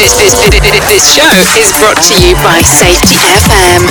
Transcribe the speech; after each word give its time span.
This, 0.00 0.16
this, 0.16 0.32
this, 0.88 1.14
show 1.14 1.28
is 1.60 1.70
brought 1.78 2.00
to 2.04 2.14
you 2.26 2.34
by 2.36 2.62
Safety 2.62 3.16
FM. 3.36 3.82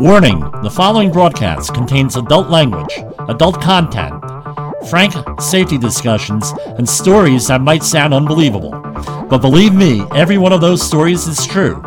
Warning 0.00 0.40
the 0.64 0.70
following 0.70 1.12
broadcast 1.12 1.72
contains 1.74 2.16
adult 2.16 2.48
language, 2.48 2.92
adult 3.28 3.62
content, 3.62 4.20
frank 4.90 5.14
safety 5.40 5.78
discussions, 5.78 6.52
and 6.76 6.88
stories 6.88 7.46
that 7.46 7.60
might 7.60 7.84
sound 7.84 8.12
unbelievable. 8.12 8.72
But 9.30 9.38
believe 9.38 9.74
me, 9.74 10.02
every 10.12 10.38
one 10.38 10.52
of 10.52 10.60
those 10.60 10.82
stories 10.84 11.28
is 11.28 11.46
true. 11.46 11.80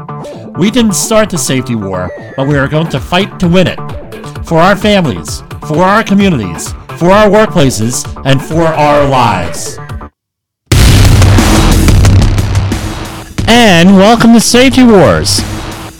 We 0.57 0.71
didn't 0.71 0.93
start 0.93 1.29
the 1.29 1.37
safety 1.37 1.75
war, 1.75 2.09
but 2.37 2.47
we 2.47 2.55
are 2.57 2.69
going 2.69 2.87
to 2.91 3.01
fight 3.01 3.37
to 3.41 3.49
win 3.49 3.67
it. 3.67 3.79
For 4.45 4.59
our 4.59 4.77
families, 4.77 5.41
for 5.67 5.79
our 5.79 6.05
communities, 6.05 6.73
for 7.01 7.09
our 7.09 7.27
workplaces, 7.27 8.05
and 8.27 8.39
for 8.39 8.61
our 8.61 9.07
lives. 9.07 9.79
And 13.47 13.97
welcome 13.97 14.33
to 14.33 14.39
Safety 14.39 14.83
Wars 14.83 15.39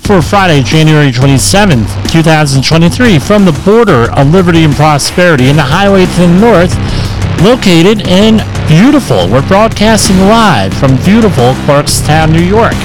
for 0.06 0.22
Friday, 0.22 0.62
January 0.62 1.10
27th, 1.10 2.12
2023, 2.12 3.18
from 3.18 3.46
the 3.46 3.62
border 3.66 4.12
of 4.12 4.28
liberty 4.28 4.64
and 4.64 4.76
prosperity 4.76 5.50
in 5.50 5.56
the 5.56 5.64
highway 5.64 6.06
to 6.06 6.20
the 6.20 6.40
north, 6.40 6.78
located 7.42 8.06
in 8.08 8.38
beautiful, 8.68 9.28
we're 9.28 9.48
broadcasting 9.48 10.20
live 10.20 10.72
from 10.72 10.98
beautiful 10.98 11.54
Clarkstown, 11.66 12.32
New 12.32 12.46
York. 12.46 12.78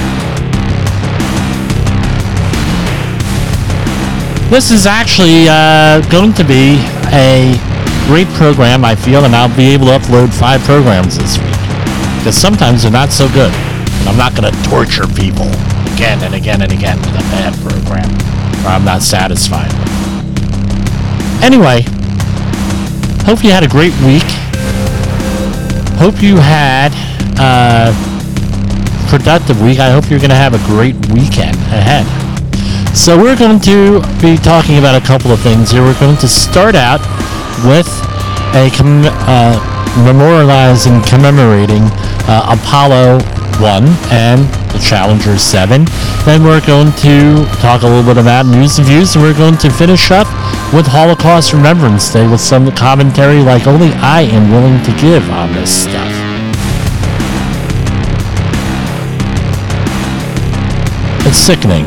This 4.48 4.70
is 4.70 4.86
actually 4.86 5.50
uh, 5.50 6.00
going 6.08 6.32
to 6.32 6.44
be 6.44 6.80
a 7.12 7.75
great 8.06 8.28
program, 8.38 8.84
I 8.84 8.94
feel, 8.94 9.24
and 9.24 9.34
I'll 9.34 9.54
be 9.56 9.74
able 9.74 9.86
to 9.86 9.98
upload 9.98 10.32
five 10.32 10.62
programs 10.62 11.18
this 11.18 11.38
week. 11.38 11.58
Because 12.18 12.38
sometimes 12.38 12.82
they're 12.82 12.92
not 12.92 13.10
so 13.10 13.28
good. 13.28 13.52
And 13.52 14.08
I'm 14.08 14.16
not 14.16 14.34
going 14.34 14.50
to 14.50 14.56
torture 14.70 15.06
people 15.06 15.50
again 15.94 16.22
and 16.22 16.34
again 16.34 16.62
and 16.62 16.72
again 16.72 16.98
with 16.98 17.16
a 17.16 17.26
bad 17.34 17.54
program 17.66 18.06
or 18.64 18.68
I'm 18.68 18.84
not 18.84 19.02
satisfied. 19.02 19.72
Anyway, 21.42 21.82
hope 23.24 23.42
you 23.42 23.50
had 23.50 23.62
a 23.62 23.68
great 23.68 23.94
week. 24.02 24.26
Hope 25.98 26.22
you 26.22 26.36
had 26.36 26.92
a 27.38 27.94
productive 29.08 29.62
week. 29.62 29.78
I 29.78 29.90
hope 29.90 30.10
you're 30.10 30.18
going 30.18 30.30
to 30.30 30.36
have 30.36 30.54
a 30.54 30.62
great 30.66 30.94
weekend 31.10 31.56
ahead. 31.70 32.06
So 32.96 33.16
we're 33.16 33.36
going 33.36 33.60
to 33.60 34.00
be 34.20 34.36
talking 34.36 34.78
about 34.78 35.00
a 35.00 35.04
couple 35.06 35.30
of 35.30 35.40
things 35.40 35.70
here. 35.70 35.82
We're 35.82 35.98
going 36.00 36.16
to 36.18 36.28
start 36.28 36.74
out 36.74 37.00
with 37.64 37.88
a 38.54 38.70
com- 38.76 39.06
uh, 39.28 39.56
memorializing, 40.04 41.04
commemorating 41.06 41.82
uh, 42.28 42.56
Apollo 42.58 43.20
1 43.60 43.84
and 44.12 44.44
the 44.72 44.78
Challenger 44.78 45.38
7. 45.38 45.86
Then 46.24 46.44
we're 46.44 46.64
going 46.66 46.92
to 47.00 47.46
talk 47.60 47.82
a 47.82 47.86
little 47.86 48.02
bit 48.02 48.20
about 48.20 48.46
news 48.46 48.78
and 48.78 48.86
views, 48.86 49.14
and 49.14 49.24
we're 49.24 49.36
going 49.36 49.56
to 49.58 49.70
finish 49.70 50.10
up 50.10 50.26
with 50.74 50.86
Holocaust 50.86 51.52
Remembrance 51.52 52.12
Day 52.12 52.28
with 52.28 52.40
some 52.40 52.70
commentary 52.72 53.40
like 53.40 53.66
only 53.66 53.92
I 53.94 54.22
am 54.22 54.50
willing 54.50 54.82
to 54.84 54.92
give 55.00 55.28
on 55.30 55.52
this 55.54 55.84
stuff. 55.84 56.12
It's 61.26 61.38
sickening. 61.38 61.84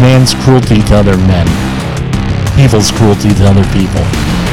Man's 0.00 0.34
cruelty 0.34 0.82
to 0.82 0.96
other 0.96 1.16
men. 1.16 1.46
Evil's 2.58 2.90
cruelty 2.90 3.30
to 3.34 3.46
other 3.46 3.64
people. 3.72 4.45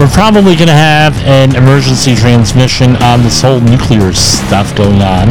We're 0.00 0.08
probably 0.08 0.56
going 0.56 0.68
to 0.68 0.72
have 0.72 1.14
an 1.24 1.54
emergency 1.54 2.14
transmission 2.14 2.96
on 3.02 3.22
this 3.22 3.42
whole 3.42 3.60
nuclear 3.60 4.14
stuff 4.14 4.74
going 4.74 5.02
on. 5.02 5.28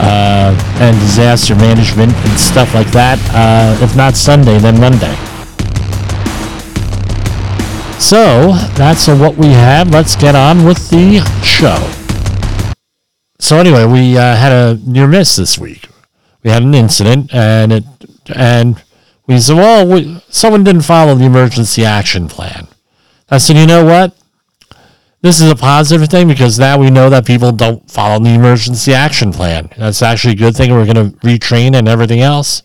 Uh, 0.00 0.56
and 0.80 0.98
disaster 1.00 1.54
management 1.54 2.10
and 2.14 2.40
stuff 2.40 2.72
like 2.72 2.90
that. 2.92 3.18
Uh, 3.34 3.84
if 3.84 3.94
not 3.94 4.16
Sunday, 4.16 4.58
then 4.58 4.80
Monday. 4.80 5.14
So, 8.00 8.52
that's 8.78 9.08
what 9.08 9.36
we 9.36 9.48
have. 9.48 9.90
Let's 9.90 10.16
get 10.16 10.34
on 10.34 10.64
with 10.64 10.88
the 10.88 11.20
show. 11.44 11.76
So, 13.38 13.58
anyway, 13.58 13.84
we 13.84 14.16
uh, 14.16 14.36
had 14.36 14.52
a 14.52 14.80
near 14.88 15.06
miss 15.06 15.36
this 15.36 15.58
week. 15.58 15.86
We 16.42 16.50
had 16.50 16.62
an 16.62 16.74
incident, 16.74 17.32
and 17.34 17.70
it, 17.70 17.84
and 18.34 18.82
we 19.26 19.38
said, 19.38 19.56
well, 19.56 19.86
we, 19.86 20.22
someone 20.30 20.64
didn't 20.64 20.82
follow 20.82 21.14
the 21.14 21.26
emergency 21.26 21.84
action 21.84 22.26
plan. 22.26 22.68
I 23.32 23.38
said, 23.38 23.56
you 23.56 23.66
know 23.66 23.82
what? 23.82 24.14
This 25.22 25.40
is 25.40 25.50
a 25.50 25.56
positive 25.56 26.06
thing 26.10 26.28
because 26.28 26.58
now 26.58 26.78
we 26.78 26.90
know 26.90 27.08
that 27.08 27.24
people 27.24 27.50
don't 27.50 27.90
follow 27.90 28.22
the 28.22 28.34
emergency 28.34 28.92
action 28.92 29.32
plan. 29.32 29.70
That's 29.78 30.02
actually 30.02 30.34
a 30.34 30.36
good 30.36 30.54
thing. 30.54 30.70
We're 30.70 30.84
going 30.84 31.12
to 31.12 31.16
retrain 31.20 31.74
and 31.74 31.88
everything 31.88 32.20
else. 32.20 32.62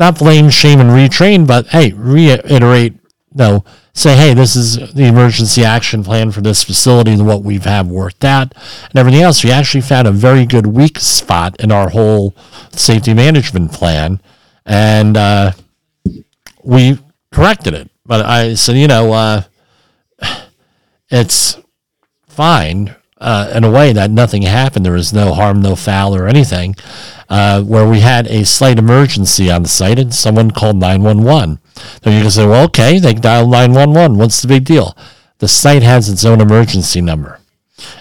Not 0.00 0.18
blame, 0.18 0.50
shame, 0.50 0.80
and 0.80 0.90
retrain, 0.90 1.46
but 1.46 1.68
hey, 1.68 1.92
reiterate, 1.92 2.94
no, 3.32 3.64
say, 3.92 4.16
hey, 4.16 4.34
this 4.34 4.56
is 4.56 4.92
the 4.92 5.04
emergency 5.04 5.64
action 5.64 6.02
plan 6.02 6.32
for 6.32 6.40
this 6.40 6.64
facility 6.64 7.12
and 7.12 7.24
what 7.24 7.44
we've 7.44 7.64
have 7.64 7.86
worked 7.86 8.24
out 8.24 8.52
and 8.90 8.98
everything 8.98 9.22
else. 9.22 9.44
We 9.44 9.52
actually 9.52 9.82
found 9.82 10.08
a 10.08 10.12
very 10.12 10.46
good 10.46 10.66
weak 10.66 10.98
spot 10.98 11.60
in 11.60 11.70
our 11.70 11.90
whole 11.90 12.34
safety 12.72 13.14
management 13.14 13.70
plan, 13.70 14.20
and 14.66 15.16
uh, 15.16 15.52
we 16.64 16.98
corrected 17.30 17.74
it. 17.74 17.88
But 18.04 18.26
I 18.26 18.54
said, 18.54 18.76
you 18.76 18.88
know, 18.88 19.12
uh, 19.12 19.42
it's 21.12 21.58
fine 22.26 22.96
uh, 23.18 23.52
in 23.54 23.62
a 23.62 23.70
way 23.70 23.92
that 23.92 24.10
nothing 24.10 24.42
happened. 24.42 24.84
There 24.84 24.94
was 24.94 25.12
no 25.12 25.34
harm, 25.34 25.60
no 25.60 25.76
foul, 25.76 26.16
or 26.16 26.26
anything. 26.26 26.74
Uh, 27.28 27.62
where 27.62 27.88
we 27.88 28.00
had 28.00 28.26
a 28.26 28.44
slight 28.44 28.78
emergency 28.78 29.50
on 29.50 29.62
the 29.62 29.68
site 29.68 29.98
and 29.98 30.12
someone 30.12 30.50
called 30.50 30.76
911. 30.76 31.60
Then 32.02 32.14
you 32.14 32.22
can 32.22 32.30
say, 32.30 32.46
well, 32.46 32.64
okay, 32.64 32.98
they 32.98 33.14
dialed 33.14 33.50
911. 33.50 34.18
What's 34.18 34.42
the 34.42 34.48
big 34.48 34.64
deal? 34.64 34.96
The 35.38 35.48
site 35.48 35.82
has 35.82 36.08
its 36.08 36.24
own 36.24 36.40
emergency 36.40 37.00
number. 37.00 37.38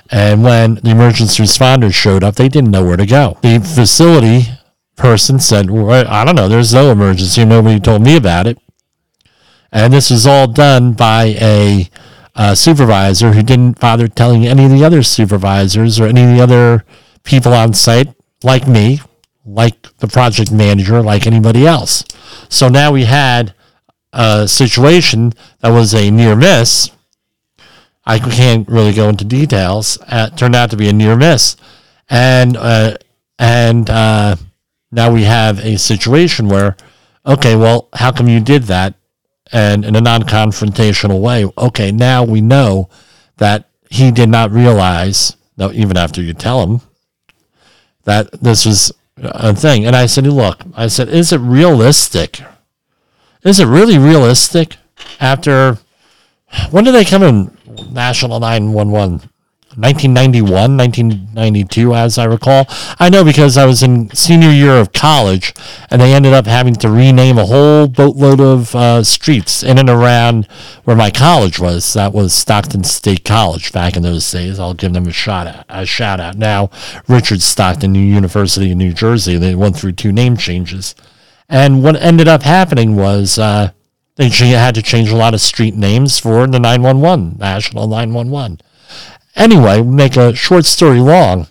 And 0.09 0.43
when 0.43 0.75
the 0.75 0.89
emergency 0.89 1.43
responders 1.43 1.93
showed 1.93 2.23
up, 2.23 2.35
they 2.35 2.49
didn't 2.49 2.71
know 2.71 2.85
where 2.85 2.97
to 2.97 3.05
go. 3.05 3.37
The 3.41 3.59
facility 3.59 4.43
person 4.95 5.39
said, 5.39 5.69
well, 5.69 6.05
I 6.07 6.25
don't 6.25 6.35
know, 6.35 6.49
there's 6.49 6.73
no 6.73 6.91
emergency. 6.91 7.45
Nobody 7.45 7.79
told 7.79 8.01
me 8.01 8.17
about 8.17 8.47
it. 8.47 8.57
And 9.71 9.93
this 9.93 10.09
was 10.11 10.27
all 10.27 10.47
done 10.47 10.93
by 10.93 11.35
a 11.39 11.89
uh, 12.35 12.55
supervisor 12.55 13.33
who 13.33 13.43
didn't 13.43 13.79
bother 13.79 14.07
telling 14.07 14.45
any 14.45 14.65
of 14.65 14.71
the 14.71 14.83
other 14.83 15.03
supervisors 15.03 15.99
or 15.99 16.07
any 16.07 16.23
of 16.23 16.29
the 16.29 16.41
other 16.41 16.85
people 17.23 17.53
on 17.53 17.73
site, 17.73 18.13
like 18.43 18.67
me, 18.67 18.99
like 19.45 19.81
the 19.97 20.07
project 20.07 20.51
manager, 20.51 21.01
like 21.01 21.27
anybody 21.27 21.65
else. 21.67 22.03
So 22.49 22.69
now 22.69 22.91
we 22.91 23.05
had 23.05 23.53
a 24.13 24.47
situation 24.47 25.33
that 25.59 25.69
was 25.69 25.93
a 25.93 26.11
near 26.11 26.35
miss. 26.35 26.91
I 28.05 28.19
can't 28.19 28.67
really 28.67 28.93
go 28.93 29.09
into 29.09 29.25
details. 29.25 29.97
Uh, 30.07 30.29
turned 30.29 30.55
out 30.55 30.71
to 30.71 30.77
be 30.77 30.89
a 30.89 30.93
near 30.93 31.15
miss, 31.15 31.55
and 32.09 32.57
uh, 32.57 32.97
and 33.37 33.89
uh, 33.89 34.35
now 34.91 35.11
we 35.11 35.23
have 35.23 35.59
a 35.59 35.77
situation 35.77 36.49
where, 36.49 36.75
okay, 37.25 37.55
well, 37.55 37.89
how 37.93 38.11
come 38.11 38.27
you 38.27 38.39
did 38.39 38.63
that? 38.63 38.95
And 39.51 39.83
in 39.85 39.95
a 39.95 40.01
non-confrontational 40.01 41.19
way. 41.19 41.45
Okay, 41.57 41.91
now 41.91 42.23
we 42.23 42.41
know 42.41 42.89
that 43.37 43.69
he 43.89 44.11
did 44.11 44.29
not 44.29 44.51
realize, 44.51 45.35
even 45.57 45.97
after 45.97 46.21
you 46.21 46.33
tell 46.33 46.63
him, 46.63 46.81
that 48.03 48.31
this 48.41 48.65
was 48.65 48.91
a 49.17 49.53
thing. 49.53 49.85
And 49.85 49.95
I 49.95 50.05
said, 50.05 50.25
look, 50.25 50.61
I 50.75 50.87
said, 50.87 51.09
is 51.09 51.31
it 51.33 51.39
realistic? 51.39 52.41
Is 53.43 53.59
it 53.59 53.65
really 53.65 53.97
realistic 53.97 54.77
after, 55.19 55.77
when 56.69 56.83
did 56.83 56.93
they 56.93 57.05
come 57.05 57.23
in 57.23 57.57
National 57.91 58.39
911? 58.39 59.29
1991, 59.77 60.75
1992, 60.75 61.95
as 61.95 62.17
I 62.17 62.25
recall. 62.25 62.65
I 62.99 63.09
know 63.09 63.23
because 63.23 63.55
I 63.57 63.65
was 63.65 63.81
in 63.81 64.13
senior 64.13 64.49
year 64.49 64.75
of 64.77 64.91
college, 64.91 65.53
and 65.89 66.01
they 66.01 66.13
ended 66.13 66.33
up 66.33 66.45
having 66.45 66.73
to 66.75 66.89
rename 66.89 67.37
a 67.37 67.45
whole 67.45 67.87
boatload 67.87 68.41
of 68.41 68.75
uh, 68.75 69.01
streets 69.05 69.63
in 69.63 69.77
and 69.77 69.89
around 69.89 70.45
where 70.83 70.97
my 70.97 71.09
college 71.09 71.57
was. 71.57 71.93
That 71.93 72.11
was 72.11 72.33
Stockton 72.33 72.83
State 72.83 73.23
College 73.23 73.71
back 73.71 73.95
in 73.95 74.03
those 74.03 74.29
days. 74.29 74.59
I'll 74.59 74.73
give 74.73 74.91
them 74.91 75.07
a 75.07 75.13
shot 75.13 75.65
a 75.69 75.85
shout 75.85 76.19
out. 76.19 76.35
Now, 76.35 76.69
Richard 77.07 77.41
Stockton 77.41 77.95
University 77.95 78.71
in 78.71 78.77
New 78.77 78.91
Jersey. 78.91 79.37
They 79.37 79.55
went 79.55 79.77
through 79.77 79.93
two 79.93 80.11
name 80.11 80.35
changes, 80.35 80.95
and 81.47 81.81
what 81.81 81.95
ended 81.95 82.27
up 82.27 82.43
happening 82.43 82.97
was. 82.97 83.39
Uh, 83.39 83.71
they 84.17 84.27
had 84.27 84.75
to 84.75 84.83
change 84.83 85.09
a 85.09 85.15
lot 85.15 85.33
of 85.33 85.41
street 85.41 85.73
names 85.73 86.19
for 86.19 86.45
the 86.45 86.59
911, 86.59 87.37
National 87.39 87.87
911 87.87 88.59
Anyway, 89.35 89.81
make 89.81 90.17
a 90.17 90.35
short 90.35 90.65
story 90.65 90.99
long. 90.99 91.47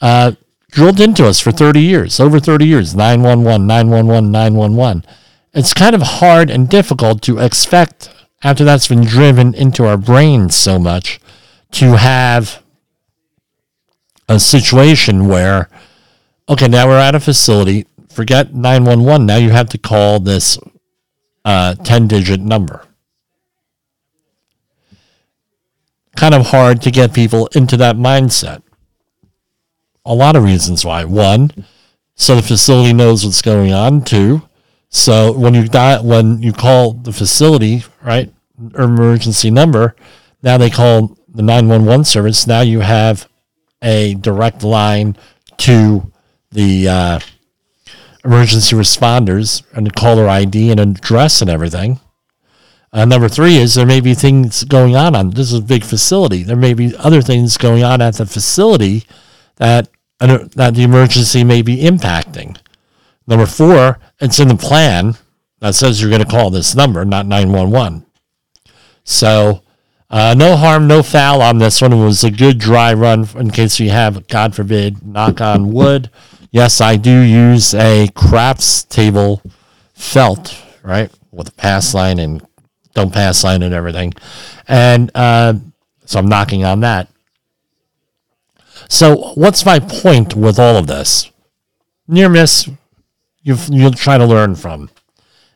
Uh, 0.00 0.32
drilled 0.70 1.00
into 1.00 1.26
us 1.26 1.40
for 1.40 1.52
30 1.52 1.80
years, 1.80 2.20
over 2.20 2.38
30 2.38 2.64
years, 2.64 2.94
911, 2.94 3.66
911, 3.66 4.30
911. 4.30 5.04
It's 5.52 5.74
kind 5.74 5.94
of 5.94 6.02
hard 6.02 6.48
and 6.48 6.68
difficult 6.68 7.22
to 7.22 7.38
expect 7.38 8.08
after 8.42 8.64
that's 8.64 8.88
been 8.88 9.04
driven 9.04 9.54
into 9.54 9.84
our 9.84 9.96
brains 9.96 10.54
so 10.54 10.78
much 10.78 11.20
to 11.72 11.96
have 11.96 12.62
a 14.28 14.38
situation 14.38 15.26
where, 15.28 15.68
okay, 16.48 16.68
now 16.68 16.86
we're 16.86 16.98
at 16.98 17.14
a 17.14 17.20
facility, 17.20 17.86
forget 18.08 18.54
911, 18.54 19.26
now 19.26 19.36
you 19.36 19.50
have 19.50 19.68
to 19.70 19.78
call 19.78 20.20
this 20.20 20.58
uh, 21.44 21.74
10 21.74 22.06
digit 22.06 22.40
number. 22.40 22.84
Kind 26.20 26.34
of 26.34 26.48
hard 26.48 26.82
to 26.82 26.90
get 26.90 27.14
people 27.14 27.46
into 27.54 27.78
that 27.78 27.96
mindset. 27.96 28.62
A 30.04 30.14
lot 30.14 30.36
of 30.36 30.44
reasons 30.44 30.84
why. 30.84 31.02
One, 31.04 31.50
so 32.14 32.36
the 32.36 32.42
facility 32.42 32.92
knows 32.92 33.24
what's 33.24 33.40
going 33.40 33.72
on. 33.72 34.02
Two, 34.04 34.42
so 34.90 35.32
when 35.32 35.54
you 35.54 35.66
die, 35.66 35.98
when 35.98 36.42
you 36.42 36.52
call 36.52 36.92
the 36.92 37.10
facility, 37.10 37.84
right, 38.02 38.30
emergency 38.76 39.50
number, 39.50 39.96
now 40.42 40.58
they 40.58 40.68
call 40.68 41.16
the 41.26 41.40
911 41.40 42.04
service. 42.04 42.46
Now 42.46 42.60
you 42.60 42.80
have 42.80 43.26
a 43.80 44.12
direct 44.16 44.62
line 44.62 45.16
to 45.56 46.12
the 46.50 46.86
uh, 46.86 47.20
emergency 48.26 48.76
responders 48.76 49.62
and 49.72 49.96
caller 49.96 50.28
ID 50.28 50.70
and 50.70 50.80
address 50.80 51.40
and 51.40 51.48
everything. 51.48 51.98
Uh, 52.92 53.04
number 53.04 53.28
three 53.28 53.56
is 53.56 53.74
there 53.74 53.86
may 53.86 54.00
be 54.00 54.14
things 54.14 54.64
going 54.64 54.96
on 54.96 55.14
on 55.14 55.30
this 55.30 55.52
is 55.52 55.58
a 55.58 55.62
big 55.62 55.84
facility. 55.84 56.42
There 56.42 56.56
may 56.56 56.74
be 56.74 56.94
other 56.96 57.22
things 57.22 57.56
going 57.56 57.84
on 57.84 58.00
at 58.00 58.14
the 58.14 58.26
facility 58.26 59.04
that 59.56 59.88
that 60.18 60.74
the 60.74 60.82
emergency 60.82 61.44
may 61.44 61.62
be 61.62 61.78
impacting. 61.78 62.58
Number 63.26 63.46
four, 63.46 63.98
it's 64.20 64.40
in 64.40 64.48
the 64.48 64.56
plan 64.56 65.14
that 65.60 65.74
says 65.74 66.00
you're 66.00 66.10
going 66.10 66.22
to 66.22 66.28
call 66.28 66.50
this 66.50 66.74
number, 66.74 67.04
not 67.04 67.26
911. 67.26 68.04
So, 69.04 69.62
uh, 70.10 70.34
no 70.36 70.56
harm, 70.56 70.86
no 70.88 71.02
foul 71.02 71.40
on 71.40 71.58
this 71.58 71.80
one. 71.80 71.92
It 71.92 72.04
was 72.04 72.24
a 72.24 72.30
good 72.30 72.58
dry 72.58 72.92
run 72.92 73.28
in 73.36 73.50
case 73.50 73.78
you 73.78 73.90
have, 73.90 74.26
God 74.26 74.54
forbid, 74.54 75.06
knock 75.06 75.40
on 75.40 75.72
wood. 75.72 76.10
Yes, 76.50 76.80
I 76.80 76.96
do 76.96 77.20
use 77.20 77.72
a 77.74 78.08
craps 78.14 78.82
table 78.82 79.40
felt, 79.94 80.60
right, 80.82 81.10
with 81.30 81.48
a 81.48 81.52
pass 81.52 81.94
line 81.94 82.18
and 82.18 82.44
don't 82.94 83.12
pass 83.12 83.44
line 83.44 83.62
and 83.62 83.74
everything. 83.74 84.14
And 84.68 85.10
uh, 85.14 85.54
so 86.04 86.18
I'm 86.18 86.28
knocking 86.28 86.64
on 86.64 86.80
that. 86.80 87.08
So, 88.88 89.32
what's 89.34 89.64
my 89.64 89.78
point 89.78 90.34
with 90.34 90.58
all 90.58 90.76
of 90.76 90.86
this? 90.86 91.30
Near 92.08 92.28
miss, 92.28 92.68
you 93.42 93.56
you'll 93.68 93.92
try 93.92 94.18
to 94.18 94.24
learn 94.24 94.56
from. 94.56 94.90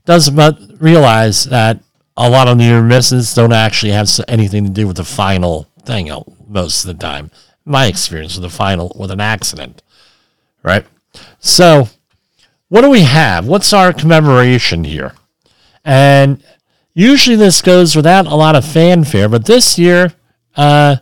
Does 0.04 0.30
but 0.30 0.58
realize 0.78 1.44
that 1.44 1.80
a 2.16 2.30
lot 2.30 2.48
of 2.48 2.56
near 2.56 2.82
misses 2.82 3.34
don't 3.34 3.52
actually 3.52 3.92
have 3.92 4.08
anything 4.28 4.64
to 4.64 4.70
do 4.70 4.86
with 4.86 4.96
the 4.96 5.04
final 5.04 5.68
thing 5.84 6.10
most 6.46 6.84
of 6.84 6.88
the 6.88 7.02
time. 7.02 7.30
My 7.64 7.86
experience 7.86 8.36
with 8.36 8.42
the 8.42 8.56
final 8.56 8.94
with 8.98 9.10
an 9.10 9.20
accident, 9.20 9.82
right? 10.62 10.86
So, 11.40 11.88
what 12.68 12.82
do 12.82 12.90
we 12.90 13.02
have? 13.02 13.46
What's 13.46 13.72
our 13.72 13.92
commemoration 13.92 14.84
here? 14.84 15.14
And 15.84 16.42
usually 16.94 17.36
this 17.36 17.60
goes 17.60 17.94
without 17.94 18.26
a 18.26 18.34
lot 18.34 18.56
of 18.56 18.64
fanfare, 18.64 19.28
but 19.28 19.44
this 19.44 19.78
year, 19.78 20.14
uh, 20.56 20.96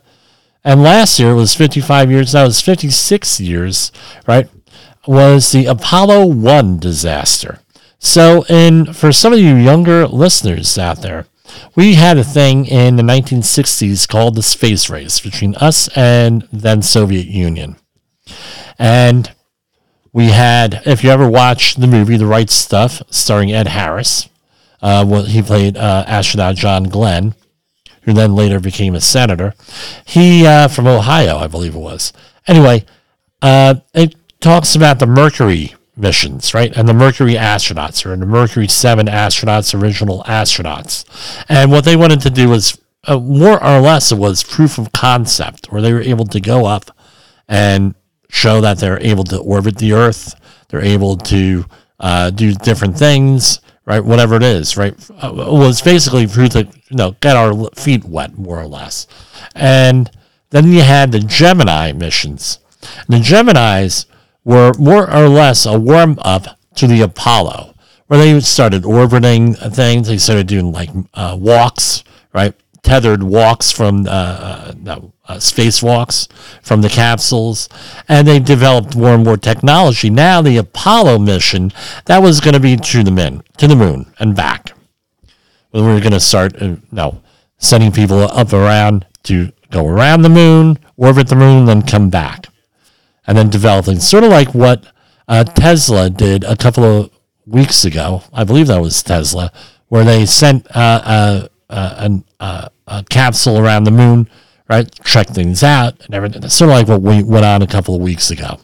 and 0.64 0.82
last 0.82 1.18
year 1.18 1.34
was 1.34 1.54
55 1.54 2.10
years. 2.10 2.32
That 2.32 2.44
was 2.44 2.60
56 2.60 3.40
years, 3.40 3.92
right? 4.26 4.48
was 5.06 5.52
the 5.52 5.66
Apollo 5.66 6.26
1 6.26 6.78
disaster. 6.78 7.58
So, 7.98 8.44
in 8.48 8.92
for 8.92 9.12
some 9.12 9.32
of 9.32 9.38
you 9.38 9.54
younger 9.54 10.06
listeners 10.06 10.76
out 10.78 11.02
there, 11.02 11.26
we 11.76 11.94
had 11.94 12.18
a 12.18 12.24
thing 12.24 12.66
in 12.66 12.96
the 12.96 13.02
1960s 13.02 14.08
called 14.08 14.34
the 14.34 14.42
space 14.42 14.90
race 14.90 15.20
between 15.20 15.54
us 15.56 15.88
and 15.96 16.48
then 16.52 16.82
Soviet 16.82 17.26
Union. 17.26 17.76
And 18.78 19.30
we 20.12 20.26
had, 20.26 20.82
if 20.84 21.04
you 21.04 21.10
ever 21.10 21.28
watched 21.28 21.80
the 21.80 21.86
movie 21.86 22.16
The 22.16 22.26
Right 22.26 22.50
Stuff, 22.50 23.02
starring 23.10 23.52
Ed 23.52 23.68
Harris, 23.68 24.28
uh, 24.82 25.22
he 25.22 25.40
played 25.42 25.76
uh, 25.76 26.04
astronaut 26.06 26.56
John 26.56 26.84
Glenn, 26.84 27.34
who 28.02 28.12
then 28.12 28.34
later 28.34 28.58
became 28.58 28.94
a 28.94 29.00
senator. 29.00 29.54
He, 30.04 30.46
uh, 30.46 30.68
from 30.68 30.86
Ohio, 30.86 31.38
I 31.38 31.46
believe 31.46 31.74
it 31.74 31.78
was. 31.78 32.12
Anyway, 32.46 32.84
uh, 33.40 33.76
it 33.94 34.16
talks 34.40 34.74
about 34.74 34.98
the 34.98 35.06
Mercury 35.06 35.74
missions, 35.96 36.52
right? 36.52 36.76
And 36.76 36.88
the 36.88 36.94
Mercury 36.94 37.34
astronauts, 37.34 38.04
or 38.04 38.16
the 38.16 38.26
Mercury 38.26 38.66
7 38.66 39.06
astronauts, 39.06 39.78
original 39.80 40.24
astronauts. 40.24 41.04
And 41.48 41.70
what 41.70 41.84
they 41.84 41.96
wanted 41.96 42.20
to 42.22 42.30
do 42.30 42.48
was, 42.48 42.78
uh, 43.04 43.18
more 43.18 43.62
or 43.62 43.80
less, 43.80 44.10
it 44.10 44.18
was 44.18 44.42
proof 44.42 44.78
of 44.78 44.92
concept, 44.92 45.70
where 45.70 45.82
they 45.82 45.92
were 45.92 46.00
able 46.00 46.24
to 46.26 46.40
go 46.40 46.66
up 46.66 46.90
and 47.48 47.94
show 48.30 48.60
that 48.60 48.78
they're 48.78 49.00
able 49.00 49.24
to 49.24 49.38
orbit 49.38 49.76
the 49.76 49.92
Earth, 49.92 50.34
they're 50.68 50.82
able 50.84 51.16
to 51.18 51.66
uh, 52.00 52.30
do 52.30 52.54
different 52.54 52.96
things, 52.98 53.60
right? 53.84 54.04
Whatever 54.04 54.36
it 54.36 54.42
is, 54.42 54.76
right? 54.76 54.94
Uh, 55.22 55.32
it 55.32 55.52
was 55.52 55.82
basically 55.82 56.26
for 56.26 56.48
to, 56.48 56.64
you 56.64 56.96
know, 56.96 57.16
get 57.20 57.36
our 57.36 57.68
feet 57.74 58.04
wet, 58.04 58.36
more 58.38 58.60
or 58.60 58.66
less. 58.66 59.06
And 59.54 60.10
then 60.50 60.68
you 60.68 60.82
had 60.82 61.12
the 61.12 61.20
Gemini 61.20 61.92
missions. 61.92 62.58
And 63.06 63.16
the 63.16 63.24
Geminis 63.24 64.06
were 64.44 64.72
more 64.78 65.12
or 65.12 65.28
less 65.28 65.66
a 65.66 65.78
warm 65.78 66.18
up 66.22 66.58
to 66.76 66.86
the 66.86 67.00
Apollo, 67.02 67.74
where 68.06 68.18
they 68.18 68.38
started 68.40 68.84
orbiting 68.84 69.54
things. 69.54 70.08
They 70.08 70.18
started 70.18 70.46
doing 70.46 70.72
like 70.72 70.90
uh, 71.14 71.36
walks, 71.38 72.04
right? 72.32 72.54
Tethered 72.82 73.22
walks 73.22 73.70
from 73.70 74.06
uh, 74.06 74.74
uh, 74.86 75.00
uh, 75.28 75.36
spacewalks 75.36 76.30
from 76.62 76.82
the 76.82 76.88
capsules, 76.88 77.68
and 78.08 78.26
they 78.26 78.40
developed 78.40 78.96
more 78.96 79.14
and 79.14 79.24
more 79.24 79.36
technology. 79.36 80.10
Now 80.10 80.42
the 80.42 80.56
Apollo 80.56 81.20
mission 81.20 81.72
that 82.06 82.18
was 82.18 82.40
going 82.40 82.54
to 82.54 82.60
be 82.60 82.76
to 82.76 83.02
the 83.04 83.12
moon, 83.12 83.42
to 83.58 83.68
the 83.68 83.76
moon 83.76 84.12
and 84.18 84.34
back. 84.34 84.72
We 85.72 85.80
were 85.80 86.00
going 86.00 86.12
to 86.12 86.20
start, 86.20 86.60
uh, 86.60 86.76
no, 86.90 87.22
sending 87.56 87.92
people 87.92 88.18
up 88.18 88.52
around 88.52 89.06
to 89.24 89.52
go 89.70 89.86
around 89.86 90.22
the 90.22 90.28
moon, 90.28 90.78
orbit 90.96 91.28
the 91.28 91.36
moon, 91.36 91.66
then 91.66 91.82
come 91.82 92.10
back 92.10 92.48
and 93.26 93.38
then 93.38 93.48
developing. 93.48 94.00
Sort 94.00 94.24
of 94.24 94.30
like 94.30 94.54
what 94.54 94.84
uh, 95.28 95.44
Tesla 95.44 96.10
did 96.10 96.44
a 96.44 96.56
couple 96.56 96.84
of 96.84 97.10
weeks 97.46 97.84
ago. 97.84 98.22
I 98.32 98.44
believe 98.44 98.66
that 98.66 98.80
was 98.80 99.02
Tesla, 99.02 99.52
where 99.88 100.04
they 100.04 100.26
sent 100.26 100.66
uh, 100.74 101.48
uh, 101.72 102.08
uh 102.40 102.68
a 102.86 103.04
capsule 103.04 103.58
around 103.58 103.84
the 103.84 103.90
moon, 103.90 104.28
right? 104.68 104.88
Check 105.04 105.28
things 105.28 105.62
out 105.62 106.04
and 106.04 106.14
everything. 106.14 106.46
Sort 106.48 106.70
of 106.70 106.76
like 106.76 106.88
what 106.88 107.02
we 107.02 107.22
went 107.22 107.44
on 107.44 107.62
a 107.62 107.66
couple 107.66 107.94
of 107.94 108.00
weeks 108.00 108.30
ago. 108.30 108.60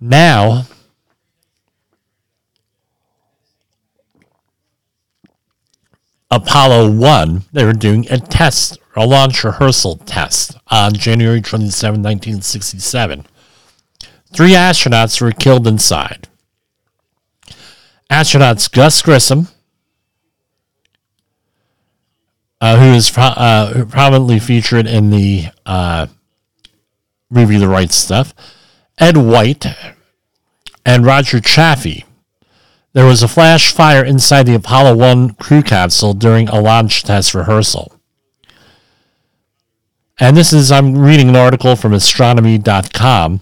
Now, 0.00 0.66
Apollo 6.30 6.92
1, 6.92 7.44
they 7.52 7.64
were 7.64 7.72
doing 7.72 8.06
a 8.10 8.18
test, 8.18 8.78
a 8.94 9.06
launch 9.06 9.42
rehearsal 9.42 9.96
test 9.96 10.56
on 10.68 10.92
January 10.92 11.40
27, 11.40 12.02
1967. 12.02 13.24
Three 14.34 14.52
astronauts 14.52 15.20
were 15.22 15.32
killed 15.32 15.66
inside. 15.66 16.28
Astronauts 18.10 18.70
Gus 18.70 19.00
Grissom, 19.00 19.48
uh, 22.60 22.76
who 22.78 22.94
is 22.94 23.16
uh, 23.16 23.84
prominently 23.88 24.38
featured 24.38 24.86
in 24.86 25.10
the 25.10 25.46
uh, 25.66 26.06
movie 27.30 27.58
The 27.58 27.68
Right 27.68 27.90
Stuff, 27.90 28.34
Ed 28.98 29.16
White, 29.16 29.66
and 30.84 31.04
Roger 31.04 31.40
Chaffee 31.40 32.04
there 32.98 33.06
was 33.06 33.22
a 33.22 33.28
flash 33.28 33.72
fire 33.72 34.04
inside 34.04 34.44
the 34.44 34.54
Apollo 34.54 34.96
1 34.96 35.34
crew 35.34 35.62
capsule 35.62 36.14
during 36.14 36.48
a 36.48 36.60
launch 36.60 37.04
test 37.04 37.34
rehearsal. 37.34 37.92
And 40.18 40.36
this 40.36 40.52
is, 40.52 40.72
I'm 40.72 40.98
reading 40.98 41.28
an 41.28 41.36
article 41.36 41.76
from 41.76 41.92
astronomy.com. 41.92 43.40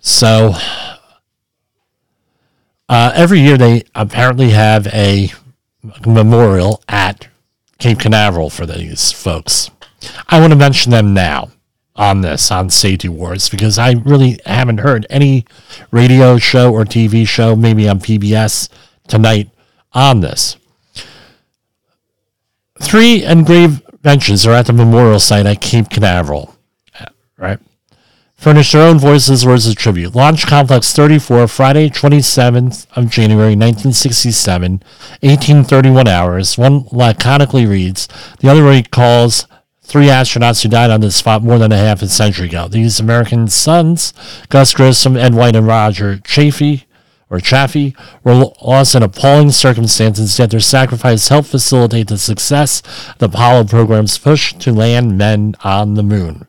So, 0.00 0.54
uh, 2.88 3.12
every 3.14 3.40
year 3.40 3.58
they 3.58 3.82
apparently 3.94 4.50
have 4.50 4.86
a 4.86 5.30
memorial 6.06 6.82
at 6.88 7.28
Cape 7.78 8.00
Canaveral 8.00 8.50
for 8.50 8.66
these 8.66 9.12
folks. 9.12 9.70
I 10.28 10.40
want 10.40 10.52
to 10.52 10.58
mention 10.58 10.92
them 10.92 11.14
now 11.14 11.50
on 11.94 12.20
this, 12.20 12.50
on 12.50 12.70
Safety 12.70 13.08
Wars, 13.08 13.48
because 13.48 13.78
I 13.78 13.92
really 13.92 14.38
haven't 14.44 14.78
heard 14.78 15.06
any 15.08 15.46
radio 15.90 16.36
show 16.38 16.72
or 16.72 16.84
TV 16.84 17.26
show, 17.26 17.56
maybe 17.56 17.88
on 17.88 18.00
PBS 18.00 18.68
tonight, 19.08 19.50
on 19.92 20.20
this. 20.20 20.56
Three 22.82 23.24
engraved 23.24 23.82
benches 24.02 24.46
are 24.46 24.52
at 24.52 24.66
the 24.66 24.72
memorial 24.72 25.18
site 25.18 25.46
at 25.46 25.60
Cape 25.62 25.88
Canaveral, 25.88 26.54
right? 27.38 27.58
Furnish 28.36 28.72
their 28.72 28.82
own 28.82 28.98
voices, 28.98 29.46
words 29.46 29.66
of 29.66 29.76
tribute. 29.76 30.14
Launch 30.14 30.46
Complex 30.46 30.92
34, 30.92 31.48
Friday, 31.48 31.88
27th 31.88 32.86
of 32.94 33.10
January, 33.10 33.56
1967, 33.56 34.72
1831 35.20 36.06
hours. 36.06 36.56
One 36.56 36.84
laconically 36.92 37.68
reads, 37.68 38.06
the 38.40 38.48
other 38.48 38.62
recalls 38.62 39.46
three 39.82 40.06
astronauts 40.06 40.62
who 40.62 40.68
died 40.68 40.90
on 40.90 41.00
this 41.00 41.16
spot 41.16 41.42
more 41.42 41.58
than 41.58 41.72
a 41.72 41.78
half 41.78 42.02
a 42.02 42.08
century 42.08 42.46
ago. 42.46 42.68
These 42.68 43.00
American 43.00 43.48
sons, 43.48 44.12
Gus 44.48 44.74
Grissom, 44.74 45.16
Ed 45.16 45.34
White, 45.34 45.56
and 45.56 45.66
Roger 45.66 46.18
Chaffee, 46.18 46.86
or 47.30 47.40
Chaffee, 47.40 47.96
were 48.22 48.52
lost 48.60 48.94
in 48.94 49.02
appalling 49.02 49.50
circumstances, 49.50 50.38
yet 50.38 50.50
their 50.50 50.60
sacrifice 50.60 51.28
helped 51.28 51.48
facilitate 51.48 52.08
the 52.08 52.18
success 52.18 52.82
of 53.10 53.18
the 53.18 53.26
Apollo 53.26 53.64
program's 53.64 54.18
push 54.18 54.52
to 54.54 54.72
land 54.72 55.16
men 55.16 55.54
on 55.64 55.94
the 55.94 56.02
moon. 56.02 56.46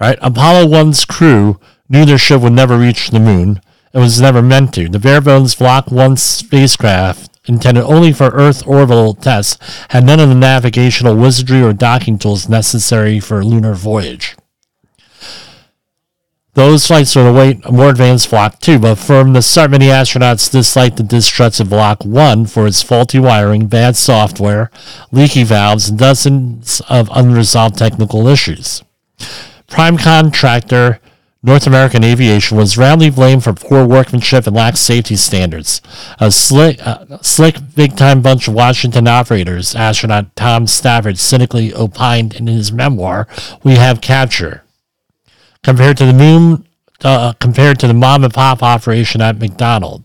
Right? 0.00 0.18
Apollo 0.22 0.66
1's 0.68 1.04
crew 1.04 1.60
knew 1.88 2.04
their 2.04 2.18
ship 2.18 2.40
would 2.40 2.54
never 2.54 2.78
reach 2.78 3.10
the 3.10 3.20
moon. 3.20 3.60
It 3.92 3.98
was 3.98 4.20
never 4.20 4.40
meant 4.40 4.74
to. 4.74 4.88
The 4.88 4.98
bare 4.98 5.20
bones 5.20 5.54
Block 5.54 5.90
1 5.90 6.16
spacecraft 6.16 7.30
intended 7.46 7.84
only 7.84 8.12
for 8.12 8.28
Earth 8.28 8.66
orbital 8.66 9.14
tests, 9.14 9.58
had 9.90 10.04
none 10.04 10.20
of 10.20 10.28
the 10.28 10.34
navigational 10.34 11.16
wizardry 11.16 11.62
or 11.62 11.72
docking 11.72 12.18
tools 12.18 12.48
necessary 12.48 13.18
for 13.20 13.40
a 13.40 13.44
lunar 13.44 13.74
voyage. 13.74 14.36
Those 16.54 16.86
flights 16.86 17.14
were 17.14 17.28
await 17.28 17.64
a 17.64 17.72
more 17.72 17.90
advanced 17.90 18.28
Block 18.30 18.58
2, 18.60 18.80
but 18.80 18.96
from 18.96 19.32
the 19.32 19.40
start, 19.42 19.70
many 19.70 19.86
astronauts 19.86 20.50
disliked 20.50 20.96
the 20.96 21.02
distrusted 21.02 21.70
Block 21.70 22.04
1 22.04 22.46
for 22.46 22.66
its 22.66 22.82
faulty 22.82 23.18
wiring, 23.18 23.66
bad 23.66 23.96
software, 23.96 24.70
leaky 25.12 25.44
valves, 25.44 25.88
and 25.88 25.98
dozens 25.98 26.82
of 26.88 27.08
unresolved 27.12 27.78
technical 27.78 28.26
issues. 28.26 28.82
Prime 29.70 29.96
contractor 29.96 31.00
North 31.42 31.66
American 31.66 32.04
aviation 32.04 32.58
was 32.58 32.76
roundly 32.76 33.08
blamed 33.08 33.44
for 33.44 33.54
poor 33.54 33.86
workmanship 33.86 34.46
and 34.46 34.54
lax 34.54 34.78
safety 34.80 35.16
standards. 35.16 35.80
A 36.18 36.30
slick, 36.30 36.86
uh, 36.86 37.18
slick 37.22 37.56
big 37.74 37.96
time 37.96 38.20
bunch 38.20 38.46
of 38.46 38.52
Washington 38.52 39.08
operators, 39.08 39.74
astronaut 39.74 40.36
Tom 40.36 40.66
Stafford 40.66 41.18
cynically 41.18 41.72
opined 41.72 42.34
in 42.34 42.46
his 42.46 42.72
memoir, 42.72 43.26
We 43.64 43.76
Have 43.76 44.02
Capture. 44.02 44.64
Compared 45.62 45.96
to 45.96 46.04
the 46.04 46.12
moon, 46.12 46.66
uh, 47.02 47.32
compared 47.34 47.78
to 47.80 47.86
the 47.86 47.94
mom 47.94 48.22
and 48.22 48.34
pop 48.34 48.62
operation 48.62 49.22
at 49.22 49.38
McDonnell, 49.38 50.04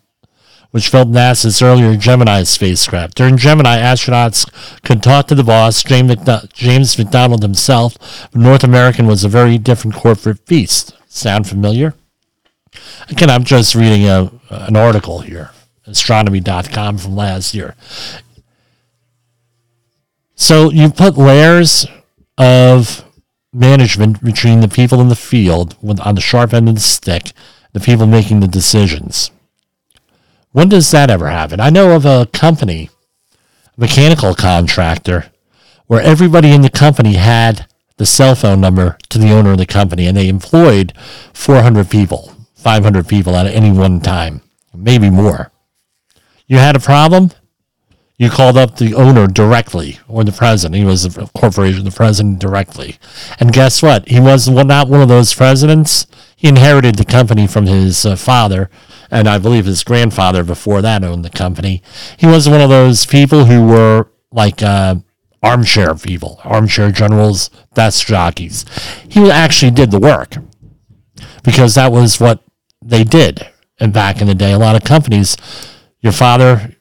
which 0.76 0.92
built 0.92 1.08
NASA's 1.08 1.62
earlier 1.62 1.96
Gemini 1.96 2.44
spacecraft. 2.44 3.16
During 3.16 3.38
Gemini, 3.38 3.78
astronauts 3.78 4.46
could 4.84 5.02
talk 5.02 5.26
to 5.28 5.34
the 5.34 5.42
boss, 5.42 5.82
James 5.82 6.18
McDonnell 6.18 7.42
himself, 7.42 8.36
North 8.36 8.62
American 8.62 9.08
was 9.08 9.24
a 9.24 9.30
very 9.30 9.58
different 9.58 9.96
corporate 9.96 10.46
beast. 10.46 10.94
Sound 11.08 11.48
familiar? 11.48 11.94
Again, 13.08 13.30
I'm 13.30 13.46
just 13.46 13.74
reading 13.74 14.06
a, 14.10 14.30
an 14.50 14.76
article 14.76 15.20
here, 15.20 15.52
astronomy.com 15.86 16.98
from 16.98 17.16
last 17.16 17.54
year. 17.54 17.76
So 20.36 20.72
you 20.72 20.90
put 20.90 21.18
layers 21.18 21.88
of 22.38 23.06
management 23.54 24.22
between 24.22 24.60
the 24.60 24.68
people 24.68 25.00
in 25.00 25.08
the 25.08 25.16
field 25.16 25.78
on 26.02 26.16
the 26.16 26.20
sharp 26.22 26.54
end 26.54 26.68
of 26.68 26.76
the 26.76 26.82
stick, 26.82 27.32
the 27.72 27.80
people 27.80 28.08
making 28.08 28.42
the 28.42 28.48
decisions. 28.50 29.32
When 30.56 30.70
does 30.70 30.90
that 30.92 31.10
ever 31.10 31.28
happen? 31.28 31.60
I 31.60 31.70
know 31.70 31.98
of 31.98 32.06
a 32.06 32.28
company, 32.28 32.90
mechanical 33.76 34.34
contractor, 34.34 35.26
where 35.88 36.00
everybody 36.00 36.54
in 36.54 36.62
the 36.62 36.70
company 36.70 37.16
had 37.16 37.68
the 37.98 38.06
cell 38.06 38.36
phone 38.36 38.62
number 38.62 38.98
to 39.10 39.18
the 39.18 39.34
owner 39.34 39.52
of 39.52 39.58
the 39.58 39.66
company, 39.66 40.08
and 40.08 40.16
they 40.16 40.30
employed 40.30 40.94
400 41.34 41.90
people, 41.90 42.32
500 42.54 43.06
people 43.06 43.36
at 43.36 43.48
any 43.48 43.70
one 43.70 44.00
time, 44.00 44.40
maybe 44.74 45.10
more. 45.10 45.52
You 46.48 46.60
had 46.60 46.78
a 46.78 46.80
problem, 46.80 47.32
you 48.18 48.30
called 48.30 48.56
up 48.56 48.78
the 48.78 48.94
owner 48.94 49.28
directly 49.28 50.00
or 50.08 50.24
the 50.24 50.32
president. 50.32 50.76
He 50.76 50.86
was 50.86 51.04
a 51.04 51.28
corporation, 51.38 51.84
the 51.84 51.92
president 51.92 52.40
directly. 52.40 52.96
And 53.42 53.52
guess 53.52 53.82
what? 53.82 54.08
He 54.08 54.22
was 54.22 54.48
not 54.48 54.88
one 54.88 55.02
of 55.02 55.10
those 55.10 55.34
presidents. 55.34 56.08
He 56.38 56.48
inherited 56.48 56.96
the 56.96 57.04
company 57.04 57.46
from 57.46 57.66
his 57.66 58.06
uh, 58.06 58.16
father, 58.16 58.70
and 59.12 59.28
I 59.28 59.38
believe 59.38 59.66
his 59.66 59.84
grandfather 59.84 60.44
before 60.44 60.82
that 60.82 61.04
owned 61.04 61.26
the 61.26 61.30
company. 61.30 61.82
He 62.18 62.26
was 62.26 62.50
one 62.50 62.62
of 62.62 62.70
those 62.70 63.06
people 63.06 63.46
who 63.46 63.66
were 63.68 64.08
like 64.32 64.62
uh, 64.62 64.96
armchair 65.42 65.96
people, 65.96 66.40
armchair 66.44 66.92
generals, 66.92 67.50
desk 67.74 68.08
jockeys. 68.08 68.66
He 69.08 69.30
actually 69.30 69.72
did 69.72 69.92
the 69.92 70.00
work 70.00 70.36
because 71.44 71.76
that 71.76 71.92
was 71.92 72.20
what 72.20 72.42
they 72.84 73.04
did. 73.04 73.48
And 73.80 73.94
back 73.94 74.22
in 74.22 74.28
the 74.28 74.36
day, 74.36 74.54
a 74.54 74.60
lot 74.60 74.76
of 74.76 74.84
companies, 74.84 75.38
your 76.00 76.14
father, 76.14 76.76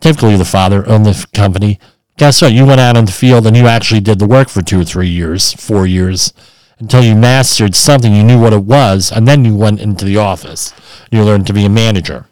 typically 0.00 0.36
the 0.36 0.44
father, 0.44 0.88
owned 0.88 1.06
the 1.06 1.26
company. 1.34 1.78
Guess 2.16 2.40
what? 2.40 2.52
You 2.52 2.64
went 2.64 2.80
out 2.80 2.96
in 2.96 3.04
the 3.04 3.12
field 3.12 3.46
and 3.46 3.56
you 3.56 3.66
actually 3.66 4.00
did 4.00 4.18
the 4.18 4.26
work 4.26 4.48
for 4.48 4.62
two 4.62 4.80
or 4.80 4.84
three 4.84 5.08
years, 5.08 5.52
four 5.52 5.86
years, 5.86 6.32
until 6.78 7.02
you 7.02 7.14
mastered 7.14 7.74
something, 7.74 8.14
you 8.14 8.22
knew 8.22 8.40
what 8.40 8.52
it 8.52 8.64
was, 8.64 9.10
and 9.10 9.26
then 9.26 9.44
you 9.44 9.56
went 9.56 9.80
into 9.80 10.04
the 10.04 10.16
office. 10.16 10.74
You 11.10 11.24
learned 11.24 11.46
to 11.46 11.52
be 11.52 11.64
a 11.64 11.70
manager, 11.70 12.26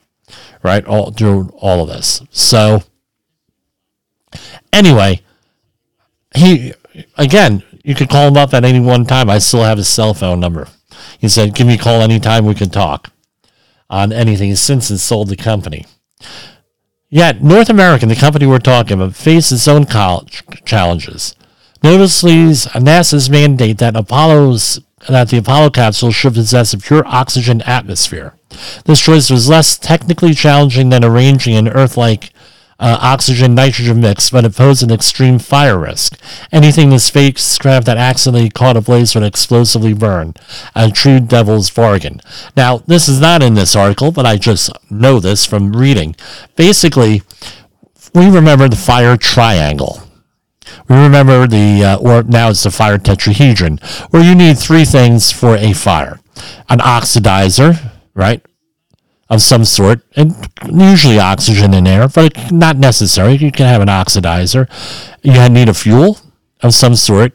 right? 0.62 0.84
All 0.86 1.10
through 1.10 1.52
all 1.56 1.82
of 1.82 1.88
this. 1.88 2.22
So, 2.30 2.82
anyway, 4.72 5.22
he 6.34 6.74
again, 7.16 7.62
you 7.82 7.94
could 7.94 8.08
call 8.08 8.28
him 8.28 8.36
up 8.36 8.54
at 8.54 8.64
any 8.64 8.80
one 8.80 9.04
time. 9.04 9.30
I 9.30 9.38
still 9.38 9.62
have 9.62 9.78
his 9.78 9.88
cell 9.88 10.14
phone 10.14 10.40
number. 10.40 10.68
He 11.18 11.28
said, 11.28 11.54
"Give 11.54 11.66
me 11.66 11.74
a 11.74 11.78
call 11.78 12.02
anytime 12.02 12.44
we 12.44 12.54
can 12.54 12.70
talk 12.70 13.10
on 13.88 14.12
anything." 14.12 14.48
He's 14.48 14.60
since 14.60 14.88
sold 15.02 15.28
the 15.28 15.36
company. 15.36 15.86
Yet 17.08 17.42
North 17.42 17.70
American, 17.70 18.08
the 18.08 18.16
company 18.16 18.46
we're 18.46 18.58
talking 18.58 18.94
about, 18.94 19.14
faced 19.14 19.52
its 19.52 19.68
own 19.68 19.86
challenges. 20.64 21.34
Noticeably, 21.84 22.34
NASA's 22.80 23.28
mandate 23.28 23.76
that 23.78 23.94
Apollo's 23.94 24.80
that 25.06 25.28
the 25.28 25.36
Apollo 25.36 25.68
capsule 25.70 26.10
should 26.10 26.32
possess 26.32 26.72
a 26.72 26.78
pure 26.78 27.06
oxygen 27.06 27.60
atmosphere. 27.62 28.34
This 28.86 29.02
choice 29.02 29.28
was 29.28 29.50
less 29.50 29.76
technically 29.76 30.32
challenging 30.32 30.88
than 30.88 31.04
arranging 31.04 31.56
an 31.56 31.68
Earth-like 31.68 32.30
uh, 32.80 32.98
oxygen 33.02 33.54
nitrogen 33.54 34.00
mix, 34.00 34.30
but 34.30 34.46
it 34.46 34.56
posed 34.56 34.82
an 34.82 34.90
extreme 34.90 35.38
fire 35.38 35.78
risk. 35.78 36.18
Anything 36.50 36.88
the 36.88 36.98
spacecraft 36.98 37.84
that 37.84 37.98
accidentally 37.98 38.48
caught 38.48 38.78
ablaze 38.78 39.14
would 39.14 39.24
explosively 39.24 39.92
burn. 39.92 40.32
A 40.74 40.90
true 40.90 41.20
devil's 41.20 41.70
bargain. 41.70 42.22
Now, 42.56 42.78
this 42.78 43.08
is 43.08 43.20
not 43.20 43.42
in 43.42 43.54
this 43.54 43.76
article, 43.76 44.10
but 44.10 44.24
I 44.24 44.36
just 44.36 44.70
know 44.90 45.20
this 45.20 45.44
from 45.44 45.76
reading. 45.76 46.16
Basically, 46.56 47.22
we 48.14 48.30
remember 48.30 48.68
the 48.68 48.76
fire 48.76 49.18
triangle. 49.18 50.03
We 50.88 50.96
remember 50.96 51.46
the, 51.46 51.84
uh, 51.84 51.96
or 51.98 52.22
now 52.22 52.50
it's 52.50 52.62
the 52.62 52.70
fire 52.70 52.98
tetrahedron, 52.98 53.82
where 54.10 54.22
you 54.22 54.34
need 54.34 54.58
three 54.58 54.84
things 54.84 55.30
for 55.30 55.56
a 55.56 55.72
fire 55.72 56.20
an 56.68 56.80
oxidizer, 56.80 57.92
right? 58.14 58.44
of 59.30 59.42
some 59.42 59.64
sort, 59.64 60.02
and 60.16 60.34
usually 60.70 61.18
oxygen 61.18 61.74
in 61.74 61.86
air, 61.86 62.08
but 62.08 62.52
not 62.52 62.76
necessary. 62.76 63.34
You 63.34 63.50
can 63.50 63.66
have 63.66 63.80
an 63.80 63.88
oxidizer. 63.88 64.68
You 65.22 65.48
need 65.48 65.68
a 65.68 65.74
fuel 65.74 66.18
of 66.60 66.74
some 66.74 66.94
sort. 66.94 67.32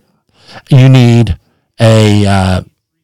You 0.69 0.88
need 0.88 1.38
a 1.79 2.25
uh, 2.25 2.62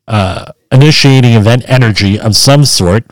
uh, 0.07 0.51
initiating 0.71 1.33
event 1.33 1.63
energy 1.67 2.19
of 2.19 2.35
some 2.35 2.63
sort. 2.65 3.05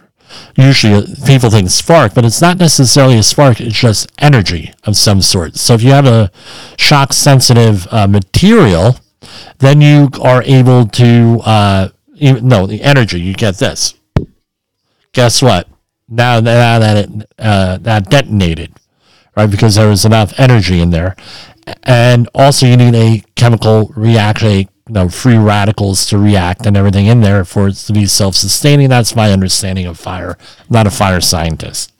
Usually, 0.55 1.05
people 1.25 1.49
think 1.49 1.69
spark, 1.69 2.13
but 2.13 2.25
it's 2.25 2.41
not 2.41 2.57
necessarily 2.57 3.17
a 3.17 3.23
spark. 3.23 3.59
It's 3.59 3.79
just 3.79 4.11
energy 4.19 4.73
of 4.83 4.95
some 4.95 5.21
sort. 5.21 5.55
So, 5.55 5.73
if 5.73 5.81
you 5.81 5.91
have 5.91 6.05
a 6.05 6.31
shock 6.77 7.13
sensitive 7.13 7.87
uh, 7.91 8.07
material, 8.07 8.97
then 9.59 9.81
you 9.81 10.09
are 10.21 10.43
able 10.43 10.85
to 10.87 11.41
uh, 11.43 11.89
no 12.19 12.67
the 12.67 12.81
energy. 12.81 13.19
You 13.19 13.33
get 13.33 13.57
this 13.57 13.95
guess 15.13 15.41
what? 15.41 15.67
Now, 16.09 16.39
now 16.39 16.79
that 16.79 16.97
it 16.97 17.31
uh, 17.39 17.77
that 17.77 18.09
detonated, 18.09 18.73
right? 19.37 19.49
Because 19.49 19.75
there 19.75 19.87
was 19.87 20.03
enough 20.03 20.37
energy 20.37 20.81
in 20.81 20.89
there, 20.89 21.15
and 21.83 22.27
also 22.35 22.65
you 22.65 22.75
need 22.75 22.95
a 22.95 23.23
chemical 23.35 23.93
reaction, 23.95 24.67
you 24.87 24.93
know, 24.93 25.09
free 25.09 25.37
radicals 25.37 26.05
to 26.07 26.17
react 26.17 26.65
and 26.65 26.75
everything 26.75 27.05
in 27.05 27.21
there 27.21 27.45
for 27.45 27.69
it 27.69 27.75
to 27.75 27.93
be 27.93 28.05
self-sustaining. 28.05 28.89
That's 28.89 29.15
my 29.15 29.31
understanding 29.31 29.85
of 29.85 29.99
fire. 29.99 30.37
I'm 30.59 30.65
not 30.69 30.87
a 30.87 30.91
fire 30.91 31.21
scientist. 31.21 31.91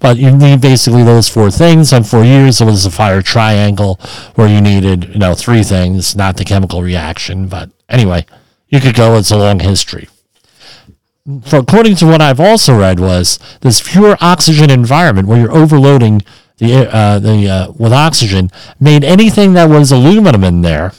But 0.00 0.16
you 0.18 0.36
need 0.36 0.60
basically 0.60 1.04
those 1.04 1.28
four 1.28 1.50
things. 1.50 1.92
And 1.92 2.06
for 2.06 2.24
years, 2.24 2.60
it 2.60 2.64
was 2.64 2.84
a 2.84 2.90
fire 2.90 3.22
triangle 3.22 4.00
where 4.34 4.48
you 4.48 4.60
needed, 4.60 5.04
you 5.14 5.18
know, 5.18 5.34
three 5.34 5.62
things, 5.62 6.16
not 6.16 6.36
the 6.36 6.44
chemical 6.44 6.82
reaction. 6.82 7.48
But 7.48 7.70
anyway, 7.88 8.26
you 8.68 8.80
could 8.80 8.94
go. 8.94 9.16
It's 9.16 9.30
a 9.30 9.38
long 9.38 9.60
history 9.60 10.08
for, 11.44 11.56
according 11.56 11.96
to 11.96 12.06
what 12.06 12.20
I've 12.20 12.40
also 12.40 12.78
read, 12.78 13.00
was 13.00 13.38
this 13.60 13.80
pure 13.80 14.16
oxygen 14.20 14.70
environment 14.70 15.28
where 15.28 15.40
you're 15.40 15.52
overloading 15.52 16.22
the 16.58 16.88
uh, 16.92 17.18
the 17.18 17.48
uh, 17.48 17.72
with 17.72 17.92
oxygen 17.92 18.50
made 18.80 19.04
anything 19.04 19.52
that 19.54 19.68
was 19.68 19.92
aluminum 19.92 20.42
in 20.44 20.62
there 20.62 20.92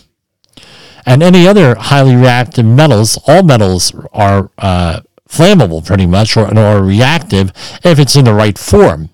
and 1.07 1.23
any 1.23 1.47
other 1.47 1.73
highly 1.75 2.15
reactive 2.15 2.65
metals. 2.65 3.17
All 3.27 3.41
metals 3.41 3.95
are 4.13 4.51
uh, 4.59 5.01
flammable, 5.27 5.83
pretty 5.83 6.05
much, 6.05 6.37
or, 6.37 6.55
or 6.55 6.83
reactive 6.83 7.51
if 7.83 7.97
it's 7.97 8.15
in 8.15 8.25
the 8.25 8.33
right 8.33 8.57
form. 8.57 9.09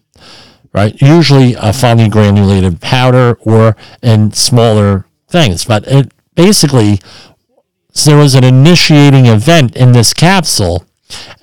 right? 0.73 0.99
Usually 1.01 1.53
a 1.53 1.71
finely 1.71 2.09
granulated 2.09 2.81
powder 2.81 3.37
or 3.41 3.77
in 4.01 4.31
smaller 4.33 5.05
things. 5.27 5.65
But 5.65 5.87
it 5.87 6.11
basically, 6.35 6.99
there 8.05 8.17
was 8.17 8.35
an 8.35 8.43
initiating 8.43 9.27
event 9.27 9.75
in 9.75 9.91
this 9.91 10.13
capsule 10.13 10.85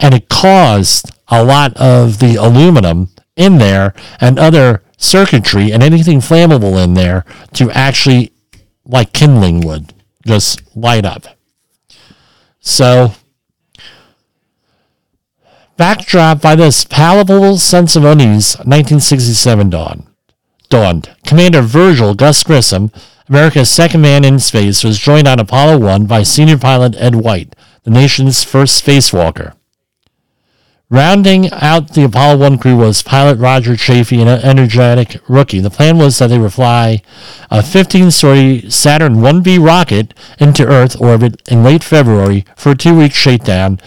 and 0.00 0.14
it 0.14 0.28
caused 0.28 1.12
a 1.28 1.44
lot 1.44 1.76
of 1.76 2.18
the 2.18 2.34
aluminum 2.34 3.08
in 3.36 3.58
there 3.58 3.94
and 4.20 4.36
other 4.38 4.82
circuitry 4.96 5.72
and 5.72 5.82
anything 5.82 6.18
flammable 6.18 6.82
in 6.82 6.94
there 6.94 7.24
to 7.54 7.70
actually, 7.70 8.32
like 8.84 9.12
kindling 9.12 9.60
would, 9.60 9.94
just 10.26 10.76
light 10.76 11.04
up. 11.04 11.26
So, 12.60 13.14
backdrop 15.76 16.42
by 16.42 16.56
this 16.56 16.84
palpable 16.84 17.58
sense 17.58 17.96
of 17.96 18.04
unease, 18.04 18.56
1967 18.58 19.70
dawned. 19.70 20.06
Dawned. 20.68 21.16
Commander 21.26 21.62
Virgil 21.62 22.14
Gus 22.14 22.42
Grissom, 22.42 22.92
America's 23.28 23.70
second 23.70 24.02
man 24.02 24.24
in 24.24 24.38
space, 24.38 24.84
was 24.84 24.98
joined 24.98 25.26
on 25.26 25.40
Apollo 25.40 25.78
1 25.78 26.06
by 26.06 26.22
senior 26.22 26.58
pilot 26.58 26.94
Ed 26.96 27.14
White, 27.14 27.56
the 27.84 27.90
nation's 27.90 28.44
first 28.44 28.84
spacewalker. 28.84 29.54
Rounding 30.92 31.52
out 31.52 31.94
the 31.94 32.02
Apollo 32.02 32.38
1 32.38 32.58
crew 32.58 32.76
was 32.76 33.00
pilot 33.02 33.38
Roger 33.38 33.76
Chaffee, 33.76 34.20
an 34.20 34.26
energetic 34.26 35.20
rookie. 35.28 35.60
The 35.60 35.70
plan 35.70 35.98
was 35.98 36.18
that 36.18 36.26
they 36.26 36.38
would 36.38 36.52
fly 36.52 37.00
a 37.48 37.62
15 37.62 38.10
story 38.10 38.68
Saturn 38.68 39.18
1B 39.18 39.64
rocket 39.64 40.14
into 40.40 40.66
Earth 40.66 41.00
orbit 41.00 41.48
in 41.48 41.62
late 41.62 41.84
February 41.84 42.44
for 42.56 42.70
a 42.70 42.76
two 42.76 42.98
week 42.98 43.12
shakedown 43.12 43.78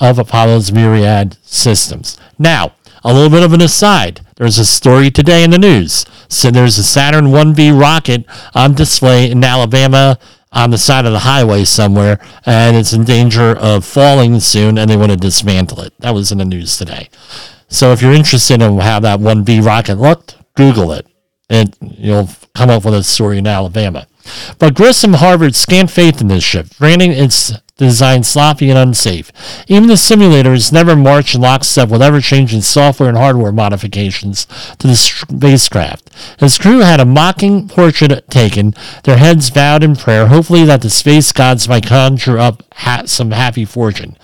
of 0.00 0.18
Apollo's 0.18 0.72
myriad 0.72 1.36
systems. 1.42 2.18
Now, 2.40 2.72
a 3.04 3.14
little 3.14 3.30
bit 3.30 3.44
of 3.44 3.52
an 3.52 3.62
aside. 3.62 4.22
There's 4.34 4.58
a 4.58 4.64
story 4.64 5.12
today 5.12 5.44
in 5.44 5.50
the 5.50 5.58
news. 5.58 6.04
So 6.28 6.50
there's 6.50 6.76
a 6.76 6.84
Saturn 6.84 7.26
1B 7.26 7.80
rocket 7.80 8.24
on 8.52 8.74
display 8.74 9.30
in 9.30 9.44
Alabama 9.44 10.18
on 10.52 10.70
the 10.70 10.78
side 10.78 11.04
of 11.06 11.12
the 11.12 11.20
highway 11.20 11.64
somewhere, 11.64 12.18
and 12.46 12.76
it's 12.76 12.92
in 12.92 13.04
danger 13.04 13.56
of 13.56 13.84
falling 13.84 14.40
soon, 14.40 14.78
and 14.78 14.90
they 14.90 14.96
want 14.96 15.10
to 15.10 15.16
dismantle 15.16 15.82
it. 15.82 15.92
That 15.98 16.14
was 16.14 16.32
in 16.32 16.38
the 16.38 16.44
news 16.44 16.76
today. 16.76 17.10
So 17.68 17.92
if 17.92 18.00
you're 18.00 18.14
interested 18.14 18.62
in 18.62 18.78
how 18.78 19.00
that 19.00 19.20
1B 19.20 19.64
rocket 19.64 19.96
looked, 19.96 20.36
Google 20.54 20.92
it, 20.92 21.06
and 21.50 21.76
you'll 21.80 22.28
come 22.54 22.70
up 22.70 22.84
with 22.84 22.94
a 22.94 23.02
story 23.02 23.38
in 23.38 23.46
Alabama. 23.46 24.06
But 24.58 24.74
Grissom 24.74 25.14
Harvard 25.14 25.54
scant 25.54 25.90
faith 25.90 26.20
in 26.20 26.28
this 26.28 26.44
ship, 26.44 26.66
branding 26.78 27.12
its 27.12 27.52
design 27.78 28.22
sloppy 28.22 28.68
and 28.68 28.78
unsafe. 28.78 29.32
Even 29.68 29.88
the 29.88 29.96
simulator 29.96 30.28
simulators 30.28 30.72
never 30.72 30.96
marched 30.96 31.34
in 31.34 31.40
lockstep 31.40 31.88
with 31.88 32.02
ever-changing 32.02 32.60
software 32.60 33.08
and 33.08 33.18
hardware 33.18 33.52
modifications 33.52 34.46
to 34.78 34.86
the 34.86 34.96
spacecraft. 34.96 36.10
His 36.38 36.58
crew 36.58 36.80
had 36.80 37.00
a 37.00 37.04
mocking 37.04 37.68
portrait 37.68 38.28
taken, 38.30 38.74
their 39.04 39.16
heads 39.16 39.50
bowed 39.50 39.82
in 39.82 39.96
prayer, 39.96 40.26
hopefully 40.26 40.64
that 40.64 40.82
the 40.82 40.90
space 40.90 41.32
gods 41.32 41.68
might 41.68 41.86
conjure 41.86 42.38
up 42.38 42.62
ha- 42.74 43.04
some 43.06 43.30
happy 43.30 43.64
fortune. 43.64 44.16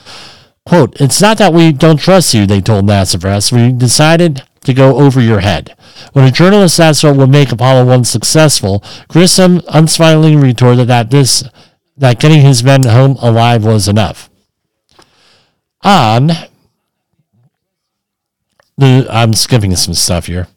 Quote, 0.67 1.01
It's 1.01 1.21
not 1.21 1.39
that 1.39 1.53
we 1.53 1.73
don't 1.73 1.99
trust 1.99 2.35
you, 2.35 2.47
they 2.47 2.61
told 2.61 2.87
NASA 2.87 3.21
Press. 3.21 3.53
We 3.53 3.73
decided 3.73 4.43
to 4.65 4.75
go 4.75 4.99
over 4.99 5.21
your 5.21 5.41
head. 5.41 5.77
When 6.13 6.27
a 6.27 6.31
journalist 6.31 6.81
asked 6.81 7.05
what 7.05 7.17
would 7.17 7.31
make 7.31 7.53
Apollo 7.53 7.87
1 7.87 8.05
successful, 8.05 8.83
Grissom 9.09 9.61
unsmilingly 9.61 10.41
retorted 10.41 10.89
that 10.89 11.11
this 11.11 11.45
that 11.97 12.21
getting 12.21 12.41
his 12.41 12.65
men 12.65 12.85
home 12.85 13.17
alive 13.21 13.65
was 13.65 13.89
enough. 13.89 14.31
On 15.83 16.31
the, 18.77 19.07
I'm 19.11 19.33
skipping 19.33 19.77
some 19.77 19.95
stuff 19.95 20.27
here. 20.27 20.49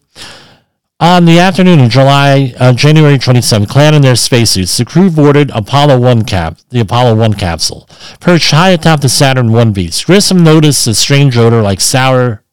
On 0.99 1.25
the 1.25 1.37
afternoon 1.37 1.79
of 1.79 1.91
July, 1.91 2.55
uh, 2.59 2.73
January 2.73 3.19
27, 3.19 3.67
clad 3.67 3.93
in 3.93 4.01
their 4.01 4.15
spacesuits, 4.15 4.75
the 4.75 4.85
crew 4.85 5.11
boarded 5.11 5.51
Apollo 5.53 5.99
1 5.99 6.23
cap, 6.23 6.57
the 6.69 6.79
Apollo 6.79 7.15
1 7.17 7.35
capsule. 7.35 7.87
Perched 8.19 8.49
high 8.49 8.71
atop 8.71 9.01
the 9.01 9.09
Saturn 9.09 9.49
1B. 9.49 10.03
Grissom 10.07 10.43
noticed 10.43 10.87
a 10.87 10.95
strange 10.95 11.37
odor 11.37 11.61
like 11.61 11.81
sour 11.81 12.43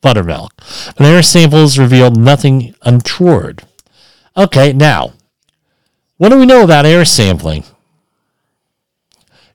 buttermilk, 0.00 0.52
but 0.96 1.06
air 1.06 1.22
samples 1.22 1.78
revealed 1.78 2.16
nothing 2.16 2.74
untoward. 2.82 3.62
Okay, 4.36 4.72
now, 4.72 5.12
what 6.16 6.30
do 6.30 6.38
we 6.38 6.46
know 6.46 6.64
about 6.64 6.84
air 6.84 7.04
sampling? 7.04 7.62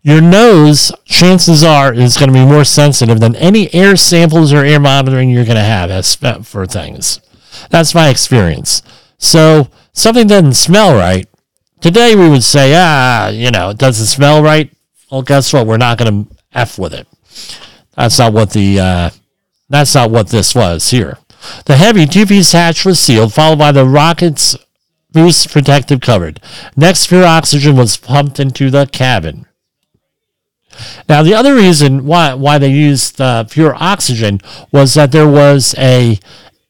Your 0.07 0.21
nose, 0.21 0.89
chances 1.03 1.65
are, 1.65 1.93
is 1.93 2.15
going 2.15 2.29
to 2.29 2.33
be 2.33 2.45
more 2.45 2.63
sensitive 2.63 3.19
than 3.19 3.35
any 3.35 3.73
air 3.73 3.97
samples 3.97 4.53
or 4.53 4.63
air 4.63 4.79
monitoring 4.79 5.29
you're 5.29 5.43
going 5.43 5.57
to 5.57 5.61
have 5.61 5.91
as 5.91 6.15
for 6.15 6.65
things. 6.65 7.19
That's 7.71 7.93
my 7.93 8.07
experience. 8.07 8.81
So 9.17 9.67
something 9.91 10.25
doesn't 10.25 10.53
smell 10.53 10.95
right. 10.95 11.27
Today 11.81 12.15
we 12.15 12.29
would 12.29 12.45
say, 12.45 12.73
ah, 12.73 13.27
you 13.27 13.51
know, 13.51 13.71
it 13.71 13.77
doesn't 13.77 14.05
smell 14.05 14.41
right. 14.41 14.73
Well, 15.11 15.23
guess 15.23 15.51
what? 15.51 15.67
We're 15.67 15.75
not 15.75 15.97
going 15.97 16.25
to 16.25 16.35
f 16.53 16.79
with 16.79 16.93
it. 16.93 17.05
That's 17.97 18.17
not 18.17 18.31
what 18.31 18.51
the 18.51 18.79
uh, 18.79 19.09
that's 19.67 19.93
not 19.93 20.09
what 20.09 20.29
this 20.29 20.55
was 20.55 20.89
here. 20.89 21.17
The 21.65 21.75
heavy 21.75 22.05
two-piece 22.05 22.53
hatch 22.53 22.85
was 22.85 22.97
sealed, 22.97 23.33
followed 23.33 23.59
by 23.59 23.73
the 23.73 23.85
rocket's 23.85 24.55
boost 25.11 25.51
protective 25.51 25.99
covered. 25.99 26.39
Next, 26.77 27.07
pure 27.07 27.25
oxygen 27.25 27.75
was 27.75 27.97
pumped 27.97 28.39
into 28.39 28.69
the 28.69 28.85
cabin. 28.85 29.46
Now, 31.07 31.23
the 31.23 31.33
other 31.33 31.55
reason 31.55 32.05
why 32.05 32.33
why 32.33 32.57
they 32.57 32.71
used 32.71 33.19
uh, 33.21 33.43
pure 33.45 33.75
oxygen 33.75 34.41
was 34.71 34.93
that 34.95 35.11
there 35.11 35.27
was 35.27 35.75
a 35.77 36.19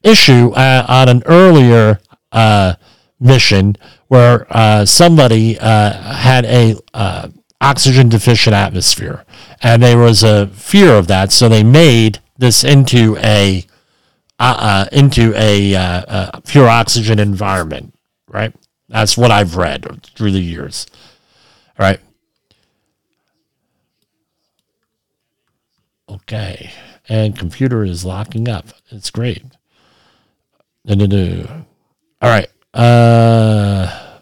issue 0.03 0.51
uh, 0.51 0.85
on 0.87 1.09
an 1.09 1.23
earlier 1.25 1.99
uh, 2.31 2.75
mission 3.19 3.75
where 4.07 4.47
uh, 4.49 4.85
somebody 4.85 5.59
uh, 5.59 5.91
had 6.13 6.45
a 6.45 6.75
uh, 6.93 7.29
oxygen 7.59 8.09
deficient 8.09 8.55
atmosphere, 8.55 9.25
and 9.61 9.83
there 9.83 9.97
was 9.97 10.23
a 10.23 10.47
fear 10.47 10.93
of 10.93 11.07
that, 11.07 11.31
so 11.31 11.49
they 11.49 11.63
made 11.63 12.19
this 12.37 12.63
into 12.63 13.17
a 13.17 13.65
into 14.91 15.33
a 15.35 16.41
pure 16.45 16.69
oxygen 16.69 17.19
environment. 17.19 17.93
Right, 18.29 18.53
that's 18.87 19.17
what 19.17 19.31
I've 19.31 19.55
read 19.55 20.03
through 20.15 20.31
the 20.31 20.39
years. 20.39 20.85
All 21.79 21.85
right. 21.85 21.99
Okay. 26.17 26.71
And 27.07 27.37
computer 27.37 27.83
is 27.83 28.03
locking 28.03 28.49
up. 28.49 28.67
It's 28.89 29.09
great. 29.09 29.43
All 32.21 32.29
right. 32.29 32.47
Uh, 32.73 34.19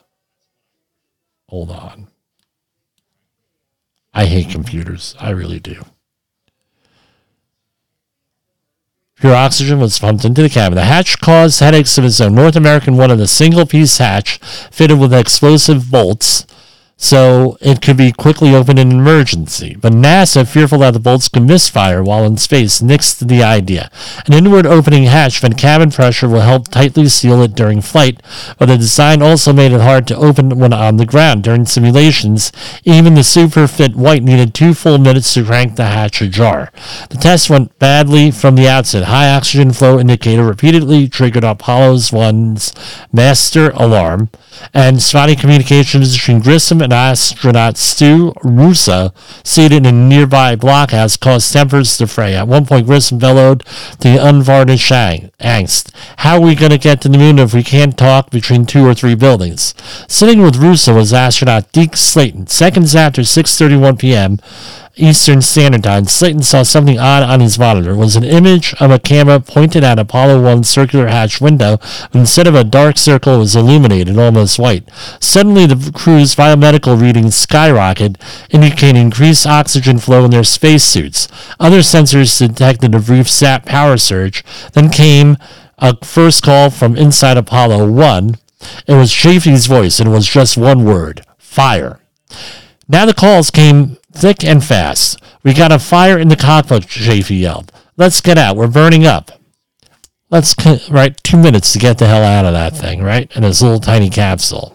hold 1.49 1.71
on. 1.71 2.07
I 4.13 4.25
hate 4.25 4.49
computers. 4.49 5.15
I 5.19 5.31
really 5.31 5.59
do. 5.59 5.83
Pure 9.15 9.35
oxygen 9.35 9.79
was 9.79 9.97
pumped 9.97 10.25
into 10.25 10.41
the 10.41 10.49
cabin. 10.49 10.75
The 10.75 10.85
hatch 10.85 11.19
caused 11.19 11.59
headaches 11.59 11.97
of 11.97 12.05
its 12.05 12.19
own. 12.19 12.35
North 12.35 12.55
American 12.55 12.97
wanted 12.97 13.19
a 13.19 13.27
single 13.27 13.65
piece 13.65 13.97
hatch 13.97 14.37
fitted 14.71 14.99
with 14.99 15.13
explosive 15.13 15.89
bolts 15.89 16.45
so 16.97 17.57
it 17.59 17.81
could 17.81 17.97
be 17.97 18.11
quickly 18.11 18.55
opened 18.55 18.79
in 18.79 18.91
an 18.91 18.99
emergency. 18.99 19.75
But 19.75 19.93
NASA, 19.93 20.47
fearful 20.47 20.79
that 20.79 20.91
the 20.91 20.99
bolts 20.99 21.27
could 21.27 21.43
misfire 21.43 22.01
while 22.01 22.25
in 22.25 22.37
space, 22.37 22.81
nixed 22.81 23.27
the 23.27 23.43
idea. 23.43 23.91
An 24.25 24.33
inward 24.33 24.65
opening 24.65 25.03
hatch 25.03 25.43
when 25.43 25.53
cabin 25.53 25.91
pressure 25.91 26.29
will 26.29 26.41
help 26.41 26.69
tightly 26.69 27.09
seal 27.09 27.41
it 27.41 27.53
during 27.53 27.81
flight, 27.81 28.21
but 28.57 28.67
the 28.67 28.77
design 28.77 29.21
also 29.21 29.51
made 29.51 29.73
it 29.73 29.81
hard 29.81 30.07
to 30.07 30.15
open 30.15 30.57
when 30.57 30.73
on 30.73 30.97
the 30.97 31.05
ground. 31.05 31.43
During 31.43 31.65
simulations, 31.65 32.51
even 32.83 33.13
the 33.13 33.23
super 33.23 33.67
fit 33.67 33.95
White 33.95 34.23
needed 34.23 34.53
two 34.53 34.73
full 34.73 34.97
minutes 34.97 35.33
to 35.33 35.43
crank 35.43 35.75
the 35.75 35.85
hatch 35.85 36.21
ajar. 36.21 36.71
The 37.09 37.17
test 37.17 37.49
went 37.49 37.77
badly 37.79 38.31
from 38.31 38.55
the 38.55 38.67
outset. 38.67 39.03
High 39.03 39.29
oxygen 39.29 39.73
flow 39.73 39.99
indicator 39.99 40.43
repeatedly 40.43 41.07
triggered 41.07 41.43
Apollo's 41.43 42.11
1's 42.11 42.73
master 43.11 43.71
alarm 43.71 44.29
and 44.73 45.01
spotty 45.01 45.35
communications 45.35 46.15
between 46.15 46.39
Grissom 46.39 46.81
and 46.85 46.93
astronaut 46.93 47.77
Stu 47.77 48.31
Roosa, 48.43 49.11
seated 49.43 49.77
in 49.77 49.85
a 49.85 49.91
nearby 49.91 50.55
blockhouse, 50.55 51.19
caused 51.19 51.51
tempers 51.51 51.97
to 51.97 52.07
fray. 52.07 52.35
At 52.35 52.47
one 52.47 52.65
point, 52.65 52.85
Grissom 52.85 53.17
bellowed 53.17 53.63
the 53.99 54.17
unvarnished 54.17 54.91
angst. 54.91 55.91
How 56.17 56.35
are 56.35 56.41
we 56.41 56.55
going 56.55 56.71
to 56.71 56.77
get 56.77 57.01
to 57.01 57.09
the 57.09 57.17
moon 57.17 57.39
if 57.39 57.53
we 57.53 57.63
can't 57.63 57.97
talk 57.97 58.29
between 58.29 58.65
two 58.65 58.85
or 58.85 58.93
three 58.93 59.15
buildings? 59.15 59.73
Sitting 60.07 60.41
with 60.41 60.57
Roosa 60.57 60.93
was 60.93 61.11
astronaut 61.11 61.71
Deke 61.71 61.97
Slayton. 61.97 62.47
Seconds 62.47 62.95
after 62.95 63.23
6.31 63.23 63.99
p.m., 63.99 64.39
Eastern 64.97 65.41
Standard 65.41 65.83
Time, 65.83 66.05
Slayton 66.05 66.43
saw 66.43 66.63
something 66.63 66.97
odd 66.97 67.23
on 67.23 67.41
his 67.41 67.59
monitor. 67.59 67.91
It 67.91 67.97
was 67.97 68.15
an 68.15 68.23
image 68.23 68.73
of 68.79 68.91
a 68.91 68.99
camera 68.99 69.39
pointed 69.39 69.83
at 69.83 69.99
Apollo 69.99 70.41
1's 70.41 70.69
circular 70.69 71.07
hatch 71.07 71.41
window, 71.41 71.79
instead 72.13 72.47
of 72.47 72.55
a 72.55 72.63
dark 72.63 72.97
circle, 72.97 73.35
it 73.35 73.39
was 73.39 73.55
illuminated, 73.55 74.17
almost 74.17 74.57
white. 74.57 74.87
Suddenly, 75.19 75.65
the 75.65 75.91
crew's 75.91 76.35
biomedical 76.35 76.99
readings 76.99 77.35
skyrocketed, 77.45 78.15
indicating 78.49 79.01
increased 79.01 79.45
oxygen 79.45 79.99
flow 79.99 80.23
in 80.23 80.31
their 80.31 80.43
spacesuits. 80.43 81.27
Other 81.59 81.79
sensors 81.79 82.39
detected 82.39 82.95
a 82.95 82.99
brief 82.99 83.29
sap 83.29 83.65
power 83.65 83.97
surge, 83.97 84.43
then 84.73 84.89
came 84.89 85.37
a 85.77 85.97
first 86.05 86.41
call 86.41 86.69
from 86.69 86.95
inside 86.95 87.37
Apollo 87.37 87.91
1. 87.91 88.35
It 88.87 88.93
was 88.93 89.11
Chaffee's 89.11 89.65
voice, 89.65 89.99
and 89.99 90.09
it 90.09 90.13
was 90.13 90.27
just 90.27 90.57
one 90.57 90.85
word 90.85 91.25
fire. 91.37 91.99
Now 92.87 93.05
the 93.05 93.13
calls 93.13 93.49
came 93.49 93.97
thick 94.15 94.43
and 94.43 94.63
fast. 94.63 95.21
We 95.43 95.53
got 95.53 95.71
a 95.71 95.79
fire 95.79 96.17
in 96.17 96.29
the 96.29 96.35
cockpit, 96.35 96.87
Chaffee 96.87 97.35
yelled. 97.35 97.71
Let's 97.97 98.21
get 98.21 98.37
out. 98.37 98.55
We're 98.55 98.67
burning 98.67 99.05
up. 99.05 99.31
Let's, 100.31 100.55
right, 100.89 101.15
two 101.23 101.37
minutes 101.37 101.71
to 101.73 101.79
get 101.79 101.97
the 101.97 102.07
hell 102.07 102.23
out 102.23 102.45
of 102.45 102.53
that 102.53 102.75
thing, 102.75 103.03
right? 103.03 103.31
In 103.35 103.43
this 103.43 103.61
little 103.61 103.79
tiny 103.79 104.09
capsule. 104.09 104.74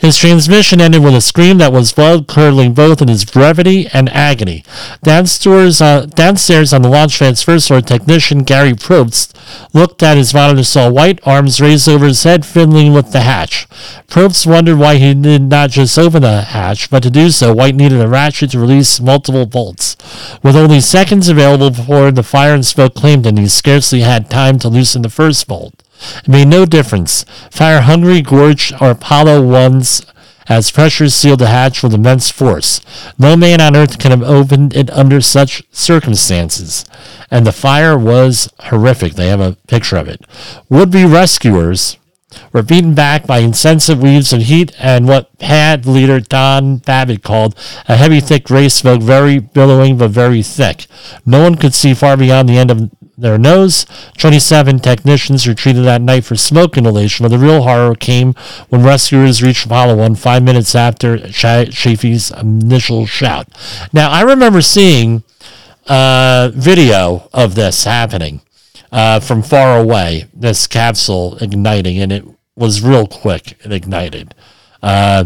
His 0.00 0.16
transmission 0.16 0.80
ended 0.80 1.04
with 1.04 1.14
a 1.14 1.20
scream 1.20 1.58
that 1.58 1.74
was 1.74 1.92
blood 1.92 2.26
curdling 2.26 2.72
both 2.72 3.02
in 3.02 3.08
his 3.08 3.26
brevity 3.26 3.86
and 3.92 4.08
agony. 4.08 4.64
Downstairs, 5.02 5.82
uh, 5.82 6.06
downstairs 6.06 6.72
on 6.72 6.80
the 6.80 6.88
launch 6.88 7.18
pad's 7.18 7.42
first 7.42 7.68
floor, 7.68 7.82
technician 7.82 8.44
Gary 8.44 8.72
Propst 8.72 9.34
looked 9.74 10.02
at 10.02 10.16
his 10.16 10.32
monitor, 10.32 10.58
and 10.58 10.66
saw 10.66 10.88
white 10.88 11.20
arms 11.26 11.60
raised 11.60 11.86
over 11.86 12.06
his 12.06 12.22
head, 12.22 12.46
fiddling 12.46 12.94
with 12.94 13.12
the 13.12 13.20
hatch. 13.20 13.68
Probst 14.08 14.46
wondered 14.46 14.78
why 14.78 14.96
he 14.96 15.12
did 15.12 15.42
not 15.42 15.68
just 15.68 15.98
open 15.98 16.22
the 16.22 16.42
hatch, 16.42 16.88
but 16.88 17.02
to 17.02 17.10
do 17.10 17.28
so, 17.28 17.52
White 17.52 17.74
needed 17.74 18.00
a 18.00 18.08
ratchet 18.08 18.52
to 18.52 18.58
release 18.58 19.00
multiple 19.00 19.44
bolts. 19.44 19.96
With 20.42 20.56
only 20.56 20.80
seconds 20.80 21.28
available 21.28 21.70
before 21.70 22.10
the 22.10 22.22
fire 22.22 22.54
and 22.54 22.64
smoke 22.64 22.94
claimed 22.94 23.26
him, 23.26 23.36
he 23.36 23.48
scarcely 23.48 24.00
had 24.00 24.30
time 24.30 24.58
to 24.60 24.68
loosen 24.68 25.02
the 25.02 25.10
first 25.10 25.46
bolt. 25.46 25.74
It 26.18 26.28
made 26.28 26.48
no 26.48 26.66
difference. 26.66 27.24
Fire 27.50 27.82
Hungry 27.82 28.22
gorged 28.22 28.74
or 28.80 28.90
Apollo 28.90 29.42
1's 29.42 30.04
as 30.48 30.70
pressure 30.72 31.08
sealed 31.08 31.38
the 31.38 31.46
hatch 31.46 31.82
with 31.82 31.94
immense 31.94 32.28
force. 32.28 32.80
No 33.18 33.36
man 33.36 33.60
on 33.60 33.76
earth 33.76 34.00
could 34.00 34.10
have 34.10 34.22
opened 34.22 34.74
it 34.74 34.90
under 34.90 35.20
such 35.20 35.62
circumstances. 35.70 36.84
And 37.30 37.46
the 37.46 37.52
fire 37.52 37.96
was 37.96 38.52
horrific. 38.58 39.14
They 39.14 39.28
have 39.28 39.40
a 39.40 39.56
picture 39.68 39.96
of 39.96 40.08
it. 40.08 40.24
Would 40.68 40.90
be 40.90 41.04
rescuers 41.04 41.98
were 42.52 42.62
beaten 42.62 42.94
back 42.94 43.26
by 43.26 43.38
incessant 43.38 44.00
weaves 44.00 44.32
of 44.32 44.42
heat 44.42 44.72
and 44.78 45.06
what 45.06 45.36
pad 45.38 45.86
leader 45.86 46.20
Don 46.20 46.76
Babbitt 46.78 47.22
called 47.22 47.56
a 47.88 47.96
heavy, 47.96 48.20
thick 48.20 48.44
gray 48.44 48.68
smoke, 48.68 49.02
very 49.02 49.38
billowing 49.38 49.98
but 49.98 50.10
very 50.10 50.42
thick. 50.42 50.86
No 51.26 51.42
one 51.42 51.56
could 51.56 51.74
see 51.74 51.94
far 51.94 52.16
beyond 52.16 52.48
the 52.48 52.58
end 52.58 52.70
of 52.70 52.90
their 53.20 53.38
nose. 53.38 53.86
27 54.18 54.80
technicians 54.80 55.46
were 55.46 55.54
treated 55.54 55.84
that 55.84 56.02
night 56.02 56.24
for 56.24 56.36
smoke 56.36 56.76
inhalation, 56.76 57.24
but 57.24 57.30
the 57.30 57.38
real 57.38 57.62
horror 57.62 57.94
came 57.94 58.34
when 58.68 58.82
rescuers 58.82 59.42
reached 59.42 59.66
Apollo 59.66 59.96
1 59.96 60.14
five 60.16 60.42
minutes 60.42 60.74
after 60.74 61.18
Chaffee's 61.18 62.30
initial 62.32 63.06
shout. 63.06 63.48
Now, 63.92 64.10
I 64.10 64.22
remember 64.22 64.60
seeing 64.60 65.22
a 65.86 66.50
video 66.54 67.28
of 67.32 67.54
this 67.54 67.84
happening 67.84 68.42
uh, 68.92 69.20
from 69.20 69.42
far 69.42 69.78
away, 69.78 70.26
this 70.34 70.66
capsule 70.66 71.36
igniting, 71.38 71.98
and 71.98 72.12
it 72.12 72.24
was 72.56 72.82
real 72.82 73.06
quick. 73.06 73.58
It 73.64 73.72
ignited. 73.72 74.34
Uh, 74.82 75.24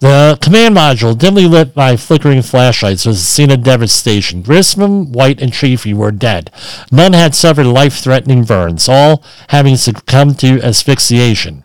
the 0.00 0.38
command 0.40 0.76
module, 0.76 1.18
dimly 1.18 1.46
lit 1.46 1.74
by 1.74 1.96
flickering 1.96 2.42
flashlights, 2.42 3.06
was 3.06 3.18
a 3.18 3.24
scene 3.24 3.50
of 3.50 3.62
devastation. 3.62 4.42
Grissom, 4.42 5.12
White, 5.12 5.40
and 5.40 5.52
Chaffee 5.52 5.94
were 5.94 6.12
dead. 6.12 6.50
None 6.92 7.12
had 7.12 7.34
suffered 7.34 7.66
life-threatening 7.66 8.44
burns, 8.44 8.88
all 8.88 9.24
having 9.48 9.76
succumbed 9.76 10.38
to 10.40 10.60
asphyxiation. 10.62 11.64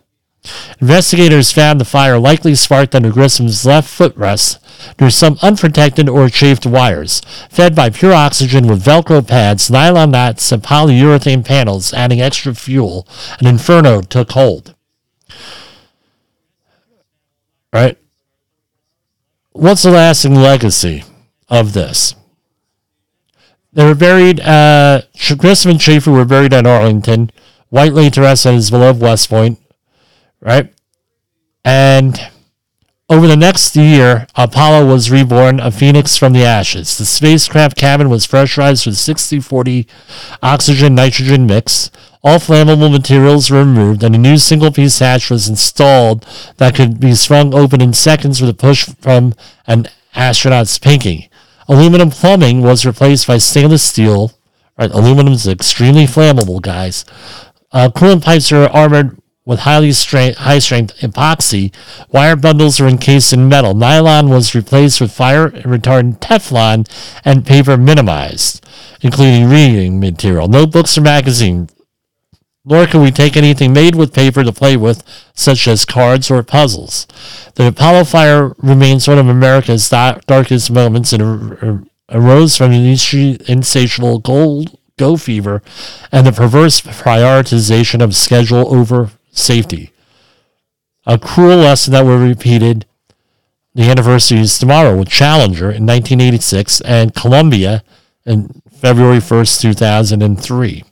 Investigators 0.81 1.53
found 1.53 1.79
the 1.79 1.85
fire 1.85 2.19
likely 2.19 2.53
sparked 2.53 2.93
under 2.93 3.11
Grissom's 3.11 3.65
left 3.65 3.87
footrest 3.89 4.59
through 4.97 5.11
some 5.11 5.37
unprotected 5.41 6.09
or 6.09 6.27
chafed 6.27 6.65
wires, 6.65 7.21
fed 7.49 7.73
by 7.73 7.89
pure 7.89 8.13
oxygen 8.13 8.67
with 8.67 8.83
Velcro 8.83 9.25
pads, 9.25 9.71
nylon 9.71 10.11
knots, 10.11 10.51
and 10.51 10.61
polyurethane 10.61 11.45
panels, 11.45 11.93
adding 11.93 12.19
extra 12.19 12.53
fuel. 12.53 13.07
An 13.39 13.47
inferno 13.47 14.01
took 14.01 14.31
hold. 14.31 14.75
Right? 17.71 17.97
What's 19.53 19.83
the 19.83 19.91
lasting 19.91 20.35
legacy 20.35 21.03
of 21.49 21.73
this? 21.73 22.15
They 23.71 23.85
were 23.85 23.95
buried, 23.95 24.39
uh, 24.39 25.01
Grissom 25.37 25.71
and 25.71 25.79
Chaffee 25.79 26.11
were 26.11 26.25
buried 26.25 26.53
at 26.53 26.67
Arlington. 26.67 27.31
White 27.69 27.93
laid 27.93 28.13
to 28.13 28.21
rest 28.21 28.45
at 28.45 28.53
his 28.53 28.69
beloved 28.69 29.01
West 29.01 29.29
Point, 29.29 29.59
right? 30.39 30.71
And 31.65 32.19
over 33.09 33.27
the 33.27 33.35
next 33.35 33.75
year, 33.75 34.27
Apollo 34.35 34.87
was 34.87 35.09
reborn, 35.09 35.59
a 35.59 35.71
phoenix 35.71 36.17
from 36.17 36.33
the 36.33 36.43
ashes. 36.43 36.97
The 36.97 37.05
spacecraft 37.05 37.75
cabin 37.75 38.09
was 38.09 38.27
pressurized 38.27 38.85
with 38.85 38.97
60 38.97 39.39
40 39.39 39.87
oxygen 40.41 40.93
nitrogen 40.93 41.47
mix. 41.47 41.89
All 42.25 42.39
flammable 42.39 42.89
materials 42.89 43.51
were 43.51 43.59
removed, 43.59 44.01
and 44.01 44.15
a 44.15 44.17
new 44.17 44.37
single 44.37 44.71
piece 44.71 44.99
hatch 44.99 45.29
was 45.29 45.49
installed 45.49 46.25
that 46.55 46.73
could 46.73 46.97
be 46.97 47.15
sprung 47.15 47.53
open 47.53 47.81
in 47.81 47.91
seconds 47.91 48.39
with 48.39 48.49
a 48.49 48.53
push 48.53 48.85
from 49.01 49.33
an 49.67 49.87
astronaut's 50.15 50.79
pinky. 50.79 51.29
Aluminum 51.67 52.11
plumbing 52.11 52.61
was 52.61 52.85
replaced 52.85 53.27
by 53.27 53.39
stainless 53.39 53.83
steel. 53.83 54.31
Right, 54.77 54.91
aluminum 54.91 55.33
is 55.33 55.47
extremely 55.47 56.05
flammable, 56.05 56.61
guys. 56.61 57.03
Uh, 57.73 57.89
coolant 57.89 58.23
pipes 58.23 58.53
are 58.53 58.69
armored 58.69 59.17
with 59.45 59.59
highly 59.59 59.91
high 59.91 60.59
strength 60.59 60.97
epoxy. 60.99 61.73
Wire 62.09 62.37
bundles 62.37 62.79
were 62.79 62.87
encased 62.87 63.33
in 63.33 63.49
metal. 63.49 63.73
Nylon 63.73 64.29
was 64.29 64.55
replaced 64.55 65.01
with 65.01 65.11
fire 65.11 65.49
retardant 65.49 66.19
Teflon 66.19 66.87
and 67.25 67.45
paper 67.45 67.75
minimized, 67.75 68.65
including 69.01 69.49
reading 69.49 69.99
material. 69.99 70.47
Notebooks 70.47 70.97
or 70.97 71.01
magazines 71.01 71.72
nor 72.65 72.87
can 72.87 73.01
we 73.01 73.11
take 73.11 73.35
anything 73.35 73.73
made 73.73 73.95
with 73.95 74.13
paper 74.13 74.43
to 74.43 74.51
play 74.51 74.77
with, 74.77 75.03
such 75.33 75.67
as 75.67 75.85
cards 75.85 76.31
or 76.31 76.43
puzzles. 76.43 77.07
The 77.55 77.67
Apollo 77.67 78.05
fire 78.05 78.53
remains 78.57 79.07
one 79.07 79.19
of 79.19 79.27
America's 79.27 79.89
darkest 79.89 80.71
moments 80.71 81.11
and 81.11 81.21
er-, 81.21 81.59
er-, 81.61 81.83
arose 82.09 82.55
from 82.55 82.71
an 82.71 82.85
insatiable 82.85 84.19
gold 84.19 84.77
go 84.97 85.17
fever 85.17 85.61
and 86.11 86.25
the 86.25 86.31
perverse 86.31 86.79
prioritization 86.81 88.01
of 88.01 88.15
schedule 88.15 88.73
over 88.73 89.09
safety. 89.31 89.91
A 91.05 91.17
cruel 91.17 91.57
lesson 91.57 91.91
that 91.93 92.05
will 92.05 92.19
be 92.19 92.29
repeated 92.29 92.85
the 93.75 93.89
anniversaries 93.89 94.57
tomorrow 94.59 94.95
with 94.95 95.09
Challenger 95.09 95.65
in 95.65 95.85
1986 95.85 96.79
and 96.81 97.15
Columbia 97.15 97.83
in 98.25 98.61
February 98.71 99.17
1st, 99.17 99.61
2003. 99.61 100.83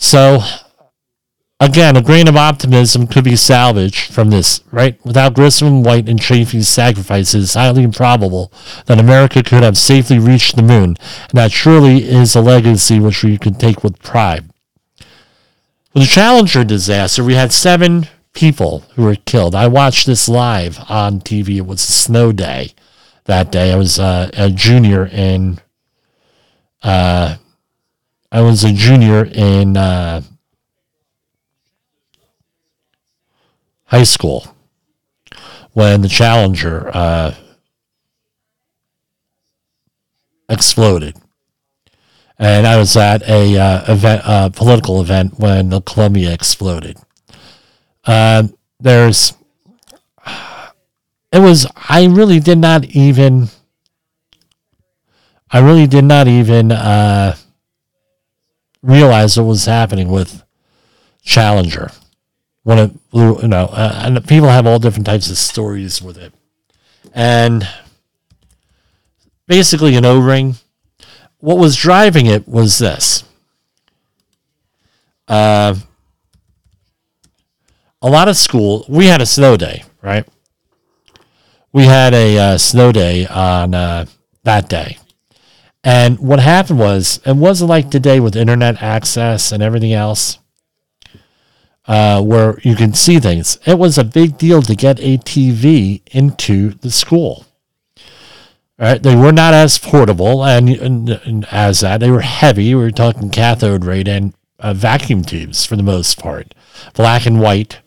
So, 0.00 0.40
again, 1.60 1.94
a 1.94 2.02
grain 2.02 2.26
of 2.26 2.34
optimism 2.34 3.06
could 3.06 3.22
be 3.22 3.36
salvaged 3.36 4.12
from 4.12 4.30
this, 4.30 4.62
right? 4.72 4.98
Without 5.04 5.34
Grissom, 5.34 5.82
White, 5.82 6.08
and 6.08 6.18
Chaffee's 6.18 6.68
sacrifices, 6.68 7.44
it's 7.44 7.54
highly 7.54 7.82
improbable 7.82 8.50
that 8.86 8.98
America 8.98 9.42
could 9.42 9.62
have 9.62 9.76
safely 9.76 10.18
reached 10.18 10.56
the 10.56 10.62
moon, 10.62 10.96
and 11.28 11.34
that 11.34 11.52
surely 11.52 12.08
is 12.08 12.34
a 12.34 12.40
legacy 12.40 12.98
which 12.98 13.22
we 13.22 13.36
can 13.36 13.54
take 13.54 13.84
with 13.84 14.02
pride. 14.02 14.50
With 15.92 16.04
the 16.04 16.08
Challenger 16.08 16.64
disaster, 16.64 17.22
we 17.22 17.34
had 17.34 17.52
seven 17.52 18.08
people 18.32 18.84
who 18.94 19.04
were 19.04 19.16
killed. 19.16 19.54
I 19.54 19.66
watched 19.66 20.06
this 20.06 20.30
live 20.30 20.78
on 20.88 21.20
TV. 21.20 21.56
It 21.56 21.66
was 21.66 21.86
a 21.86 21.92
snow 21.92 22.32
day 22.32 22.72
that 23.26 23.52
day. 23.52 23.70
I 23.70 23.76
was 23.76 23.98
uh, 23.98 24.30
a 24.32 24.50
junior 24.50 25.06
in 25.06 25.58
uh, 26.82 27.36
I 28.32 28.42
was 28.42 28.62
a 28.62 28.72
junior 28.72 29.24
in 29.24 29.76
uh, 29.76 30.22
high 33.86 34.04
school 34.04 34.54
when 35.72 36.02
the 36.02 36.08
Challenger 36.08 36.90
uh, 36.94 37.34
exploded, 40.48 41.16
and 42.38 42.68
I 42.68 42.76
was 42.76 42.96
at 42.96 43.28
a 43.28 43.58
uh, 43.58 43.92
event, 43.92 44.22
uh, 44.24 44.48
political 44.50 45.00
event 45.00 45.38
when 45.38 45.70
the 45.70 45.80
Columbia 45.80 46.32
exploded. 46.32 46.98
Uh, 48.04 48.44
there's, 48.78 49.32
it 51.32 51.40
was. 51.40 51.66
I 51.74 52.06
really 52.06 52.38
did 52.38 52.58
not 52.58 52.84
even. 52.84 53.48
I 55.50 55.58
really 55.58 55.88
did 55.88 56.04
not 56.04 56.28
even 56.28 56.70
uh, 56.70 57.34
realize 58.82 59.36
what 59.36 59.46
was 59.46 59.64
happening 59.66 60.08
with 60.08 60.42
Challenger. 61.22 61.90
When 62.62 62.78
it 62.78 62.90
you 63.12 63.48
know, 63.48 63.66
uh, 63.72 64.02
and 64.04 64.26
people 64.28 64.48
have 64.48 64.66
all 64.66 64.78
different 64.78 65.06
types 65.06 65.30
of 65.30 65.38
stories 65.38 66.02
with 66.02 66.18
it. 66.18 66.32
And 67.14 67.66
basically, 69.46 69.96
an 69.96 70.04
O 70.04 70.20
ring. 70.20 70.56
What 71.38 71.56
was 71.56 71.76
driving 71.76 72.26
it 72.26 72.46
was 72.46 72.78
this. 72.78 73.24
Uh, 75.26 75.74
a 78.02 78.10
lot 78.10 78.28
of 78.28 78.36
school, 78.36 78.84
we 78.88 79.06
had 79.06 79.20
a 79.20 79.26
snow 79.26 79.56
day, 79.56 79.84
right? 80.02 80.26
We 81.72 81.84
had 81.84 82.12
a 82.14 82.38
uh, 82.38 82.58
snow 82.58 82.92
day 82.92 83.26
on 83.26 83.74
uh, 83.74 84.06
that 84.42 84.68
day. 84.68 84.98
And 85.82 86.18
what 86.18 86.40
happened 86.40 86.78
was, 86.78 87.20
it 87.24 87.36
wasn't 87.36 87.70
like 87.70 87.90
today 87.90 88.20
with 88.20 88.36
internet 88.36 88.82
access 88.82 89.50
and 89.50 89.62
everything 89.62 89.92
else, 89.92 90.38
uh, 91.86 92.22
where 92.22 92.58
you 92.62 92.76
can 92.76 92.92
see 92.92 93.18
things. 93.18 93.58
It 93.66 93.78
was 93.78 93.96
a 93.96 94.04
big 94.04 94.36
deal 94.36 94.60
to 94.62 94.74
get 94.74 95.00
a 95.00 95.18
TV 95.18 96.02
into 96.10 96.70
the 96.74 96.90
school. 96.90 97.46
Right? 98.78 99.02
They 99.02 99.14
were 99.14 99.32
not 99.32 99.52
as 99.52 99.78
portable 99.78 100.44
and, 100.44 100.68
and, 100.68 101.08
and 101.10 101.46
as 101.50 101.80
that. 101.80 102.00
They 102.00 102.10
were 102.10 102.22
heavy. 102.22 102.74
We 102.74 102.82
were 102.82 102.90
talking 102.90 103.28
cathode 103.28 103.84
ray 103.84 104.02
and 104.06 104.34
uh, 104.58 104.74
vacuum 104.74 105.22
tubes 105.22 105.66
for 105.66 105.76
the 105.76 105.82
most 105.82 106.18
part, 106.18 106.54
black 106.94 107.26
and 107.26 107.40
white. 107.40 107.80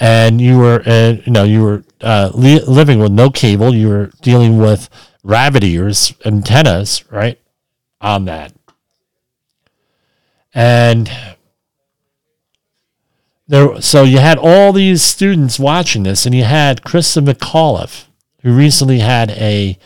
And 0.00 0.40
you 0.40 0.58
were, 0.58 0.82
uh, 0.84 1.16
you 1.24 1.32
know, 1.32 1.44
you 1.44 1.62
were 1.62 1.84
uh, 2.00 2.30
li- 2.34 2.64
living 2.66 2.98
with 2.98 3.12
no 3.12 3.30
cable. 3.30 3.74
You 3.74 3.88
were 3.88 4.10
dealing 4.20 4.58
with 4.58 4.88
rabbit 5.24 5.64
ears, 5.64 6.14
antennas, 6.24 7.10
right, 7.10 7.40
on 8.00 8.26
that. 8.26 8.52
And 10.54 11.10
there, 13.48 13.80
so 13.80 14.04
you 14.04 14.18
had 14.18 14.38
all 14.38 14.72
these 14.72 15.02
students 15.02 15.58
watching 15.58 16.04
this, 16.04 16.24
and 16.24 16.34
you 16.34 16.44
had 16.44 16.82
Christa 16.82 17.24
McAuliffe, 17.26 18.06
who 18.42 18.54
recently 18.54 19.00
had 19.00 19.30
a 19.30 19.78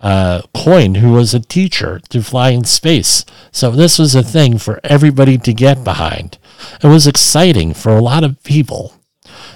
uh, 0.00 0.42
coin, 0.54 0.96
who 0.96 1.12
was 1.12 1.32
a 1.32 1.40
teacher 1.40 2.00
to 2.08 2.22
fly 2.22 2.50
in 2.50 2.64
space. 2.64 3.24
So 3.52 3.70
this 3.70 3.98
was 3.98 4.14
a 4.14 4.22
thing 4.22 4.58
for 4.58 4.80
everybody 4.82 5.38
to 5.38 5.52
get 5.52 5.84
behind. 5.84 6.38
It 6.82 6.88
was 6.88 7.06
exciting 7.06 7.74
for 7.74 7.96
a 7.96 8.02
lot 8.02 8.24
of 8.24 8.42
people 8.42 8.94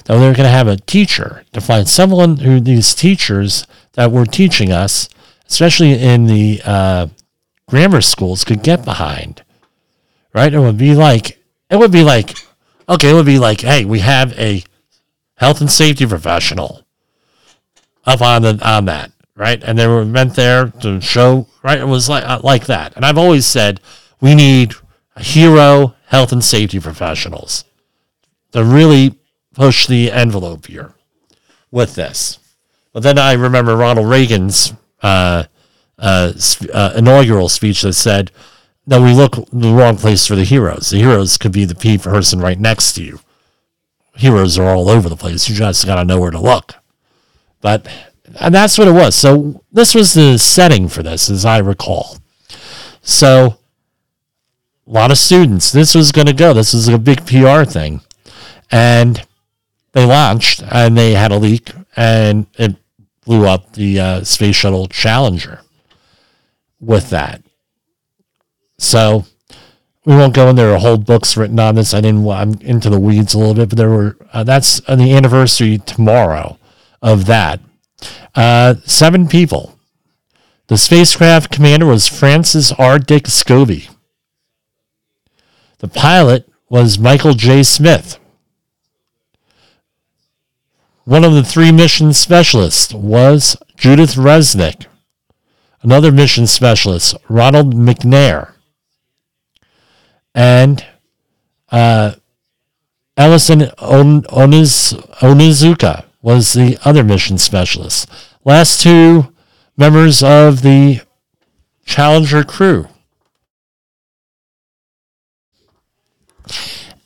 that 0.05 0.19
they 0.19 0.27
were 0.27 0.35
going 0.35 0.45
to 0.45 0.49
have 0.49 0.69
a 0.69 0.77
teacher 0.77 1.45
to 1.53 1.61
find 1.61 1.89
someone 1.89 2.39
who 2.39 2.61
these 2.61 2.95
teachers 2.95 3.67
that 3.95 4.13
were 4.13 4.27
teaching 4.27 4.71
us 4.71 5.09
especially 5.49 5.93
in 5.93 6.27
the 6.27 6.61
uh, 6.65 7.07
grammar 7.67 8.01
schools, 8.01 8.45
could 8.45 8.63
get 8.63 8.85
behind. 8.85 9.43
Right? 10.33 10.53
It 10.53 10.59
would 10.59 10.79
be 10.79 10.95
like 10.95 11.43
it 11.71 11.77
would 11.77 11.93
be 11.93 12.03
like 12.03 12.35
okay, 12.89 13.11
it 13.11 13.15
would 13.15 13.27
be 13.27 13.39
like, 13.39 13.61
hey, 13.61 13.85
we 13.85 14.01
have 14.01 14.39
a 14.39 14.63
health 15.37 15.61
and 15.61 15.71
safety 15.71 16.07
professional 16.07 16.85
up 18.05 18.21
on 18.21 18.43
the 18.43 18.61
on 18.67 18.85
that, 18.87 19.13
right? 19.35 19.63
And 19.63 19.79
they 19.79 19.87
were 19.87 20.05
meant 20.05 20.35
there 20.35 20.69
to 20.83 21.01
show, 21.01 21.49
right? 21.63 21.79
It 21.79 21.89
was 21.89 22.09
like 22.09 22.25
uh, 22.25 22.41
like 22.43 22.67
that. 22.67 22.95
And 22.97 23.05
I've 23.05 23.19
always 23.19 23.47
said 23.47 23.81
we 24.21 24.35
need 24.35 24.75
hero 25.19 25.95
health 26.07 26.33
and 26.33 26.45
safety 26.45 26.81
professionals 26.81 27.65
to 28.53 28.65
really 28.65 29.19
push 29.55 29.87
the 29.87 30.11
envelope 30.11 30.67
here 30.67 30.95
with 31.71 31.95
this. 31.95 32.39
But 32.93 33.03
then 33.03 33.19
I 33.19 33.33
remember 33.33 33.77
Ronald 33.77 34.09
Reagan's 34.09 34.73
uh, 35.03 35.45
uh, 35.99 36.33
uh, 36.73 36.93
inaugural 36.97 37.49
speech 37.49 37.83
that 37.83 37.95
said, 37.95 38.31
"No, 38.87 39.03
we 39.03 39.13
look 39.13 39.35
the 39.53 39.73
wrong 39.73 39.97
place 39.97 40.27
for 40.27 40.35
the 40.35 40.45
heroes. 40.45 40.91
The 40.91 40.99
heroes 40.99 41.37
could 41.37 41.53
be 41.53 41.65
the 41.65 41.99
person 41.99 42.41
right 42.41 42.59
next 42.59 42.95
to 42.95 43.05
you. 43.05 43.21
Heroes 44.17 44.59
are 44.59 44.75
all 44.75 44.89
over 44.89 45.09
the 45.09 45.17
place. 45.17 45.49
You 45.49 45.55
just 45.55 45.87
got 45.87 45.97
to 45.97 46.05
know 46.05 46.21
where 46.21 46.31
to 46.31 46.41
look." 46.41 46.75
But 47.61 47.87
and 48.41 48.55
that's 48.55 48.79
what 48.79 48.89
it 48.89 48.93
was. 48.93 49.15
So 49.15 49.63
this 49.73 49.95
was 49.95 50.15
the 50.15 50.39
setting 50.39 50.89
for 50.89 51.03
this, 51.03 51.31
as 51.31 51.45
I 51.45 51.59
recall. 51.59 52.19
So 53.03 53.59
a 54.87 54.91
lot 54.91 55.11
of 55.11 55.19
students. 55.19 55.73
This 55.73 55.95
was 55.95 56.13
going 56.13 56.27
to 56.27 56.33
go. 56.33 56.53
This 56.53 56.75
was 56.75 56.89
a 56.89 56.99
big 56.99 57.27
PR 57.27 57.65
thing, 57.65 58.01
and 58.71 59.27
they 59.95 60.05
launched 60.05 60.63
and 60.71 60.99
they 60.99 61.13
had 61.13 61.33
a 61.33 61.39
leak 61.39 61.71
and 61.97 62.47
it 62.59 62.77
blew 63.25 63.47
up 63.47 63.73
the 63.73 64.01
uh, 64.01 64.25
Space 64.25 64.57
Shuttle 64.57 64.87
Challenger 64.87 65.61
with 66.81 67.11
that. 67.11 67.43
So 68.79 69.25
we 70.05 70.15
won't 70.15 70.35
go 70.35 70.49
in 70.49 70.57
there. 70.57 70.75
A 70.75 70.79
whole 70.79 70.99
book's 70.99 71.37
written 71.37 71.59
on 71.59 71.75
this. 71.75 71.95
I 71.95 72.01
didn't. 72.01 72.29
I'm 72.29 72.55
into 72.61 72.91
the 72.91 73.01
weeds 73.01 73.35
a 73.35 73.39
little 73.39 73.55
bit, 73.55 73.71
but 73.71 73.79
there 73.79 73.91
were. 73.91 74.17
Uh, 74.33 74.45
that's 74.45 74.81
the 74.81 75.13
anniversary 75.13 75.79
tomorrow 75.79 76.59
of 77.01 77.27
that. 77.27 77.61
Uh, 78.35 78.75
seven 78.85 79.29
people. 79.29 79.79
The 80.67 80.79
spacecraft 80.79 81.51
commander 81.51 81.87
was 81.87 82.09
Francis 82.09 82.73
R. 82.73 82.99
Dick 82.99 83.25
Scobie. 83.25 83.91
The 85.79 85.89
pilot 85.89 86.49
was 86.71 86.99
Michael 86.99 87.35
J. 87.35 87.63
Smith. 87.63 88.19
One 91.05 91.25
of 91.25 91.35
the 91.35 91.45
three 91.45 91.71
mission 91.71 92.13
specialists 92.13 92.95
was 92.95 93.57
Judith 93.77 94.15
Resnik. 94.15 94.87
Another 95.83 96.11
mission 96.11 96.47
specialist, 96.47 97.15
Ronald 97.29 97.75
McNair. 97.75 98.53
And 100.35 100.85
uh, 101.71 102.13
Ellison 103.17 103.63
On- 103.79 104.23
Oniz- 104.23 104.95
Onizuka 105.19 106.05
was 106.23 106.55
the 106.55 106.79
other 106.87 107.05
mission 107.05 107.37
specialist. 107.37 108.09
Last 108.45 108.81
two 108.81 109.33
members 109.77 110.23
of 110.23 110.63
the 110.63 111.03
Challenger 111.85 112.45
crew. 112.45 112.89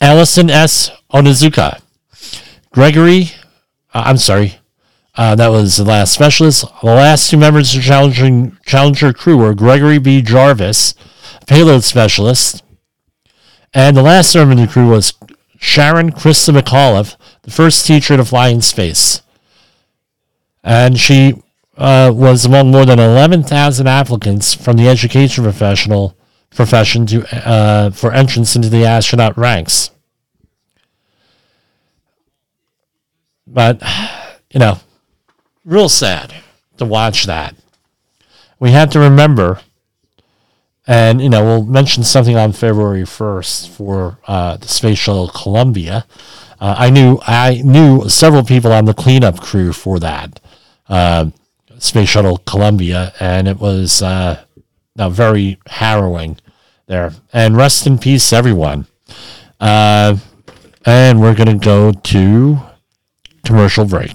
Ellison 0.00 0.50
S. 0.50 0.90
Onizuka, 1.12 1.80
Gregory 2.70 3.30
uh, 3.94 4.02
I'm 4.06 4.18
sorry. 4.18 4.58
Uh, 5.14 5.34
that 5.34 5.48
was 5.48 5.76
the 5.76 5.84
last 5.84 6.12
specialist. 6.12 6.64
The 6.80 6.86
last 6.86 7.30
two 7.30 7.36
members 7.36 7.74
of 7.74 7.82
the 7.82 8.52
Challenger 8.64 9.12
crew 9.12 9.36
were 9.36 9.54
Gregory 9.54 9.98
B. 9.98 10.22
Jarvis, 10.22 10.94
payload 11.46 11.82
specialist, 11.82 12.62
and 13.74 13.96
the 13.96 14.02
last 14.02 14.34
member 14.34 14.52
of 14.52 14.58
the 14.58 14.72
crew 14.72 14.88
was 14.88 15.14
Sharon 15.58 16.12
Christa 16.12 16.58
McAuliffe, 16.58 17.16
the 17.42 17.50
first 17.50 17.84
teacher 17.84 18.16
to 18.16 18.24
fly 18.24 18.48
in 18.48 18.62
space. 18.62 19.22
And 20.62 20.98
she 20.98 21.42
uh, 21.76 22.12
was 22.14 22.44
among 22.44 22.70
more 22.70 22.84
than 22.84 22.98
11,000 22.98 23.86
applicants 23.86 24.54
from 24.54 24.76
the 24.76 24.88
education 24.88 25.44
professional 25.44 26.16
profession 26.50 27.06
to 27.06 27.48
uh, 27.48 27.90
for 27.90 28.12
entrance 28.12 28.56
into 28.56 28.68
the 28.68 28.84
astronaut 28.84 29.36
ranks. 29.36 29.90
But, 33.50 33.82
you 34.50 34.60
know, 34.60 34.78
real 35.64 35.88
sad 35.88 36.34
to 36.76 36.84
watch 36.84 37.24
that. 37.24 37.54
We 38.60 38.72
have 38.72 38.90
to 38.90 38.98
remember, 38.98 39.60
and, 40.86 41.20
you 41.20 41.30
know, 41.30 41.44
we'll 41.44 41.64
mention 41.64 42.02
something 42.02 42.36
on 42.36 42.52
February 42.52 43.02
1st 43.02 43.68
for 43.68 44.18
uh, 44.26 44.56
the 44.56 44.68
Space 44.68 44.98
Shuttle 44.98 45.28
Columbia. 45.28 46.06
Uh, 46.60 46.74
I 46.76 46.90
knew 46.90 47.20
I 47.22 47.62
knew 47.64 48.08
several 48.08 48.42
people 48.42 48.72
on 48.72 48.84
the 48.84 48.94
cleanup 48.94 49.40
crew 49.40 49.72
for 49.72 50.00
that 50.00 50.40
uh, 50.88 51.30
Space 51.78 52.08
Shuttle 52.08 52.38
Columbia, 52.38 53.12
and 53.20 53.46
it 53.46 53.58
was 53.58 54.02
uh, 54.02 54.42
very 54.96 55.58
harrowing 55.66 56.38
there. 56.86 57.12
And 57.32 57.56
rest 57.56 57.86
in 57.86 57.98
peace, 57.98 58.32
everyone. 58.32 58.86
Uh, 59.60 60.16
and 60.84 61.20
we're 61.20 61.34
going 61.34 61.58
to 61.58 61.64
go 61.64 61.92
to 61.92 62.58
commercial 63.48 63.86
break. 63.86 64.14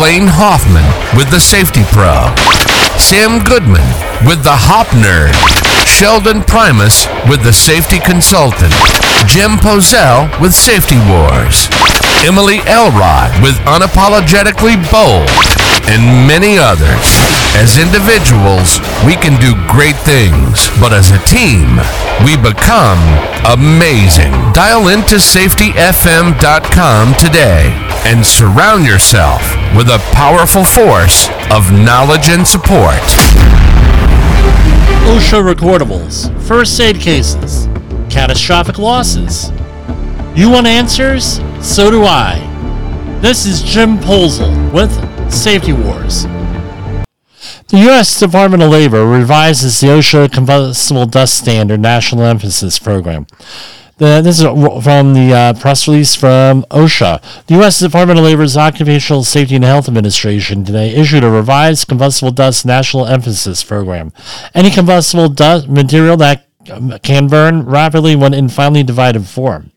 Blaine 0.01 0.25
Hoffman 0.25 0.81
with 1.15 1.29
the 1.29 1.39
Safety 1.39 1.83
Pro, 1.93 2.25
Sam 3.01 3.43
Goodman 3.43 3.81
with 4.29 4.43
the 4.45 4.53
Hop 4.53 4.85
Nerd, 4.93 5.33
Sheldon 5.89 6.45
Primus 6.45 7.09
with 7.27 7.43
the 7.43 7.51
Safety 7.51 7.99
Consultant, 7.99 8.71
Jim 9.25 9.57
Pozell 9.57 10.29
with 10.39 10.53
Safety 10.53 11.01
Wars, 11.09 11.65
Emily 12.21 12.61
Elrod 12.69 13.33
with 13.41 13.57
Unapologetically 13.65 14.77
Bold, 14.93 15.27
and 15.89 16.29
many 16.29 16.61
others. 16.61 17.03
As 17.57 17.75
individuals, 17.75 18.79
we 19.03 19.17
can 19.19 19.35
do 19.41 19.59
great 19.67 19.97
things, 20.07 20.69
but 20.79 20.93
as 20.93 21.11
a 21.11 21.19
team, 21.27 21.81
we 22.23 22.37
become 22.37 23.01
amazing. 23.43 24.31
Dial 24.53 24.87
into 24.87 25.17
safetyfm.com 25.17 27.03
today 27.19 27.75
and 28.05 28.25
surround 28.25 28.85
yourself 28.85 29.41
with 29.75 29.89
a 29.89 29.99
powerful 30.13 30.63
force 30.63 31.29
of 31.51 31.71
knowledge 31.71 32.29
and 32.29 32.47
support. 32.47 32.90
OSHA 35.07 35.53
recordables, 35.53 36.29
first 36.43 36.79
aid 36.79 36.99
cases, 36.99 37.67
catastrophic 38.09 38.77
losses. 38.77 39.51
You 40.35 40.49
want 40.49 40.67
answers? 40.67 41.39
So 41.61 41.91
do 41.91 42.03
I. 42.03 42.47
This 43.21 43.45
is 43.45 43.61
Jim 43.61 43.97
Posel 43.97 44.71
with 44.73 44.91
Safety 45.31 45.73
Wars. 45.73 46.23
The 47.67 47.77
U.S. 47.77 48.19
Department 48.19 48.63
of 48.63 48.71
Labor 48.71 49.05
revises 49.05 49.79
the 49.79 49.87
OSHA 49.87 50.31
Combustible 50.33 51.05
Dust 51.05 51.37
Standard 51.37 51.79
National 51.79 52.25
Emphasis 52.25 52.79
Program. 52.79 53.27
The, 54.01 54.19
this 54.19 54.39
is 54.39 54.45
from 54.83 55.13
the 55.13 55.31
uh, 55.31 55.53
press 55.53 55.87
release 55.87 56.15
from 56.15 56.63
OSHA. 56.71 57.45
The 57.45 57.53
U.S. 57.53 57.79
Department 57.79 58.17
of 58.17 58.25
Labor's 58.25 58.57
Occupational 58.57 59.23
Safety 59.23 59.53
and 59.53 59.63
Health 59.63 59.87
Administration 59.87 60.65
today 60.65 60.95
issued 60.95 61.23
a 61.23 61.29
revised 61.29 61.87
combustible 61.87 62.31
dust 62.31 62.65
national 62.65 63.05
emphasis 63.05 63.63
program. 63.63 64.11
Any 64.55 64.71
combustible 64.71 65.29
dust 65.29 65.69
material 65.69 66.17
that 66.17 66.47
um, 66.71 66.97
can 67.03 67.27
burn 67.27 67.63
rapidly 67.63 68.15
when 68.15 68.33
in 68.33 68.49
finely 68.49 68.81
divided 68.81 69.27
form. 69.27 69.71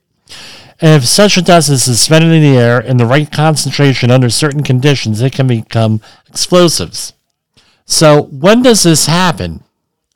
If 0.81 1.05
such 1.05 1.37
a 1.37 1.43
dust 1.43 1.69
is 1.69 1.85
suspended 1.85 2.33
in 2.33 2.41
the 2.41 2.57
air 2.59 2.81
in 2.81 2.97
the 2.97 3.05
right 3.05 3.31
concentration 3.31 4.11
under 4.11 4.31
certain 4.31 4.63
conditions, 4.63 5.21
it 5.21 5.35
can 5.35 5.49
become 5.49 6.01
explosives. 6.27 7.13
So, 7.85 8.23
when 8.23 8.63
does 8.63 8.85
this 8.85 9.05
happen? 9.05 9.63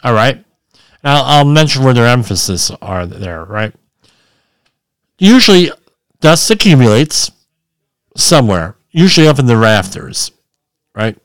All 0.02 0.14
right. 0.14 0.42
I'll 1.04 1.44
mention 1.44 1.84
where 1.84 1.92
their 1.92 2.08
emphasis 2.08 2.70
are 2.80 3.04
there, 3.04 3.44
right? 3.44 3.74
Usually, 5.18 5.70
dust 6.20 6.50
accumulates 6.50 7.30
somewhere, 8.16 8.76
usually 8.90 9.28
up 9.28 9.38
in 9.38 9.46
the 9.46 9.56
rafters, 9.56 10.30
right? 10.94 11.16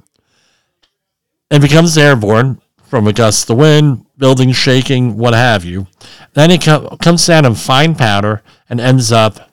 And 1.51 1.61
becomes 1.61 1.97
airborne 1.97 2.61
from 2.85 3.07
a 3.07 3.13
gust 3.13 3.49
of 3.49 3.57
wind, 3.57 4.05
building 4.17 4.51
shaking, 4.51 5.17
what 5.17 5.33
have 5.33 5.65
you. 5.65 5.87
Then 6.33 6.51
it 6.51 6.63
co- 6.63 6.97
comes 6.97 7.25
down 7.25 7.45
in 7.45 7.55
fine 7.55 7.95
powder 7.95 8.41
and 8.69 8.79
ends 8.79 9.11
up 9.11 9.49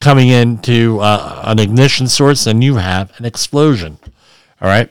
coming 0.00 0.28
into 0.28 0.98
uh, 1.00 1.42
an 1.44 1.58
ignition 1.58 2.08
source, 2.08 2.46
and 2.46 2.64
you 2.64 2.76
have 2.76 3.12
an 3.18 3.26
explosion. 3.26 3.98
All 4.60 4.68
right. 4.68 4.90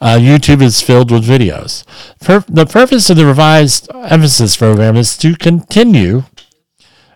Uh, 0.00 0.16
YouTube 0.18 0.62
is 0.62 0.80
filled 0.80 1.10
with 1.10 1.26
videos. 1.26 1.84
Pur- 2.20 2.44
the 2.48 2.66
purpose 2.66 3.10
of 3.10 3.16
the 3.16 3.26
revised 3.26 3.90
emphasis 3.94 4.56
program 4.56 4.96
is 4.96 5.16
to 5.18 5.34
continue 5.34 6.24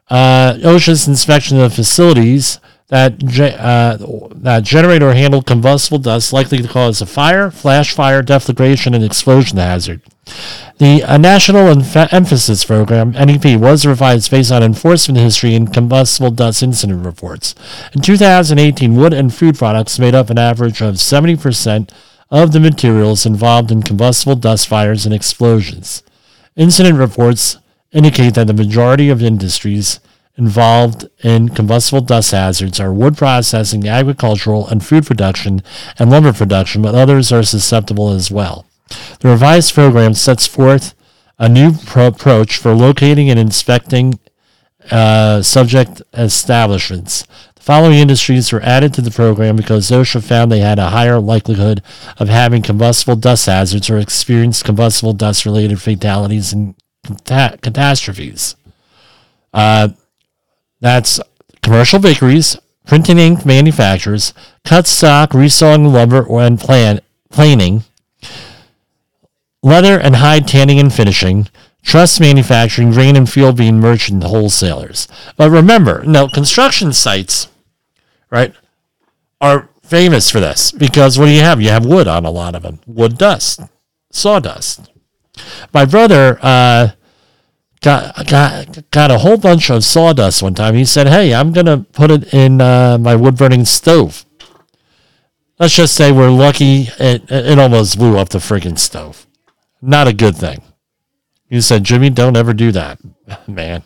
uh, 0.09 0.55
OSHA's 0.63 1.09
inspection 1.09 1.59
of 1.59 1.75
facilities 1.75 2.61
that 2.89 3.19
ge- 3.19 3.41
uh, 3.41 3.99
that 4.35 4.63
generate 4.63 5.03
or 5.03 5.13
handle 5.13 5.43
combustible 5.43 5.99
dust 5.99 6.33
likely 6.33 6.59
to 6.59 6.69
cause 6.69 7.01
a 7.01 7.07
fire, 7.07 7.51
flash 7.51 7.93
fire, 7.93 8.23
deflagration, 8.23 8.95
and 8.95 9.03
explosion 9.03 9.59
hazard. 9.59 10.01
The 10.79 11.03
uh, 11.03 11.19
National 11.19 11.75
Enf- 11.75 12.13
Emphasis 12.13 12.65
Program 12.65 13.13
(NEP) 13.13 13.59
was 13.59 13.87
revised 13.87 14.31
based 14.31 14.53
on 14.53 14.63
enforcement 14.63 15.19
history 15.19 15.55
and 15.55 15.73
combustible 15.73 16.31
dust 16.31 16.63
incident 16.63 17.05
reports. 17.05 17.55
In 17.93 18.03
2018, 18.03 18.95
wood 18.95 19.13
and 19.13 19.35
food 19.35 19.57
products 19.57 19.99
made 19.99 20.15
up 20.15 20.31
an 20.31 20.39
average 20.39 20.81
of 20.81 20.95
70% 20.97 21.91
of 22.31 22.53
the 22.53 22.61
materials 22.61 23.25
involved 23.27 23.71
in 23.71 23.83
combustible 23.83 24.37
dust 24.37 24.69
fires 24.69 25.07
and 25.07 25.15
explosions. 25.15 26.03
Incident 26.57 26.99
reports 26.99 27.59
indicate 27.97 28.35
that 28.35 28.47
the 28.47 28.53
majority 28.53 29.09
of 29.09 29.23
industries 29.23 30.01
involved 30.37 31.07
in 31.25 31.49
combustible 31.49 32.03
dust 32.03 32.33
hazards 32.33 32.79
are 32.79 32.93
wood 32.93 33.17
processing, 33.17 33.89
agricultural, 33.89 34.69
and 34.69 34.85
food 34.85 35.07
production 35.07 35.63
and 35.99 36.11
lumber 36.11 36.35
production, 36.35 36.83
but 36.83 36.95
others 36.95 37.33
are 37.33 37.43
susceptible 37.43 38.11
as 38.11 38.31
well. 38.31 38.67
The 39.21 39.31
revised 39.31 39.75
program 39.75 40.13
sets 40.13 40.47
forth 40.47 40.95
a 41.39 41.49
new 41.49 41.73
pro- 41.73 42.09
approach 42.09 42.59
for 42.59 42.75
locating 42.75 43.31
and 43.31 43.39
inspecting 43.39 44.21
uh, 44.91 45.41
subject 45.41 46.03
establishments. 46.13 47.27
The 47.55 47.63
following 47.63 47.99
industries 47.99 48.53
were 48.53 48.63
added 48.63 48.93
to 48.95 49.01
the 49.01 49.11
program 49.11 49.57
because 49.57 49.91
OSHA 49.91 50.23
found 50.23 50.53
they 50.53 50.61
had 50.61 50.79
a 50.79 50.91
higher 50.91 51.19
likelihood 51.19 51.83
of 52.19 52.29
having 52.29 52.61
combustible 52.61 53.17
dust 53.17 53.47
hazards 53.47 53.89
or 53.89 53.97
experienced 53.97 54.65
combustible 54.65 55.15
dust 55.15 55.47
related 55.47 55.81
fatalities 55.81 56.53
and 56.53 56.75
catastrophes. 57.25 58.57
Uh, 59.53 59.89
that's 60.81 61.21
commercial 61.63 61.99
bakeries, 61.99 62.59
printing 62.87 63.19
ink 63.19 63.45
manufacturers, 63.45 64.33
cut 64.65 64.87
stock, 64.87 65.31
resawing 65.31 65.93
lumber, 65.93 66.27
and 66.41 66.61
plan- 66.61 67.01
planing, 67.31 67.85
leather 69.63 69.99
and 69.99 70.17
hide 70.17 70.47
tanning 70.47 70.79
and 70.79 70.93
finishing, 70.93 71.49
truss 71.83 72.21
manufacturing, 72.21 72.91
grain 72.91 73.17
and 73.17 73.29
field 73.29 73.57
bean 73.57 73.81
merchant 73.81 74.23
wholesalers. 74.25 75.09
But 75.37 75.51
remember, 75.51 76.05
no, 76.05 76.29
construction 76.29 76.93
sites, 76.93 77.49
right, 78.31 78.55
are 79.41 79.69
famous 79.83 80.31
for 80.31 80.41
this 80.41 80.73
because 80.73 81.19
what 81.19 81.27
do 81.27 81.33
you 81.33 81.41
have? 81.41 81.61
You 81.61 81.71
have 81.71 81.87
wood 81.87 82.09
on 82.09 82.25
a 82.25 82.31
lot 82.31 82.55
of 82.55 82.63
them, 82.63 82.81
wood 82.87 83.19
dust, 83.19 83.61
sawdust. 84.11 84.91
My 85.73 85.85
brother, 85.85 86.39
uh, 86.43 86.91
got 87.81 88.27
got 88.27 88.91
got 88.91 89.11
a 89.11 89.19
whole 89.19 89.37
bunch 89.37 89.71
of 89.71 89.85
sawdust 89.85 90.43
one 90.43 90.55
time. 90.55 90.75
He 90.75 90.85
said, 90.85 91.07
"Hey, 91.09 91.35
I'm 91.35 91.53
gonna 91.53 91.79
put 91.93 92.11
it 92.11 92.35
in 92.35 92.61
uh, 92.61 92.99
my 92.99 93.15
wood 93.15 93.37
burning 93.37 93.65
stove." 93.65 94.25
Let's 95.59 95.75
just 95.75 95.95
say 95.95 96.13
we're 96.13 96.31
lucky 96.31 96.89
it 96.99 97.31
it 97.31 97.59
almost 97.59 97.99
blew 97.99 98.19
up 98.19 98.31
the 98.31 98.39
freaking 98.39 98.79
stove. 98.79 99.27
Not 99.81 100.09
a 100.09 100.13
good 100.13 100.37
thing. 100.37 100.63
He 101.49 101.61
said, 101.61 101.85
"Jimmy, 101.85 102.11
don't 102.11 102.37
ever 102.37 102.53
do 102.53 102.73
that, 102.73 102.99
man." 103.47 103.83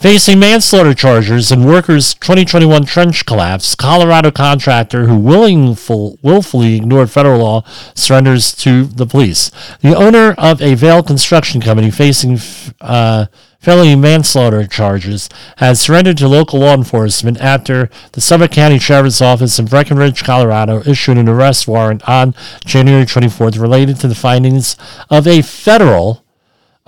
Facing 0.00 0.38
manslaughter 0.38 0.94
charges 0.94 1.52
in 1.52 1.66
workers' 1.66 2.14
2021 2.14 2.86
trench 2.86 3.26
collapse, 3.26 3.74
Colorado 3.74 4.30
contractor 4.30 5.06
who 5.06 5.14
willingful, 5.14 6.18
willfully 6.22 6.76
ignored 6.76 7.10
federal 7.10 7.40
law 7.40 7.64
surrenders 7.94 8.54
to 8.54 8.84
the 8.84 9.04
police. 9.04 9.50
The 9.82 9.94
owner 9.94 10.34
of 10.38 10.62
a 10.62 10.74
Vail 10.74 11.02
construction 11.02 11.60
company 11.60 11.90
facing 11.90 12.38
uh, 12.80 13.26
felony 13.58 13.94
manslaughter 13.94 14.66
charges 14.66 15.28
has 15.58 15.82
surrendered 15.82 16.16
to 16.16 16.28
local 16.28 16.60
law 16.60 16.72
enforcement 16.72 17.38
after 17.38 17.90
the 18.12 18.22
Summit 18.22 18.52
County 18.52 18.78
Sheriff's 18.78 19.20
Office 19.20 19.58
in 19.58 19.66
Breckenridge, 19.66 20.24
Colorado 20.24 20.80
issued 20.86 21.18
an 21.18 21.28
arrest 21.28 21.68
warrant 21.68 22.08
on 22.08 22.34
January 22.64 23.04
24th 23.04 23.60
related 23.60 24.00
to 24.00 24.08
the 24.08 24.14
findings 24.14 24.78
of 25.10 25.26
a 25.26 25.42
federal 25.42 26.24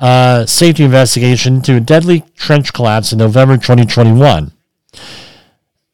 uh, 0.02 0.44
safety 0.44 0.84
investigation 0.84 1.62
to 1.62 1.76
a 1.76 1.80
deadly 1.80 2.24
trench 2.34 2.72
collapse 2.72 3.12
in 3.12 3.18
November 3.18 3.56
2021. 3.56 4.52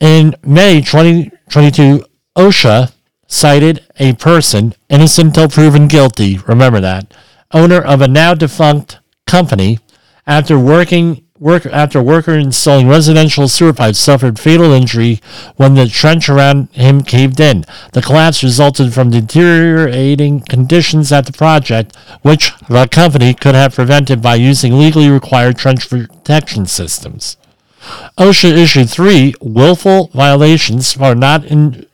In 0.00 0.34
May 0.42 0.80
2022, 0.80 2.04
OSHA 2.34 2.92
cited 3.26 3.84
a 3.98 4.14
person 4.14 4.74
innocent 4.88 5.36
until 5.36 5.48
proven 5.48 5.88
guilty, 5.88 6.38
remember 6.38 6.80
that, 6.80 7.12
owner 7.52 7.80
of 7.80 8.00
a 8.00 8.08
now 8.08 8.32
defunct 8.32 8.98
company 9.26 9.78
after 10.26 10.58
working 10.58 11.24
work 11.40 11.66
after 11.66 12.02
worker 12.02 12.34
installing 12.34 12.88
residential 12.88 13.48
sewer 13.48 13.72
pipes 13.72 13.98
suffered 13.98 14.38
fatal 14.38 14.72
injury 14.72 15.20
when 15.56 15.74
the 15.74 15.86
trench 15.86 16.28
around 16.28 16.68
him 16.72 17.02
caved 17.02 17.40
in. 17.40 17.64
The 17.92 18.02
collapse 18.02 18.42
resulted 18.42 18.92
from 18.92 19.10
deteriorating 19.10 20.40
conditions 20.40 21.12
at 21.12 21.26
the 21.26 21.32
project, 21.32 21.96
which 22.22 22.52
the 22.68 22.88
company 22.88 23.34
could 23.34 23.54
have 23.54 23.74
prevented 23.74 24.20
by 24.20 24.34
using 24.36 24.78
legally 24.78 25.08
required 25.08 25.56
trench 25.56 25.88
protection 25.88 26.66
systems. 26.66 27.36
OSHA 28.18 28.56
issued 28.56 28.90
three 28.90 29.34
willful 29.40 30.10
violations 30.12 30.92
for 30.92 31.14
not 31.14 31.44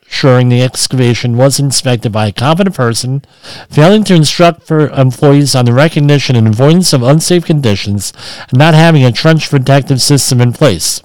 ensuring 0.07 0.49
the 0.49 0.63
excavation 0.63 1.37
was 1.37 1.59
inspected 1.59 2.13
by 2.13 2.29
a 2.29 2.33
competent 2.33 2.77
person, 2.77 3.23
failing 3.69 4.05
to 4.05 4.15
instruct 4.15 4.63
for 4.63 4.89
employees 4.91 5.55
on 5.55 5.65
the 5.65 5.73
recognition 5.73 6.37
and 6.37 6.47
avoidance 6.47 6.93
of 6.93 7.03
unsafe 7.03 7.45
conditions, 7.45 8.13
and 8.51 8.59
not 8.59 8.75
having 8.75 9.05
a 9.05 9.13
trench 9.13 9.51
protective 9.51 10.01
system 10.01 10.41
in 10.41 10.53
place. 10.53 11.03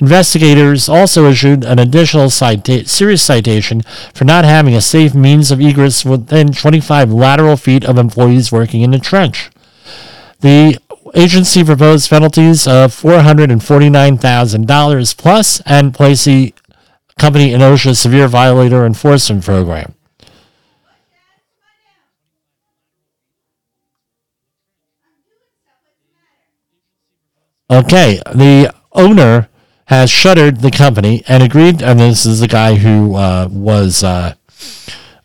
Investigators 0.00 0.88
also 0.88 1.28
issued 1.28 1.64
an 1.64 1.78
additional 1.78 2.30
cita- 2.30 2.88
serious 2.88 3.22
citation 3.22 3.82
for 4.14 4.24
not 4.24 4.44
having 4.44 4.74
a 4.74 4.80
safe 4.80 5.14
means 5.14 5.50
of 5.50 5.60
egress 5.60 6.04
within 6.04 6.52
25 6.52 7.12
lateral 7.12 7.56
feet 7.56 7.84
of 7.84 7.98
employees 7.98 8.50
working 8.50 8.80
in 8.82 8.92
the 8.92 8.98
trench. 8.98 9.50
The 10.40 10.78
agency 11.14 11.64
proposed 11.64 12.10
penalties 12.10 12.66
of 12.66 12.94
$449,000 12.94 15.16
plus 15.16 15.60
and 15.66 15.94
placing 15.94 16.52
company 17.18 17.52
in 17.52 17.60
OSHA 17.60 17.96
severe 17.96 18.28
violator 18.28 18.86
enforcement 18.86 19.44
program. 19.44 19.94
Okay, 27.70 28.20
the 28.34 28.72
owner 28.92 29.48
has 29.86 30.10
shuttered 30.10 30.60
the 30.60 30.70
company 30.70 31.22
and 31.28 31.42
agreed, 31.42 31.82
and 31.82 32.00
this 32.00 32.24
is 32.24 32.40
the 32.40 32.48
guy 32.48 32.76
who 32.76 33.14
uh, 33.14 33.48
was 33.50 34.02
uh, 34.02 34.34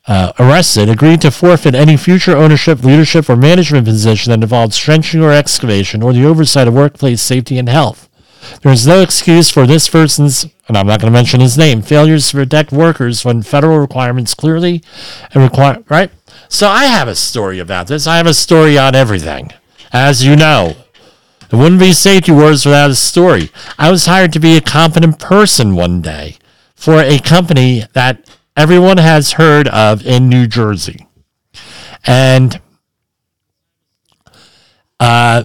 uh, 0.08 0.34
arrested, 0.38 0.90
agreed 0.90 1.22
to 1.22 1.32
forfeit 1.32 1.74
any 1.74 1.96
future 1.96 2.36
ownership, 2.36 2.84
leadership, 2.84 3.30
or 3.30 3.38
management 3.38 3.86
position 3.86 4.32
that 4.32 4.44
involves 4.44 4.78
trenching 4.78 5.22
or 5.22 5.32
excavation 5.32 6.04
or 6.04 6.12
the 6.12 6.26
oversight 6.26 6.68
of 6.68 6.74
workplace 6.74 7.22
safety 7.22 7.58
and 7.58 7.70
health. 7.70 8.10
There 8.62 8.72
is 8.72 8.88
no 8.88 9.02
excuse 9.02 9.50
for 9.50 9.66
this 9.66 9.90
person's, 9.90 10.46
and 10.68 10.78
I'm 10.78 10.88
not 10.88 11.00
going 11.00 11.12
to 11.12 11.18
mention 11.18 11.40
his 11.40 11.58
name, 11.58 11.82
failures 11.82 12.30
to 12.30 12.38
protect 12.38 12.72
workers 12.72 13.24
when 13.24 13.42
federal 13.42 13.80
requirements 13.80 14.34
clearly 14.34 14.84
and 15.34 15.44
require, 15.44 15.84
right? 15.90 16.12
So 16.50 16.68
I 16.68 16.86
have 16.86 17.08
a 17.08 17.16
story 17.16 17.60
about 17.60 17.88
this. 17.88 18.08
I 18.08 18.18
have 18.18 18.28
a 18.28 18.34
story 18.34 18.78
on 18.78 18.96
everything, 18.96 19.52
as 19.92 20.24
you 20.26 20.36
know. 20.36 20.76
It 21.42 21.56
wouldn't 21.56 21.80
be 21.80 21.94
Safety 21.94 22.32
Wars 22.32 22.66
without 22.66 22.90
a 22.90 22.96
story. 22.96 23.52
I 23.78 23.92
was 23.92 24.08
hired 24.08 24.34
to 24.34 24.40
be 24.40 24.58
a 24.58 24.62
competent 24.62 25.20
person 25.20 25.76
one 25.76 26.02
day 26.02 26.38
for 26.76 27.00
a 27.00 27.20
company 27.20 27.84
that 27.94 28.28
everyone 28.58 28.98
has 28.98 29.34
heard 29.34 29.68
of 29.68 30.06
in 30.06 30.30
New 30.30 30.48
Jersey. 30.48 31.08
And 32.06 32.60
uh, 35.00 35.44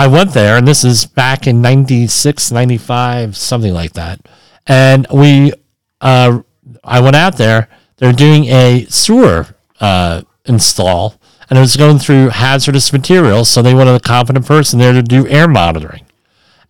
I 0.00 0.06
went 0.06 0.32
there, 0.32 0.56
and 0.56 0.66
this 0.66 0.82
is 0.82 1.04
back 1.04 1.46
in 1.46 1.60
96, 1.60 2.50
95, 2.50 3.36
something 3.36 3.74
like 3.74 3.92
that. 3.92 4.18
And 4.66 5.06
we, 5.12 5.52
uh, 6.00 6.40
I 6.82 7.00
went 7.02 7.16
out 7.16 7.36
there. 7.36 7.68
They're 7.98 8.14
doing 8.14 8.46
a 8.46 8.86
sewer 8.88 9.48
uh, 9.78 10.22
install 10.46 11.20
and 11.50 11.58
it 11.58 11.60
was 11.60 11.76
going 11.76 11.98
through 11.98 12.30
hazardous 12.30 12.94
materials. 12.94 13.50
So 13.50 13.60
they 13.60 13.74
wanted 13.74 13.94
a 13.94 14.00
competent 14.00 14.46
person 14.46 14.78
there 14.78 14.94
to 14.94 15.02
do 15.02 15.26
air 15.28 15.46
monitoring. 15.46 16.06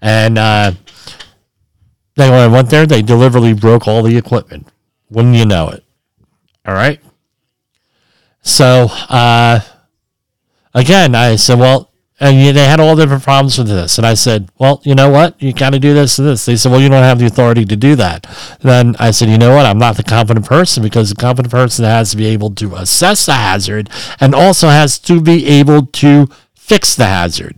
And 0.03 0.37
uh, 0.37 0.73
they, 2.17 2.29
when 2.29 2.41
I 2.41 2.49
went 2.49 2.71
there, 2.71 2.85
they 2.85 3.01
deliberately 3.01 3.53
broke 3.53 3.87
all 3.87 4.03
the 4.03 4.17
equipment. 4.17 4.67
Wouldn't 5.09 5.37
you 5.37 5.45
know 5.45 5.69
it? 5.69 5.85
All 6.67 6.75
right. 6.75 7.01
So 8.43 8.89
uh, 9.09 9.61
again, 10.75 11.15
I 11.15 11.37
said, 11.37 11.61
well, 11.61 11.90
and 12.21 12.55
they 12.55 12.67
had 12.67 12.81
all 12.81 12.95
different 12.97 13.23
problems 13.23 13.57
with 13.57 13.69
this. 13.69 13.97
And 13.97 14.07
I 14.07 14.13
said, 14.13 14.51
well, 14.59 14.83
you 14.85 14.95
know 14.95 15.09
what? 15.09 15.41
You 15.43 15.55
got 15.55 15.71
to 15.71 15.79
do 15.79 15.95
this 15.95 16.19
and 16.19 16.29
this. 16.29 16.45
They 16.45 16.55
said, 16.55 16.71
well, 16.71 16.81
you 16.81 16.91
don't 16.91 17.03
have 17.03 17.19
the 17.19 17.25
authority 17.25 17.65
to 17.65 17.77
do 17.77 17.97
that. 17.97 18.27
Then 18.61 18.95
I 18.99 19.11
said, 19.11 19.31
you 19.31 19.39
know 19.39 19.55
what? 19.55 19.65
I'm 19.65 19.79
not 19.79 19.97
the 19.97 20.03
competent 20.03 20.45
person 20.45 20.83
because 20.83 21.09
the 21.09 21.17
competent 21.17 21.51
person 21.51 21.87
has 21.87 22.11
to 22.11 22.19
be 22.19 22.27
able 22.27 22.51
to 22.57 22.77
assess 22.77 23.25
the 23.25 23.33
hazard 23.33 23.89
and 24.21 24.35
also 24.35 24.69
has 24.69 24.99
to 25.01 25.23
be 25.23 25.47
able 25.47 25.87
to 25.87 26.29
fix 26.55 26.95
the 26.95 27.07
hazard, 27.07 27.57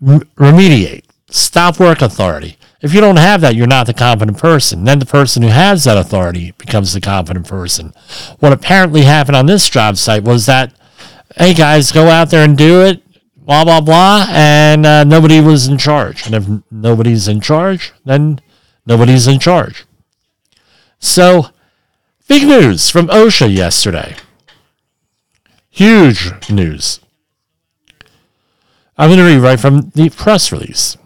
remediate, 0.00 1.04
stop 1.28 1.80
work 1.80 2.00
authority. 2.00 2.56
If 2.80 2.94
you 2.94 3.00
don't 3.00 3.16
have 3.16 3.40
that, 3.40 3.56
you're 3.56 3.66
not 3.66 3.88
the 3.88 3.92
competent 3.92 4.38
person. 4.38 4.84
Then 4.84 5.00
the 5.00 5.04
person 5.04 5.42
who 5.42 5.48
has 5.48 5.82
that 5.82 5.98
authority 5.98 6.52
becomes 6.58 6.92
the 6.92 7.00
competent 7.00 7.48
person. 7.48 7.92
What 8.38 8.52
apparently 8.52 9.02
happened 9.02 9.34
on 9.34 9.46
this 9.46 9.68
job 9.68 9.96
site 9.96 10.22
was 10.22 10.46
that, 10.46 10.72
hey 11.36 11.54
guys, 11.54 11.90
go 11.90 12.06
out 12.06 12.30
there 12.30 12.44
and 12.44 12.56
do 12.56 12.82
it 12.82 13.02
blah 13.48 13.64
blah 13.64 13.80
blah, 13.80 14.26
and 14.28 14.84
uh, 14.84 15.04
nobody 15.04 15.40
was 15.40 15.66
in 15.66 15.78
charge. 15.78 16.26
And 16.26 16.34
if 16.34 16.46
nobody's 16.70 17.26
in 17.26 17.40
charge, 17.40 17.92
then 18.04 18.40
nobody's 18.84 19.26
in 19.26 19.40
charge. 19.40 19.86
So, 20.98 21.46
big 22.28 22.46
news 22.46 22.90
from 22.90 23.06
OSHA 23.08 23.52
yesterday. 23.54 24.16
Huge 25.70 26.30
news. 26.50 27.00
I'm 28.98 29.08
going 29.08 29.18
to 29.18 29.24
read 29.24 29.38
right 29.38 29.58
from 29.58 29.92
the 29.94 30.10
press 30.10 30.52
release. 30.52 30.98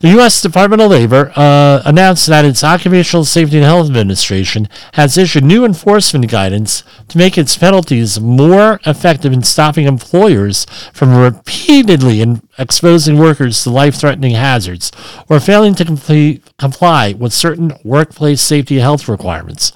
The 0.00 0.08
U.S. 0.10 0.42
Department 0.42 0.82
of 0.82 0.90
Labor 0.90 1.32
uh, 1.34 1.82
announced 1.84 2.26
that 2.26 2.44
its 2.44 2.62
Occupational 2.62 3.24
Safety 3.24 3.56
and 3.56 3.64
Health 3.64 3.86
Administration 3.86 4.68
has 4.92 5.16
issued 5.16 5.44
new 5.44 5.64
enforcement 5.64 6.30
guidance 6.30 6.82
to 7.08 7.18
make 7.18 7.38
its 7.38 7.56
penalties 7.56 8.20
more 8.20 8.78
effective 8.86 9.32
in 9.32 9.42
stopping 9.42 9.86
employers 9.86 10.66
from 10.92 11.16
repeatedly 11.16 12.24
exposing 12.58 13.18
workers 13.18 13.62
to 13.62 13.70
life 13.70 13.94
threatening 13.94 14.34
hazards 14.34 14.92
or 15.28 15.40
failing 15.40 15.74
to 15.74 15.84
complete, 15.84 16.42
comply 16.58 17.14
with 17.14 17.32
certain 17.32 17.72
workplace 17.82 18.40
safety 18.40 18.76
and 18.76 18.82
health 18.82 19.08
requirements. 19.08 19.72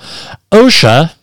OSHA. 0.53 1.15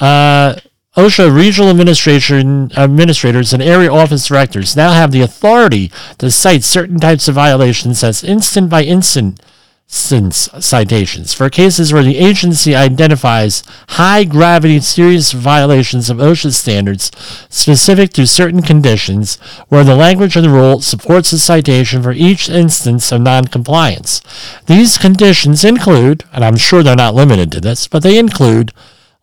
Uh, 0.00 0.56
OSHA 0.94 1.34
regional 1.34 1.70
administrators 1.70 3.52
and 3.54 3.62
area 3.62 3.90
office 3.90 4.26
directors 4.26 4.76
now 4.76 4.92
have 4.92 5.10
the 5.10 5.22
authority 5.22 5.90
to 6.18 6.30
cite 6.30 6.62
certain 6.62 7.00
types 7.00 7.28
of 7.28 7.34
violations 7.34 8.04
as 8.04 8.22
instance 8.22 8.68
by 8.68 8.82
instance 8.82 9.40
citations 9.86 11.32
for 11.32 11.48
cases 11.48 11.94
where 11.94 12.02
the 12.02 12.18
agency 12.18 12.74
identifies 12.76 13.62
high 13.88 14.24
gravity 14.24 14.80
serious 14.80 15.32
violations 15.32 16.10
of 16.10 16.18
OSHA 16.18 16.52
standards 16.52 17.10
specific 17.48 18.12
to 18.12 18.26
certain 18.26 18.60
conditions 18.60 19.36
where 19.68 19.84
the 19.84 19.96
language 19.96 20.36
of 20.36 20.42
the 20.42 20.50
rule 20.50 20.82
supports 20.82 21.32
a 21.32 21.38
citation 21.38 22.02
for 22.02 22.12
each 22.12 22.50
instance 22.50 23.10
of 23.10 23.22
noncompliance. 23.22 24.20
These 24.66 24.98
conditions 24.98 25.64
include, 25.64 26.24
and 26.34 26.44
I'm 26.44 26.56
sure 26.56 26.82
they're 26.82 26.96
not 26.96 27.14
limited 27.14 27.50
to 27.52 27.60
this, 27.60 27.88
but 27.88 28.02
they 28.02 28.18
include 28.18 28.72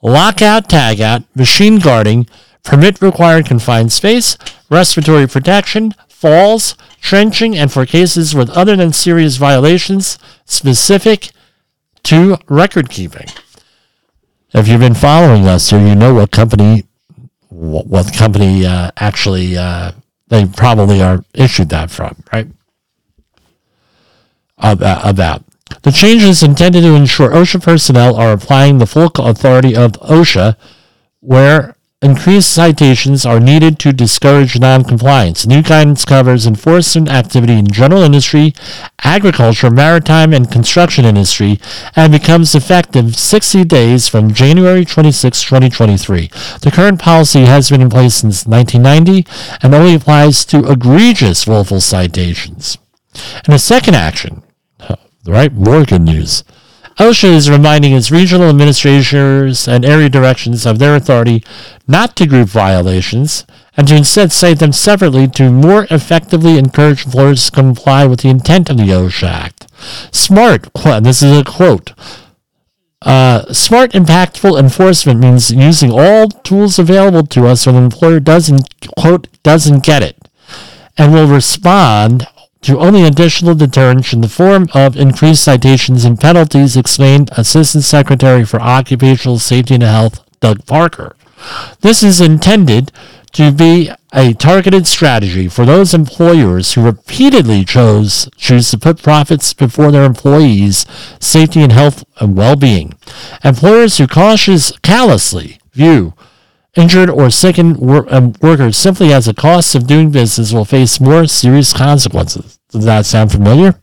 lockout, 0.01 0.69
tagout, 0.69 1.25
machine 1.35 1.79
guarding, 1.79 2.27
permit 2.63 3.01
required 3.01 3.45
confined 3.45 3.91
space, 3.91 4.37
respiratory 4.69 5.27
protection, 5.27 5.93
falls, 6.07 6.75
trenching, 7.01 7.57
and 7.57 7.71
for 7.71 7.85
cases 7.85 8.35
with 8.35 8.49
other 8.51 8.75
than 8.75 8.93
serious 8.93 9.37
violations 9.37 10.17
specific 10.45 11.31
to 12.03 12.37
record 12.47 12.89
keeping. 12.89 13.27
If 14.53 14.67
you've 14.67 14.79
been 14.79 14.95
following 14.95 15.47
us 15.47 15.69
here, 15.69 15.79
you 15.79 15.95
know 15.95 16.13
what 16.13 16.31
company, 16.31 16.85
what 17.49 18.13
company 18.13 18.65
uh, 18.65 18.91
actually 18.97 19.57
uh, 19.57 19.91
they 20.27 20.45
probably 20.45 21.01
are 21.01 21.23
issued 21.33 21.69
that 21.69 21.91
from, 21.91 22.23
right? 22.33 22.47
About. 24.57 25.43
The 25.83 25.91
change 25.91 26.23
is 26.23 26.43
intended 26.43 26.81
to 26.81 26.95
ensure 26.95 27.29
OSHA 27.29 27.63
personnel 27.63 28.15
are 28.15 28.33
applying 28.33 28.77
the 28.77 28.87
full 28.87 29.11
authority 29.17 29.75
of 29.75 29.93
OSHA 29.93 30.55
where 31.21 31.75
increased 32.01 32.53
citations 32.53 33.25
are 33.25 33.41
needed 33.41 33.77
to 33.77 33.91
discourage 33.91 34.57
noncompliance. 34.57 35.45
New 35.45 35.61
guidance 35.61 36.05
covers 36.05 36.47
enforcement 36.47 37.09
activity 37.09 37.53
in 37.53 37.67
general 37.67 38.03
industry, 38.03 38.53
agriculture, 39.03 39.69
maritime, 39.69 40.33
and 40.33 40.49
construction 40.49 41.03
industry 41.03 41.59
and 41.95 42.13
becomes 42.13 42.55
effective 42.55 43.17
60 43.17 43.65
days 43.65 44.07
from 44.07 44.33
January 44.33 44.85
26, 44.85 45.43
2023. 45.43 46.27
The 46.61 46.71
current 46.71 47.01
policy 47.01 47.41
has 47.41 47.69
been 47.69 47.81
in 47.81 47.89
place 47.89 48.15
since 48.15 48.45
1990 48.45 49.29
and 49.61 49.75
only 49.75 49.95
applies 49.95 50.45
to 50.45 50.71
egregious 50.71 51.45
willful 51.45 51.81
citations. 51.81 52.77
In 53.45 53.53
a 53.53 53.59
second 53.59 53.95
action, 53.95 54.43
right? 55.29 55.53
More 55.53 55.85
good 55.85 56.01
news. 56.01 56.43
OSHA 56.97 57.29
is 57.29 57.49
reminding 57.49 57.93
its 57.93 58.11
regional 58.11 58.49
administrators 58.49 59.69
and 59.69 59.85
area 59.85 60.09
directions 60.09 60.65
of 60.65 60.79
their 60.79 60.95
authority 60.95 61.43
not 61.87 62.15
to 62.17 62.27
group 62.27 62.49
violations 62.49 63.45
and 63.77 63.87
to 63.87 63.95
instead 63.95 64.33
cite 64.33 64.59
them 64.59 64.73
separately 64.73 65.25
to 65.29 65.49
more 65.49 65.87
effectively 65.89 66.57
encourage 66.57 67.05
employers 67.05 67.45
to 67.45 67.51
comply 67.51 68.05
with 68.05 68.19
the 68.19 68.27
intent 68.27 68.69
of 68.69 68.75
the 68.75 68.83
OSHA 68.83 69.27
Act. 69.27 69.67
Smart, 70.13 70.67
this 71.01 71.23
is 71.23 71.37
a 71.37 71.43
quote, 71.45 71.93
uh, 73.01 73.53
smart, 73.53 73.91
impactful 73.93 74.59
enforcement 74.59 75.21
means 75.21 75.51
using 75.51 75.91
all 75.91 76.27
tools 76.27 76.77
available 76.77 77.25
to 77.27 77.47
us 77.47 77.65
when 77.65 77.75
an 77.75 77.83
employer 77.85 78.19
doesn't, 78.19 78.87
quote, 78.97 79.29
doesn't 79.41 79.85
get 79.85 80.03
it 80.03 80.17
and 80.97 81.13
will 81.13 81.27
respond 81.27 82.27
to 82.61 82.79
only 82.79 83.03
additional 83.03 83.55
deterrence 83.55 84.13
in 84.13 84.21
the 84.21 84.27
form 84.27 84.67
of 84.73 84.97
increased 84.97 85.43
citations 85.43 86.05
and 86.05 86.19
penalties, 86.19 86.75
explained 86.75 87.29
Assistant 87.37 87.83
Secretary 87.83 88.43
for 88.45 88.61
Occupational 88.61 89.39
Safety 89.39 89.75
and 89.75 89.83
Health, 89.83 90.23
Doug 90.39 90.65
Parker. 90.65 91.15
This 91.81 92.03
is 92.03 92.19
intended 92.19 92.91
to 93.31 93.51
be 93.51 93.91
a 94.11 94.33
targeted 94.33 94.87
strategy 94.87 95.47
for 95.47 95.65
those 95.65 95.93
employers 95.93 96.73
who 96.73 96.81
repeatedly 96.83 97.63
chose 97.63 98.27
choose 98.35 98.71
to 98.71 98.77
put 98.77 99.01
profits 99.01 99.53
before 99.53 99.91
their 99.91 100.03
employees' 100.03 100.85
safety 101.19 101.61
and 101.61 101.71
health 101.71 102.03
and 102.19 102.35
well-being. 102.35 102.95
Employers 103.43 103.97
who 103.97 104.07
cautious 104.07 104.71
callously 104.79 105.59
view 105.73 106.13
Injured 106.75 107.09
or 107.09 107.29
sickened 107.29 107.77
wor- 107.77 108.13
um, 108.13 108.33
workers 108.41 108.77
simply 108.77 109.11
as 109.11 109.27
a 109.27 109.33
cost 109.33 109.73
of 109.75 109.87
doing 109.87 110.11
business 110.11 110.53
will 110.53 110.65
face 110.65 110.99
more 110.99 111.25
serious 111.25 111.73
consequences. 111.73 112.59
Does 112.69 112.85
that 112.85 113.05
sound 113.05 113.31
familiar? 113.31 113.81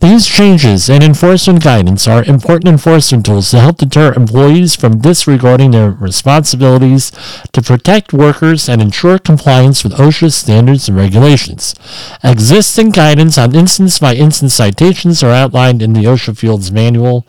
These 0.00 0.26
changes 0.26 0.88
in 0.88 1.02
enforcement 1.02 1.64
guidance 1.64 2.06
are 2.06 2.22
important 2.24 2.68
enforcement 2.68 3.26
tools 3.26 3.50
to 3.50 3.60
help 3.60 3.78
deter 3.78 4.12
employees 4.12 4.76
from 4.76 5.00
disregarding 5.00 5.70
their 5.70 5.90
responsibilities 5.90 7.10
to 7.52 7.62
protect 7.62 8.12
workers 8.12 8.68
and 8.68 8.82
ensure 8.82 9.18
compliance 9.18 9.82
with 9.82 9.94
OSHA 9.94 10.32
standards 10.32 10.88
and 10.88 10.98
regulations. 10.98 11.74
Existing 12.22 12.90
guidance 12.90 13.38
on 13.38 13.54
instance 13.54 13.98
by 13.98 14.14
instance 14.14 14.54
citations 14.54 15.22
are 15.22 15.30
outlined 15.32 15.80
in 15.80 15.92
the 15.94 16.04
OSHA 16.04 16.36
Fields 16.36 16.70
Manual, 16.70 17.26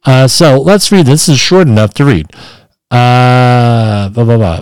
Uh, 0.03 0.27
so 0.27 0.59
let's 0.59 0.91
read. 0.91 1.05
This 1.07 1.27
is 1.27 1.39
short 1.39 1.67
enough 1.67 1.95
to 1.95 2.05
read. 2.05 2.27
Uh, 2.91 4.09
blah, 4.09 4.23
blah, 4.23 4.37
blah. 4.37 4.61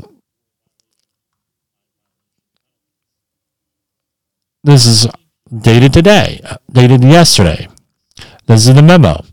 This 4.64 4.86
is 4.86 5.06
dated 5.54 5.91
today, 5.91 6.39
dated 6.72 7.04
yesterday. 7.04 7.68
This 8.46 8.66
is 8.66 8.76
the 8.76 8.82
memo. 8.82 9.26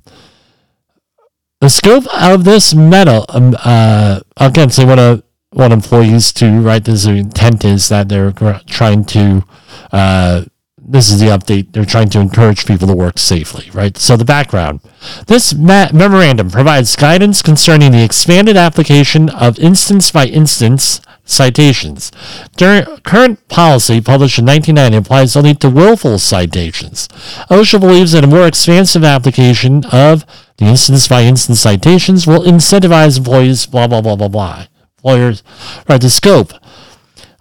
The 1.61 1.69
scope 1.69 2.07
of 2.15 2.45
this 2.45 2.73
memo, 2.75 3.27
um, 3.29 3.55
uh, 3.63 4.21
again, 4.39 4.71
so 4.71 4.87
want 4.87 4.99
to 4.99 5.23
want 5.53 5.75
employees 5.75 6.33
to 6.35 6.61
write 6.61 6.85
this. 6.85 7.05
Intent 7.05 7.65
is 7.67 7.91
that 7.91 8.09
they're 8.09 8.33
trying 8.67 9.05
to 9.07 9.45
uh, 9.93 10.45
this 10.83 11.11
is 11.11 11.21
the 11.21 11.27
update. 11.27 11.73
They're 11.73 11.85
trying 11.85 12.09
to 12.11 12.21
encourage 12.21 12.67
people 12.67 12.89
to 12.89 12.95
work 12.95 13.19
safely, 13.19 13.71
right? 13.73 13.97
So, 13.97 14.17
the 14.17 14.25
background 14.25 14.81
this 15.27 15.55
ma- 15.55 15.91
memorandum 15.93 16.51
provides 16.51 16.95
guidance 16.97 17.43
concerning 17.43 17.93
the 17.93 18.05
expanded 18.05 18.57
application 18.57 19.29
of 19.31 19.59
instance 19.59 20.11
by 20.11 20.27
instance 20.27 21.01
citations. 21.25 22.11
During 22.57 22.85
current 22.99 23.47
policy 23.49 24.01
published 24.01 24.39
in 24.39 24.47
1990 24.47 24.97
applies 24.97 25.37
only 25.37 25.55
to 25.55 25.71
willful 25.71 26.19
citations. 26.19 27.09
OSHA 27.51 27.81
believes 27.81 28.13
that 28.13 28.25
a 28.25 28.27
more 28.27 28.47
expansive 28.47 29.05
application 29.05 29.85
of 29.87 30.27
the 30.57 30.67
instance 30.67 31.09
by 31.09 31.23
instance 31.23 31.61
citations 31.61 32.27
will 32.27 32.43
incentivize 32.43 33.19
employees, 33.19 33.67
blah, 33.67 33.87
blah, 33.87 34.01
blah, 34.01 34.17
blah, 34.17 34.29
blah. 34.29 34.67
Employers, 34.99 35.43
right? 35.89 36.01
The 36.01 36.11
scope 36.11 36.53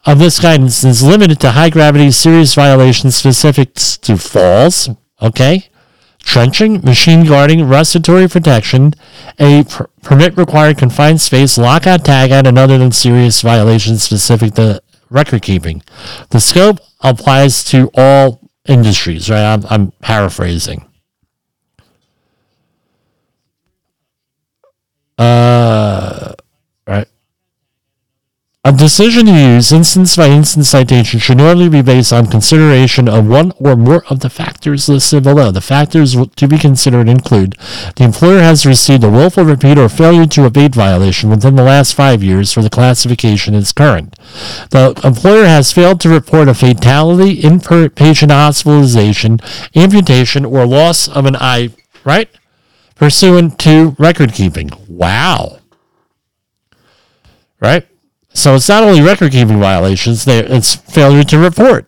of 0.05 0.19
this 0.19 0.39
guidance 0.39 0.83
is 0.83 1.03
limited 1.03 1.39
to 1.41 1.51
high 1.51 1.69
gravity 1.69 2.11
serious 2.11 2.53
violations 2.55 3.15
specific 3.15 3.73
to 3.73 4.17
falls, 4.17 4.89
okay, 5.21 5.69
trenching, 6.19 6.81
machine 6.81 7.25
guarding, 7.25 7.67
respiratory 7.67 8.27
protection, 8.27 8.93
a 9.39 9.63
per- 9.63 9.87
permit 10.01 10.37
required 10.37 10.77
confined 10.77 11.21
space, 11.21 11.57
lockout, 11.57 12.03
tagout, 12.03 12.47
and 12.47 12.57
other 12.57 12.77
than 12.77 12.91
serious 12.91 13.41
violations 13.41 14.03
specific 14.03 14.53
to 14.55 14.81
record 15.09 15.41
keeping. 15.41 15.81
The 16.29 16.39
scope 16.39 16.79
applies 17.01 17.63
to 17.65 17.89
all 17.95 18.49
industries, 18.67 19.29
right? 19.29 19.53
I'm, 19.53 19.65
I'm 19.69 19.91
paraphrasing. 20.01 20.85
Uh. 25.17 26.33
A 28.65 28.73
decision 28.73 29.27
to 29.27 29.31
use 29.31 29.71
instance 29.71 30.17
by 30.17 30.27
instance 30.27 30.67
citation 30.67 31.21
should 31.21 31.37
normally 31.37 31.69
be 31.69 31.81
based 31.81 32.11
on 32.11 32.27
consideration 32.27 33.07
of 33.07 33.25
one 33.25 33.53
or 33.57 33.77
more 33.77 34.03
of 34.09 34.19
the 34.19 34.29
factors 34.29 34.89
listed 34.89 35.23
below. 35.23 35.49
The 35.49 35.61
factors 35.61 36.17
to 36.35 36.45
be 36.45 36.57
considered 36.57 37.07
include 37.07 37.55
the 37.95 38.03
employer 38.03 38.41
has 38.41 38.65
received 38.65 39.05
a 39.05 39.09
willful 39.09 39.45
repeat 39.45 39.77
or 39.77 39.87
failure 39.87 40.25
to 40.25 40.45
abate 40.45 40.75
violation 40.75 41.29
within 41.29 41.55
the 41.55 41.63
last 41.63 41.93
five 41.93 42.21
years 42.21 42.51
for 42.51 42.61
the 42.61 42.69
classification 42.69 43.55
is 43.55 43.71
current. 43.71 44.19
The 44.71 44.99
employer 45.05 45.45
has 45.45 45.71
failed 45.71 46.01
to 46.01 46.09
report 46.09 46.49
a 46.49 46.53
fatality, 46.53 47.41
inpatient 47.41 48.29
hospitalization, 48.29 49.39
amputation, 49.73 50.43
or 50.43 50.65
loss 50.67 51.07
of 51.07 51.25
an 51.25 51.37
eye, 51.37 51.69
right? 52.03 52.29
Pursuant 52.95 53.57
to 53.59 53.95
record 53.97 54.33
keeping. 54.33 54.69
Wow. 54.89 55.59
Right? 57.61 57.87
So 58.33 58.55
it's 58.55 58.69
not 58.69 58.83
only 58.83 59.01
record 59.01 59.31
keeping 59.31 59.59
violations, 59.59 60.25
it's 60.27 60.75
failure 60.75 61.23
to 61.25 61.37
report. 61.39 61.87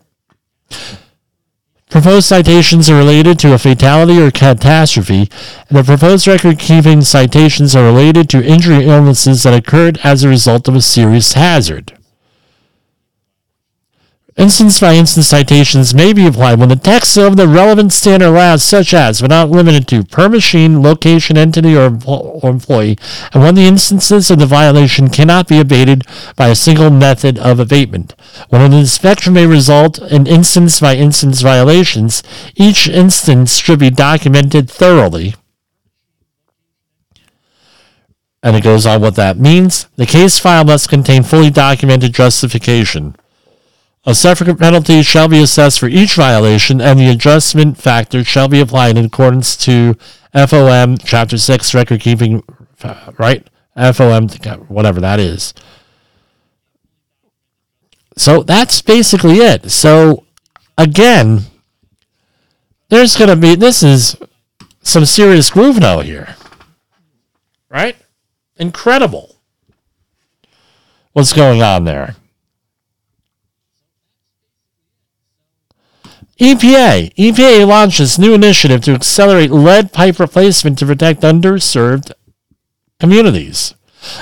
Proposed 1.90 2.26
citations 2.26 2.90
are 2.90 2.96
related 2.96 3.38
to 3.40 3.54
a 3.54 3.58
fatality 3.58 4.18
or 4.22 4.32
catastrophe, 4.32 5.30
and 5.68 5.78
the 5.78 5.84
proposed 5.84 6.26
record 6.26 6.58
keeping 6.58 7.02
citations 7.02 7.76
are 7.76 7.84
related 7.84 8.30
to 8.30 8.44
injury 8.44 8.86
illnesses 8.86 9.44
that 9.44 9.54
occurred 9.54 10.00
as 10.04 10.24
a 10.24 10.30
result 10.30 10.70
of 10.70 10.76
a 10.76 10.82
serious 10.82 11.34
hazard. 11.34 11.98
Instance 14.42 14.80
by 14.80 14.96
instance 14.96 15.28
citations 15.28 15.94
may 15.94 16.14
be 16.14 16.26
applied 16.26 16.58
when 16.58 16.70
the 16.70 16.76
text 16.76 17.16
of 17.16 17.38
the 17.38 17.48
relevant 17.48 17.94
standard 17.94 18.26
allows, 18.26 18.64
such 18.64 18.92
as, 18.92 19.22
but 19.22 19.30
not 19.30 19.52
limited 19.52 19.88
to, 19.90 20.04
per 20.04 20.28
machine, 20.28 20.82
location, 20.82 21.38
entity, 21.38 21.78
or, 21.78 21.86
employee, 22.42 22.98
and 23.34 23.44
when 23.44 23.54
the 23.54 23.68
instances 23.68 24.32
of 24.32 24.40
the 24.40 24.48
violation 24.48 25.10
cannot 25.10 25.48
be 25.48 25.60
abated 25.60 26.02
by 26.36 26.48
a 26.48 26.56
single 26.56 26.90
method 26.90 27.38
of 27.38 27.60
abatement. 27.60 28.16
When 28.50 28.64
an 28.64 28.74
inspection 28.74 29.34
may 29.34 29.46
result 29.46 30.00
in 30.00 30.26
instance 30.26 30.80
by 30.80 30.96
instance 30.96 31.42
violations, 31.42 32.24
each 32.56 32.90
instance 32.90 33.58
should 33.58 33.78
be 33.78 33.92
documented 33.92 34.72
thoroughly. 34.72 35.36
And 38.42 38.56
it 38.56 38.64
goes 38.64 38.88
on 38.88 39.02
what 39.02 39.14
that 39.18 39.38
means. 39.38 39.88
The 39.98 40.08
case 40.08 40.40
file 40.40 40.66
must 40.66 40.90
contain 40.90 41.22
fully 41.22 41.52
documented 41.52 42.14
justification. 42.14 43.16
A 44.04 44.16
separate 44.16 44.58
penalty 44.58 45.04
shall 45.04 45.28
be 45.28 45.44
assessed 45.44 45.80
for 45.80 45.88
each 45.88 46.16
violation, 46.16 46.82
and 46.82 47.00
the 47.00 47.10
adjustment 47.10 47.78
factor 47.78 48.24
shall 48.24 48.48
be 48.48 48.60
applied 48.60 48.98
in 48.98 49.06
accordance 49.06 49.56
to 49.58 49.96
FOM 50.34 50.98
Chapter 50.98 51.38
6 51.38 51.76
record 51.76 52.02
keeping, 52.02 52.44
uh, 52.84 53.12
right? 53.20 53.48
FOM, 53.78 54.28
whatever 54.70 55.00
that 55.02 55.20
is. 55.20 55.54
So 58.18 58.42
that's 58.42 58.82
basically 58.82 59.38
it. 59.38 59.70
So, 59.70 60.26
again, 60.80 61.42
there's 62.90 63.16
going 63.16 63.30
to 63.30 63.36
be, 63.36 63.56
this 63.56 63.84
is 63.84 64.18
some 64.82 65.06
serious 65.06 65.52
groove 65.52 65.80
now 65.80 66.00
here. 66.00 66.36
Right? 67.70 67.96
Incredible. 68.58 69.36
What's 71.14 71.34
going 71.34 71.62
on 71.62 71.84
there? 71.84 72.16
EPA. 76.42 77.14
EPA 77.14 77.68
launches 77.68 78.18
new 78.18 78.34
initiative 78.34 78.82
to 78.82 78.94
accelerate 78.94 79.52
lead 79.52 79.94
pipe 79.94 80.18
replacement 80.18 80.80
to 80.80 80.88
protect 80.88 81.22
underserved 81.22 82.12
communities. 83.00 83.76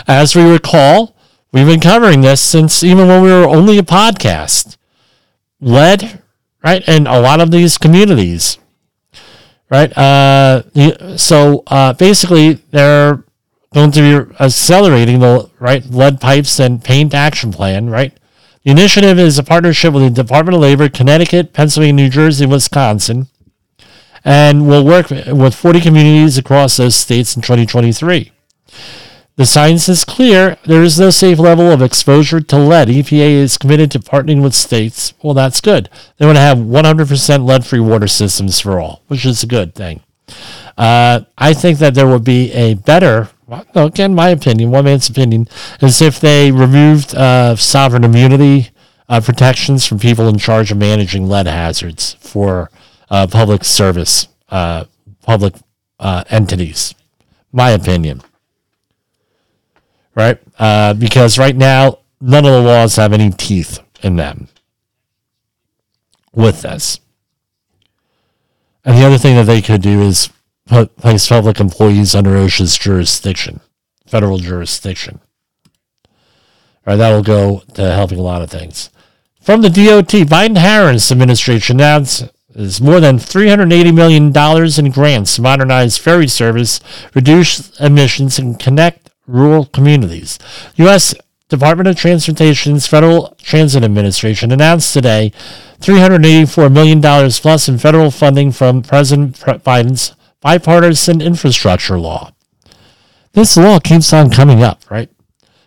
As 0.06 0.36
we 0.36 0.44
recall, 0.44 1.16
we've 1.54 1.66
been 1.66 1.80
covering 1.80 2.20
this 2.20 2.42
since 2.42 2.84
even 2.84 3.08
when 3.08 3.24
we 3.24 3.30
were 3.30 3.48
only 3.48 3.78
a 3.78 3.84
podcast. 3.84 4.76
Lead, 5.62 6.22
right, 6.62 6.86
in 6.90 7.08
a 7.08 7.22
lot 7.22 7.40
of 7.40 7.52
these 7.52 7.78
communities, 7.78 8.58
right? 9.70 9.98
Uh, 9.98 10.64
so 11.16 11.64
uh, 11.68 11.94
basically, 11.94 12.56
they're 12.72 13.24
going 13.74 13.92
to 13.92 14.02
be 14.02 14.36
accelerating 14.42 15.20
the 15.20 15.50
right 15.60 15.86
lead 15.86 16.20
pipes 16.20 16.60
and 16.60 16.84
paint 16.84 17.14
action 17.14 17.54
plan, 17.54 17.90
right? 17.90 18.14
The 18.64 18.72
initiative 18.72 19.18
is 19.18 19.40
a 19.40 19.44
partnership 19.44 19.94
with 19.94 20.04
the 20.04 20.24
Department 20.24 20.56
of 20.56 20.62
Labor, 20.62 20.90
Connecticut, 20.90 21.54
Pennsylvania, 21.54 22.04
New 22.04 22.10
Jersey, 22.10 22.46
Wisconsin, 22.46 23.28
and 24.26 24.68
will 24.68 24.86
work 24.86 25.10
with 25.10 25.56
40 25.56 25.80
communities 25.80 26.38
across 26.38 26.76
those 26.76 26.96
states 26.96 27.36
in 27.36 27.42
2023. 27.42 28.32
The 29.38 29.46
science 29.46 29.88
is 29.88 30.04
clear. 30.04 30.58
There 30.66 30.84
is 30.84 31.00
no 31.00 31.12
safe 31.12 31.40
level 31.40 31.72
of 31.72 31.82
exposure 31.82 32.42
to 32.42 32.58
lead. 32.58 32.90
EPA 32.90 33.30
is 33.30 33.58
committed 33.58 33.90
to 33.92 34.00
partnering 34.00 34.44
with 34.44 34.54
states. 34.54 35.14
Well, 35.24 35.34
that's 35.34 35.62
good. 35.62 35.90
They 36.18 36.26
want 36.26 36.36
to 36.36 36.42
have 36.42 36.58
100% 36.58 37.46
lead 37.46 37.66
free 37.66 37.80
water 37.80 38.10
systems 38.10 38.60
for 38.60 38.82
all, 38.82 39.04
which 39.08 39.26
is 39.26 39.42
a 39.42 39.48
good 39.48 39.74
thing. 39.74 40.02
Uh, 40.78 41.22
I 41.38 41.54
think 41.54 41.80
that 41.80 41.96
there 41.96 42.08
would 42.08 42.26
be 42.26 42.52
a 42.52 42.74
better 42.74 43.30
again, 43.76 44.14
my 44.16 44.30
opinion, 44.30 44.72
one 44.72 44.86
man's 44.86 45.10
opinion, 45.10 45.48
is 45.82 46.02
if 46.02 46.20
they 46.20 46.52
removed 46.52 47.16
uh, 47.16 47.56
sovereign 47.56 48.04
immunity 48.04 48.70
uh, 49.08 49.22
protections 49.22 49.86
from 49.86 50.00
people 50.00 50.28
in 50.28 50.38
charge 50.38 50.72
of 50.72 50.78
managing 50.78 51.28
lead 51.28 51.48
hazards 51.48 52.14
for 52.20 52.70
uh, 53.10 53.28
public 53.28 53.64
service, 53.64 54.28
uh, 54.50 54.86
public 55.24 55.56
uh, 56.00 56.24
entities. 56.30 56.94
My 57.52 57.72
opinion. 57.72 58.22
Right? 60.16 60.40
Uh, 60.58 60.94
because 60.94 61.38
right 61.40 61.56
now, 61.56 62.00
none 62.22 62.46
of 62.46 62.52
the 62.52 62.62
laws 62.62 62.98
have 62.98 63.14
any 63.14 63.32
teeth 63.32 63.80
in 64.02 64.16
them. 64.16 64.48
with 66.34 66.62
this. 66.62 67.00
And 68.86 68.98
the 68.98 69.06
other 69.06 69.18
thing 69.18 69.36
that 69.36 69.44
they 69.46 69.62
could 69.62 69.82
do 69.82 70.02
is 70.02 70.30
place 70.70 71.28
public 71.28 71.60
employees 71.60 72.16
under 72.16 72.32
OSHA's 72.32 72.78
jurisdiction, 72.78 73.60
federal 74.06 74.38
jurisdiction. 74.38 75.20
All 76.06 76.12
right, 76.94 76.96
that'll 76.96 77.24
go 77.24 77.64
to 77.74 77.92
helping 77.92 78.20
a 78.20 78.24
lot 78.24 78.42
of 78.42 78.50
things. 78.50 78.90
From 79.42 79.62
the 79.62 79.70
DOT, 79.70 80.28
Biden 80.28 80.58
Harris 80.58 81.12
administration 81.12 81.78
announced 81.78 82.30
is 82.56 82.82
more 82.82 83.00
than 83.00 83.18
$380 83.18 83.94
million 83.94 84.26
in 84.86 84.92
grants 84.92 85.36
to 85.36 85.42
modernize 85.42 85.98
ferry 85.98 86.28
service, 86.28 86.80
reduce 87.14 87.80
emissions, 87.80 88.38
and 88.38 88.60
connect 88.60 89.10
rural 89.28 89.66
communities. 89.66 90.40
U.S. 90.76 91.14
Department 91.48 91.88
of 91.88 91.96
Transportation's 91.96 92.86
Federal 92.86 93.36
Transit 93.42 93.84
Administration 93.84 94.52
announced 94.52 94.94
today 94.94 95.32
$384 95.80 96.72
million 96.72 97.02
plus 97.02 97.70
in 97.70 97.78
federal 97.78 98.12
funding 98.12 98.52
from 98.52 98.84
President 98.84 99.36
Biden's 99.40 100.14
bipartisan 100.42 101.22
infrastructure 101.22 102.00
law. 102.00 102.32
This 103.34 103.58
law 103.58 103.80
keeps 103.80 104.12
on 104.14 104.30
coming 104.30 104.64
up, 104.64 104.90
right? 104.90 105.10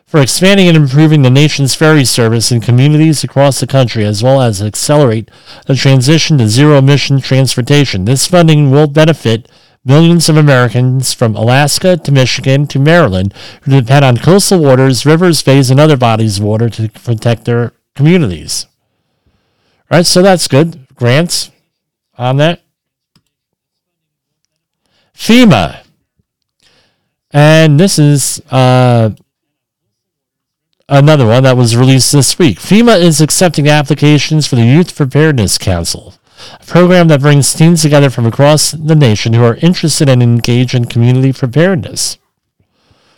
For 0.05 0.20
expanding 0.20 0.68
and 0.68 0.77
improving 0.77 1.23
the 1.23 1.31
nation's 1.31 1.75
ferry 1.75 2.05
service 2.05 2.53
in 2.53 2.61
communities 2.61 3.25
across 3.25 3.61
the 3.61 3.66
country, 3.66 4.05
as 4.05 4.23
well 4.23 4.43
as 4.43 4.61
accelerate 4.61 5.31
the 5.66 5.75
transition 5.75 6.39
to 6.39 6.49
zero 6.49 6.79
emission 6.79 7.20
transportation. 7.20 8.05
This 8.05 8.27
funding 8.27 8.70
will 8.70 8.89
benefit 8.89 9.49
millions 9.85 10.29
of 10.29 10.37
Americans 10.37 11.12
from 11.12 11.35
Alaska 11.35 11.97
to 11.97 12.12
Michigan 12.12 12.66
to 12.68 12.79
Maryland 12.79 13.35
who 13.62 13.81
depend 13.81 14.05
on 14.05 14.16
coastal 14.16 14.61
waters, 14.61 15.07
rivers, 15.07 15.43
bays, 15.43 15.70
and 15.70 15.81
other 15.81 15.97
bodies 15.97 16.39
of 16.39 16.45
water 16.45 16.68
to 16.70 16.89
protect 16.89 17.45
their 17.45 17.73
communities. 17.95 18.66
All 19.91 19.99
right, 19.99 20.07
so 20.07 20.23
that's 20.23 20.49
good. 20.49 20.87
Grants 20.95 21.51
on 22.16 22.37
that. 22.37 22.61
FEMA. 25.16 25.84
And 27.30 27.80
this 27.80 27.98
is 27.98 28.42
uh, 28.50 29.10
another 30.88 31.26
one 31.26 31.42
that 31.44 31.56
was 31.56 31.76
released 31.76 32.12
this 32.12 32.38
week. 32.38 32.58
FEMA 32.58 33.00
is 33.00 33.20
accepting 33.20 33.68
applications 33.68 34.46
for 34.46 34.56
the 34.56 34.66
Youth 34.66 34.94
Preparedness 34.94 35.58
Council 35.58 36.14
a 36.60 36.64
program 36.64 37.08
that 37.08 37.20
brings 37.20 37.52
teens 37.52 37.82
together 37.82 38.10
from 38.10 38.26
across 38.26 38.72
the 38.72 38.94
nation 38.94 39.32
who 39.32 39.44
are 39.44 39.56
interested 39.56 40.08
and 40.08 40.22
engaged 40.22 40.74
in 40.74 40.84
community 40.84 41.32
preparedness. 41.32 42.18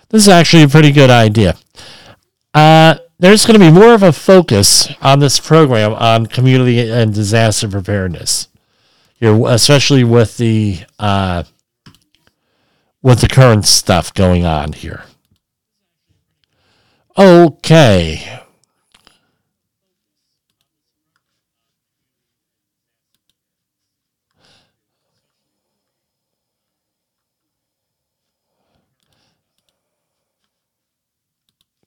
This 0.09 0.22
is 0.22 0.28
actually 0.28 0.62
a 0.62 0.68
pretty 0.68 0.92
good 0.92 1.11
idea. 1.11 1.57
Uh, 2.53 2.97
there's 3.18 3.47
going 3.47 3.59
to 3.59 3.64
be 3.64 3.72
more 3.72 3.95
of 3.95 4.03
a 4.03 4.12
focus 4.12 4.88
on 5.01 5.18
this 5.18 5.40
program 5.40 5.92
on 5.95 6.26
community 6.26 6.90
and 6.90 7.14
disaster 7.14 7.68
preparedness 7.68 8.49
here, 9.14 9.40
especially 9.47 10.05
with 10.05 10.36
the 10.36 10.80
uh, 10.99 11.45
with 13.05 13.21
the 13.21 13.29
current 13.29 13.67
stuff 13.67 14.13
going 14.15 14.45
on 14.47 14.73
here. 14.73 15.05
Okay, 17.17 18.41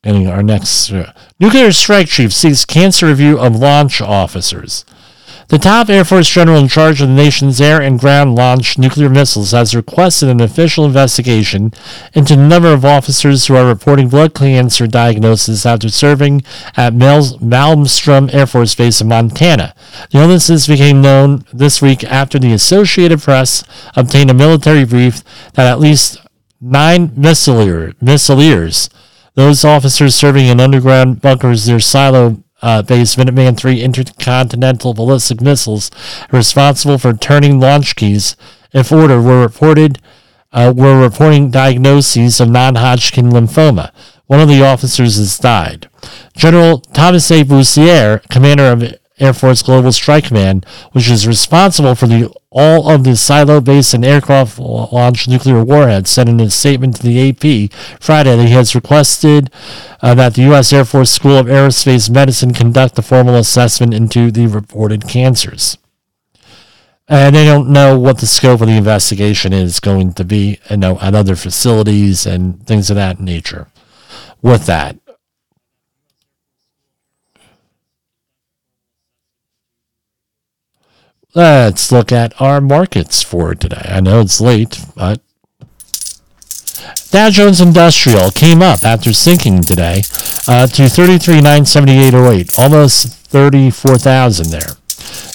Getting 0.03 0.27
our 0.27 0.41
next 0.41 0.89
uh, 0.89 1.11
nuclear 1.37 1.69
strike 1.73 2.07
chief 2.07 2.31
seeks 2.31 2.63
cancer 2.63 3.07
review 3.07 3.37
of 3.37 3.57
launch 3.57 3.99
officers. 3.99 4.85
The 5.49 5.57
top 5.57 5.87
Air 5.87 6.03
Force 6.03 6.27
general 6.29 6.57
in 6.57 6.67
charge 6.67 7.01
of 7.01 7.07
the 7.07 7.13
nation's 7.13 7.61
air 7.61 7.81
and 7.81 7.97
ground 7.97 8.35
launched 8.35 8.77
nuclear 8.77 9.09
missiles 9.09 9.51
has 9.51 9.73
requested 9.73 10.27
an 10.27 10.41
official 10.41 10.83
investigation 10.83 11.71
into 12.13 12.35
the 12.35 12.45
number 12.45 12.73
of 12.73 12.83
officers 12.83 13.47
who 13.47 13.55
are 13.55 13.65
reporting 13.65 14.09
blood 14.09 14.33
cancer 14.33 14.87
diagnosis 14.87 15.65
after 15.65 15.87
serving 15.87 16.41
at 16.75 16.91
Malmstrom 16.91 18.33
Air 18.33 18.45
Force 18.45 18.75
Base 18.75 18.99
in 18.99 19.07
Montana. 19.07 19.73
The 20.11 20.19
illnesses 20.19 20.67
became 20.67 21.01
known 21.01 21.45
this 21.53 21.81
week 21.81 22.03
after 22.03 22.37
the 22.37 22.51
Associated 22.51 23.21
Press 23.21 23.63
obtained 23.95 24.29
a 24.29 24.33
military 24.33 24.83
brief 24.83 25.23
that 25.53 25.71
at 25.71 25.79
least 25.79 26.17
nine 26.59 27.07
missileers 27.09 28.89
those 29.35 29.63
officers 29.63 30.15
serving 30.15 30.47
in 30.47 30.59
underground 30.59 31.21
bunkers 31.21 31.69
near 31.69 31.79
silo 31.79 32.43
uh, 32.61 32.81
based 32.81 33.17
Minuteman 33.17 33.63
III 33.63 33.83
intercontinental 33.83 34.93
ballistic 34.93 35.41
missiles 35.41 35.91
responsible 36.31 36.97
for 36.97 37.13
turning 37.13 37.59
launch 37.59 37.95
keys, 37.95 38.35
if 38.73 38.91
ordered, 38.91 39.21
were 39.21 39.41
reported 39.41 39.99
uh, 40.53 40.73
were 40.75 41.01
reporting 41.01 41.51
diagnoses 41.51 42.39
of 42.39 42.49
non-Hodgkin 42.49 43.29
lymphoma. 43.29 43.91
One 44.27 44.39
of 44.39 44.47
the 44.47 44.63
officers 44.63 45.17
has 45.17 45.37
died. 45.37 45.89
General 46.35 46.79
Thomas 46.79 47.29
A. 47.31 47.43
Bussiere, 47.43 48.27
commander 48.29 48.71
of 48.71 48.95
Air 49.19 49.33
Force 49.33 49.63
Global 49.63 49.91
Strike 49.91 50.25
Command, 50.25 50.65
which 50.91 51.09
is 51.09 51.27
responsible 51.27 51.95
for 51.95 52.07
the 52.07 52.31
all 52.49 52.89
of 52.89 53.03
the 53.03 53.15
silo-based 53.15 53.93
and 53.93 54.05
aircraft-launched 54.05 55.27
nuclear 55.27 55.63
warheads, 55.63 56.09
said 56.09 56.29
in 56.29 56.39
a 56.39 56.49
statement 56.49 56.95
to 56.95 57.03
the 57.03 57.29
AP 57.29 57.71
Friday 58.01 58.35
that 58.35 58.47
he 58.47 58.53
has 58.53 58.73
requested 58.73 59.51
uh, 60.01 60.15
that 60.15 60.35
the 60.35 60.43
U.S. 60.43 60.71
Air 60.71 60.85
Force 60.85 61.11
School 61.11 61.37
of 61.37 61.47
Aerospace 61.47 62.09
Medicine 62.09 62.53
conduct 62.53 62.97
a 62.97 63.01
formal 63.01 63.35
assessment 63.35 63.93
into 63.93 64.31
the 64.31 64.47
reported 64.47 65.07
cancers. 65.07 65.77
And 67.07 67.35
they 67.35 67.45
don't 67.45 67.69
know 67.69 67.97
what 67.97 68.17
the 68.17 68.27
scope 68.27 68.61
of 68.61 68.67
the 68.67 68.75
investigation 68.75 69.53
is 69.53 69.79
going 69.79 70.13
to 70.13 70.25
be, 70.25 70.59
you 70.69 70.77
know, 70.77 70.99
at 70.99 71.15
other 71.15 71.35
facilities 71.35 72.25
and 72.25 72.65
things 72.65 72.89
of 72.89 72.95
that 72.95 73.19
nature. 73.19 73.67
With 74.41 74.65
that, 74.65 74.97
Let's 81.37 81.91
look 81.91 82.11
at 82.11 82.33
our 82.41 82.59
markets 82.59 83.21
for 83.21 83.53
today. 83.53 83.85
I 83.85 83.99
know 83.99 84.21
it's 84.21 84.41
late, 84.41 84.83
but 84.95 85.21
Dow 87.11 87.29
Jones 87.29 87.61
Industrial 87.61 88.31
came 88.31 88.63
up 88.63 88.83
after 88.83 89.13
sinking 89.13 89.61
today 89.61 89.97
uh, 90.47 90.65
to 90.65 90.89
33,978.08, 90.89 92.57
almost 92.57 93.13
34,000 93.27 94.49
there. 94.49 94.77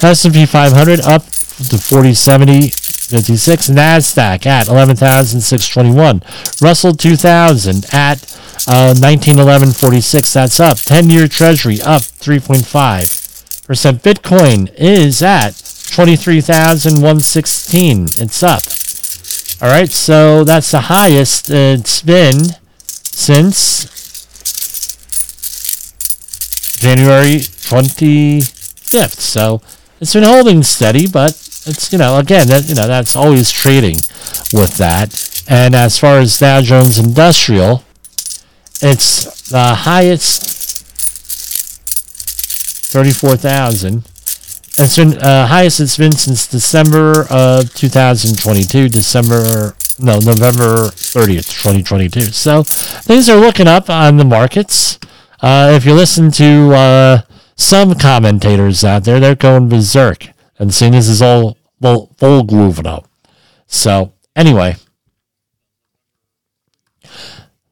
S&P 0.03 0.45
500 0.45 1.03
up 1.03 1.23
to 1.23 1.77
4070.56. 1.77 3.71
Nasdaq 3.71 4.45
at 4.45 4.67
11,621. 4.67 6.21
Russell 6.61 6.95
2000 6.95 7.85
at 7.95 8.25
uh, 8.67 8.93
1911.46. 8.99 10.35
That's 10.35 10.59
up. 10.59 10.79
10-year 10.79 11.29
Treasury 11.29 11.81
up 11.81 12.03
3.5 12.03 13.23
percent. 13.67 14.03
Bitcoin 14.03 14.73
is 14.75 15.23
at 15.23 15.55
23,116. 15.93 18.05
It's 18.17 18.43
up. 18.43 18.63
All 19.61 19.69
right, 19.69 19.91
so 19.91 20.43
that's 20.43 20.71
the 20.71 20.81
highest 20.81 21.51
it's 21.51 22.01
been 22.01 22.57
since 22.79 23.85
January 26.81 27.37
25th. 27.37 29.21
So 29.21 29.61
it's 30.01 30.15
been 30.15 30.25
holding 30.25 30.63
steady, 30.63 31.07
but 31.07 31.33
it's, 31.67 31.93
you 31.93 31.99
know, 31.99 32.17
again, 32.19 32.49
that, 32.49 32.67
you 32.69 32.75
know, 32.75 32.89
that's 32.89 33.15
always 33.15 33.51
trading 33.51 33.97
with 34.53 34.79
that. 34.79 35.45
And 35.47 35.75
as 35.75 35.99
far 35.99 36.19
as 36.19 36.39
Dow 36.39 36.63
Jones 36.63 36.99
Industrial, 36.99 37.85
it's 38.81 39.51
the 39.51 39.75
highest 39.75 40.47
34,000 42.93 44.05
it's 44.79 44.97
been 44.97 45.19
uh, 45.19 45.47
highest 45.47 45.81
it's 45.81 45.99
been 45.99 46.13
since 46.13 46.47
December 46.47 47.27
of 47.31 47.73
2022. 47.75 48.89
December, 48.89 49.75
no, 49.99 50.19
November 50.19 50.89
30th, 50.89 51.51
2022. 51.63 52.21
So 52.33 52.63
things 52.63 53.29
are 53.29 53.39
looking 53.39 53.69
up 53.69 53.91
on 53.91 54.17
the 54.17 54.25
markets. 54.25 54.99
Uh, 55.41 55.73
if 55.75 55.85
you 55.85 55.93
listen 55.93 56.31
to 56.33 56.73
uh, 56.75 57.23
some 57.55 57.95
commentators 57.95 58.85
out 58.85 59.05
there, 59.05 59.21
they're 59.21 59.35
going 59.35 59.69
berserk 59.69 60.29
and 60.59 60.73
saying 60.73 60.93
this 60.93 61.09
is 61.09 61.21
all 61.21 61.59
full, 61.81 62.15
full 62.17 62.45
Gluvino. 62.45 63.05
So 63.67 64.13
anyway, 64.35 64.77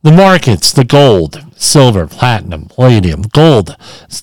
the 0.03 0.13
markets, 0.13 0.73
the 0.73 0.85
gold, 0.85 1.45
silver, 1.61 2.07
platinum, 2.07 2.65
palladium, 2.65 3.23
gold 3.23 3.77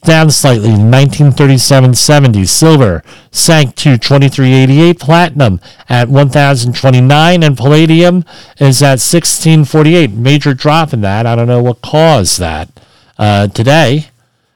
down 0.03 0.31
slightly 0.31 0.69
1937.70. 0.69 2.47
Silver 2.47 3.03
sank 3.31 3.75
to 3.75 3.97
23.88. 3.97 4.99
Platinum 4.99 5.61
at 5.87 6.09
1,029 6.09 7.43
and 7.43 7.57
palladium 7.57 8.25
is 8.59 8.81
at 8.81 8.97
16.48. 8.97 10.13
Major 10.13 10.53
drop 10.53 10.93
in 10.93 11.01
that. 11.01 11.25
I 11.25 11.35
don't 11.35 11.47
know 11.47 11.61
what 11.61 11.81
caused 11.81 12.39
that. 12.39 12.69
Uh, 13.17 13.47
today, 13.47 14.07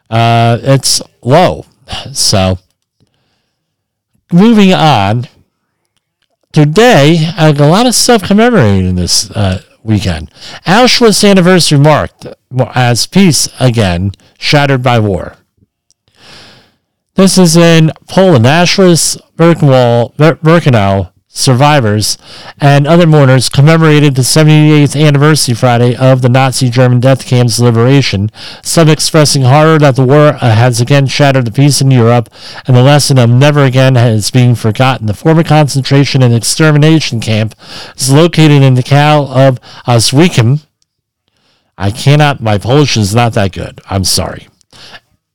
uh, 0.09 0.57
it's 0.61 1.01
low. 1.21 1.65
So 2.13 2.57
moving 4.31 4.73
on. 4.73 5.27
Today, 6.53 7.31
a 7.37 7.51
lot 7.53 7.85
of 7.85 7.93
stuff 7.95 8.23
commemorating 8.23 8.95
this 8.95 9.29
uh, 9.31 9.61
weekend. 9.83 10.31
Auschwitz 10.65 11.23
anniversary 11.23 11.79
marked 11.79 12.27
as 12.75 13.05
peace 13.07 13.49
again 13.59 14.11
shattered 14.37 14.83
by 14.83 14.99
war. 14.99 15.35
This 17.15 17.37
is 17.37 17.57
in 17.57 17.91
Poland. 18.07 18.45
Auschwitz 18.45 19.19
Birkenau 19.37 21.11
survivors 21.33 22.17
and 22.59 22.85
other 22.85 23.07
mourners 23.07 23.47
commemorated 23.47 24.15
the 24.15 24.21
78th 24.21 24.99
anniversary 25.01 25.55
Friday 25.55 25.95
of 25.95 26.21
the 26.21 26.29
Nazi 26.29 26.69
German 26.69 26.99
death 26.99 27.25
camp's 27.25 27.59
liberation, 27.59 28.29
some 28.63 28.89
expressing 28.89 29.43
horror 29.43 29.79
that 29.79 29.95
the 29.95 30.05
war 30.05 30.33
uh, 30.33 30.39
has 30.39 30.81
again 30.81 31.07
shattered 31.07 31.45
the 31.45 31.51
peace 31.51 31.81
in 31.81 31.89
Europe 31.89 32.29
and 32.67 32.75
the 32.75 32.83
lesson 32.83 33.17
of 33.17 33.29
never 33.29 33.63
again 33.63 33.95
is 33.95 34.29
being 34.29 34.55
forgotten. 34.55 35.07
The 35.07 35.13
former 35.13 35.43
concentration 35.43 36.21
and 36.21 36.33
extermination 36.33 37.21
camp 37.21 37.55
is 37.95 38.11
located 38.11 38.61
in 38.61 38.75
the 38.75 38.83
cow 38.83 39.25
of 39.27 39.59
Oswiecim. 39.87 40.65
I 41.77 41.91
cannot, 41.91 42.41
my 42.41 42.57
Polish 42.57 42.97
is 42.97 43.15
not 43.15 43.33
that 43.33 43.53
good. 43.53 43.79
I'm 43.89 44.03
sorry. 44.03 44.49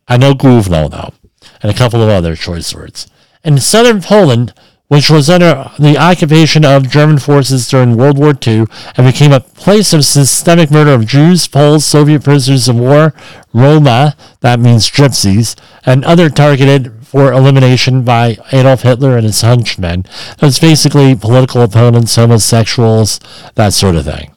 I 0.06 0.16
know 0.18 0.34
Gówno, 0.34 0.90
though, 0.90 1.14
and 1.62 1.72
a 1.72 1.76
couple 1.76 2.02
of 2.02 2.08
other 2.08 2.36
choice 2.36 2.72
words. 2.74 3.08
In 3.42 3.58
southern 3.58 4.00
Poland, 4.00 4.52
which 4.88 5.10
was 5.10 5.28
under 5.28 5.70
the 5.78 5.98
occupation 5.98 6.64
of 6.64 6.88
German 6.88 7.18
forces 7.18 7.68
during 7.68 7.96
World 7.96 8.18
War 8.18 8.34
II 8.46 8.66
and 8.96 9.06
became 9.06 9.32
a 9.32 9.40
place 9.40 9.92
of 9.92 10.04
systemic 10.04 10.70
murder 10.70 10.92
of 10.92 11.06
Jews, 11.06 11.48
Poles, 11.48 11.84
Soviet 11.84 12.22
prisoners 12.22 12.68
of 12.68 12.78
war, 12.78 13.12
Roma, 13.52 14.16
that 14.40 14.60
means 14.60 14.90
gypsies, 14.90 15.56
and 15.84 16.04
other 16.04 16.28
targeted 16.28 16.92
for 17.04 17.32
elimination 17.32 18.02
by 18.02 18.36
Adolf 18.52 18.82
Hitler 18.82 19.16
and 19.16 19.24
his 19.24 19.40
henchmen. 19.40 20.04
That's 20.38 20.58
basically 20.58 21.14
political 21.14 21.62
opponents, 21.62 22.14
homosexuals, 22.14 23.20
that 23.54 23.72
sort 23.72 23.96
of 23.96 24.04
thing. 24.04 24.32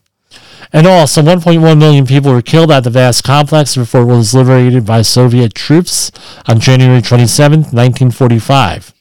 And 0.72 0.86
also, 0.86 1.24
1.1 1.24 1.80
million 1.80 2.06
people 2.06 2.32
were 2.32 2.44
killed 2.44 2.70
at 2.72 2.84
the 2.84 2.92
vast 2.92 3.24
complex 3.24 3.76
before 3.76 4.02
it 4.02 4.06
was 4.06 4.36
liberated 4.36 4.86
by 4.86 5.02
Soviet 5.02 5.56
troops 5.56 6.12
on 6.48 6.60
January 6.60 7.02
27, 7.02 7.62
1945. 7.62 8.94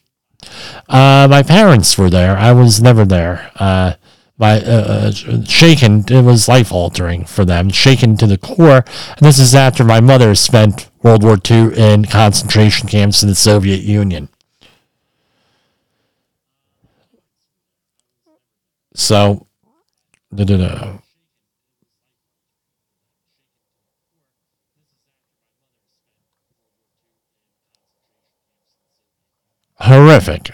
Uh, 0.87 1.27
my 1.29 1.43
parents 1.43 1.97
were 1.97 2.09
there. 2.09 2.37
I 2.37 2.51
was 2.51 2.81
never 2.81 3.05
there. 3.05 3.51
Uh, 3.55 3.93
my 4.37 4.61
uh, 4.61 5.11
uh, 5.27 5.43
shaken, 5.43 6.05
it 6.07 6.23
was 6.23 6.47
life 6.47 6.71
altering 6.71 7.25
for 7.25 7.43
them, 7.43 7.69
shaken 7.69 8.15
to 8.17 8.25
the 8.25 8.37
core. 8.37 8.85
And 9.17 9.19
this 9.19 9.37
is 9.37 9.53
after 9.53 9.83
my 9.83 9.99
mother 9.99 10.33
spent 10.33 10.89
World 11.03 11.23
War 11.23 11.37
II 11.49 11.77
in 11.77 12.05
concentration 12.05 12.87
camps 12.87 13.21
in 13.21 13.27
the 13.27 13.35
Soviet 13.35 13.81
Union. 13.81 14.29
So, 18.95 19.47
horrific. 29.81 30.51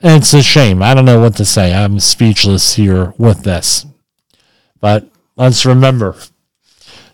It's 0.00 0.34
a 0.34 0.42
shame. 0.42 0.82
I 0.82 0.92
don't 0.92 1.06
know 1.06 1.20
what 1.20 1.36
to 1.36 1.46
say. 1.46 1.72
I'm 1.72 1.98
speechless 1.98 2.74
here 2.74 3.14
with 3.16 3.42
this. 3.42 3.86
But 4.78 5.08
let's 5.34 5.64
remember 5.64 6.14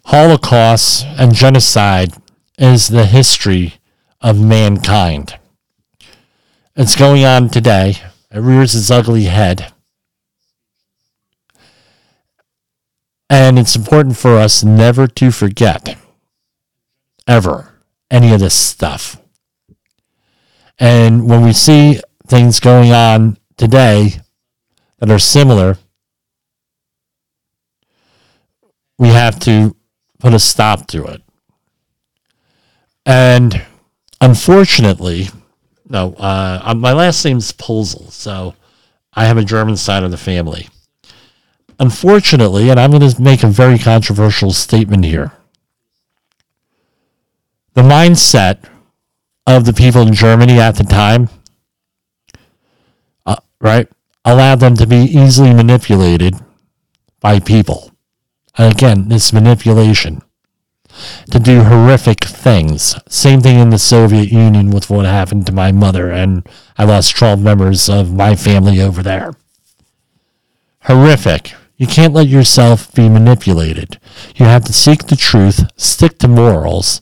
Holocaust 0.07 1.05
and 1.07 1.33
genocide 1.33 2.15
is 2.59 2.89
the 2.89 3.07
history 3.07 3.75
of 4.21 4.41
mankind. 4.41 5.40
It's 6.83 6.97
going 6.97 7.27
on 7.27 7.51
today. 7.51 7.97
It 8.31 8.39
rears 8.39 8.75
its 8.75 8.91
ugly 8.91 9.25
head. 9.25 9.71
And 13.29 13.59
it's 13.59 13.77
important 13.77 14.17
for 14.17 14.39
us 14.39 14.65
never 14.65 15.07
to 15.07 15.31
forget, 15.31 15.99
ever, 17.29 17.75
any 18.11 18.33
of 18.33 18.41
this 18.41 18.55
stuff. 18.55 19.21
And 20.79 21.29
when 21.29 21.45
we 21.45 21.53
see 21.53 22.01
things 22.27 22.61
going 22.61 22.93
on 22.93 23.37
today 23.59 24.23
that 25.01 25.11
are 25.11 25.19
similar, 25.19 25.77
we 28.97 29.09
have 29.09 29.39
to 29.41 29.77
put 30.19 30.33
a 30.33 30.39
stop 30.39 30.87
to 30.87 31.05
it. 31.05 31.21
And 33.05 33.67
unfortunately, 34.23 35.29
no, 35.91 36.15
uh, 36.19 36.63
uh, 36.65 36.75
my 36.75 36.93
last 36.93 37.25
name's 37.25 37.53
Polzel, 37.53 38.13
so 38.13 38.55
I 39.13 39.27
have 39.27 39.37
a 39.37 39.45
German 39.45 39.77
side 39.77 40.05
of 40.05 40.13
the 40.13 40.17
family. 40.17 40.69
Unfortunately, 41.81 42.71
and 42.71 42.79
I'm 42.79 42.93
going 42.93 43.11
to 43.11 43.21
make 43.21 43.43
a 43.43 43.49
very 43.49 43.77
controversial 43.77 44.53
statement 44.53 45.05
here, 45.05 45.33
the 47.75 47.83
mindset 47.83 48.65
of 49.49 49.65
the 49.65 49.73
people 49.73 50.03
in 50.03 50.15
Germany 50.15 50.61
at 50.61 50.77
the 50.77 50.85
time, 50.85 51.29
uh, 53.27 53.37
right, 53.61 53.89
allowed 54.25 54.61
them 54.61 54.77
to 54.77 54.87
be 54.87 54.97
easily 54.97 55.53
manipulated 55.53 56.35
by 57.19 57.41
people. 57.41 57.91
And 58.57 58.73
again, 58.73 59.09
this 59.09 59.33
manipulation 59.33 60.23
to 61.31 61.39
do 61.39 61.65
horrific 61.65 62.25
things. 62.25 62.95
Same 63.09 63.41
thing 63.41 63.59
in 63.59 63.71
the 63.71 63.79
Soviet 63.79 64.31
Union 64.31 64.71
with 64.71 64.91
what 64.91 65.07
happened 65.07 65.47
to 65.47 65.53
my 65.53 65.73
mother, 65.73 66.11
and 66.11 66.47
I 66.77 66.85
lost 66.85 67.17
12 67.17 67.41
members 67.41 67.89
of 67.89 68.13
my 68.13 68.35
family 68.35 68.81
over 68.81 69.03
there. 69.03 69.35
Horrific. 70.85 71.53
You 71.77 71.87
can't 71.87 72.15
let 72.15 72.29
yourself 72.29 72.93
be 72.93 73.09
manipulated. 73.09 73.99
You 74.37 74.45
have 74.45 74.65
to 74.65 74.73
seek 74.73 75.07
the 75.07 75.17
truth, 75.17 75.65
stick 75.77 76.19
to 76.19 76.29
morals. 76.29 77.01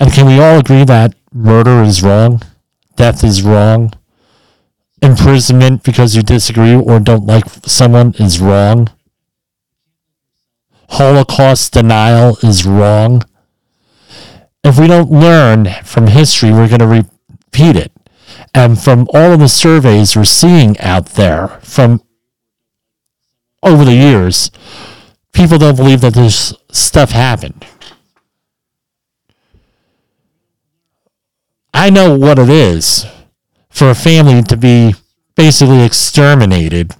And 0.00 0.12
can 0.12 0.26
we 0.26 0.40
all 0.40 0.58
agree 0.58 0.84
that 0.84 1.14
murder 1.32 1.82
is 1.82 2.02
wrong? 2.02 2.42
Death 2.96 3.22
is 3.22 3.42
wrong? 3.42 3.92
Imprisonment 5.02 5.82
because 5.82 6.16
you 6.16 6.22
disagree 6.22 6.74
or 6.74 6.98
don't 6.98 7.26
like 7.26 7.44
someone 7.66 8.14
is 8.18 8.40
wrong? 8.40 8.88
Holocaust 10.90 11.72
denial 11.72 12.38
is 12.42 12.66
wrong. 12.66 13.22
If 14.64 14.78
we 14.78 14.86
don't 14.86 15.10
learn 15.10 15.66
from 15.84 16.08
history, 16.08 16.50
we're 16.50 16.68
going 16.68 16.80
to 16.80 16.86
repeat 16.86 17.76
it. 17.76 17.92
And 18.54 18.80
from 18.80 19.06
all 19.12 19.32
of 19.32 19.40
the 19.40 19.48
surveys 19.48 20.16
we're 20.16 20.24
seeing 20.24 20.78
out 20.80 21.06
there 21.10 21.48
from 21.62 22.02
over 23.62 23.84
the 23.84 23.94
years, 23.94 24.50
people 25.32 25.58
don't 25.58 25.76
believe 25.76 26.00
that 26.00 26.14
this 26.14 26.54
stuff 26.70 27.10
happened. 27.10 27.66
I 31.74 31.90
know 31.90 32.16
what 32.16 32.38
it 32.38 32.48
is 32.48 33.04
for 33.68 33.90
a 33.90 33.94
family 33.94 34.42
to 34.44 34.56
be 34.56 34.94
basically 35.34 35.82
exterminated 35.84 36.92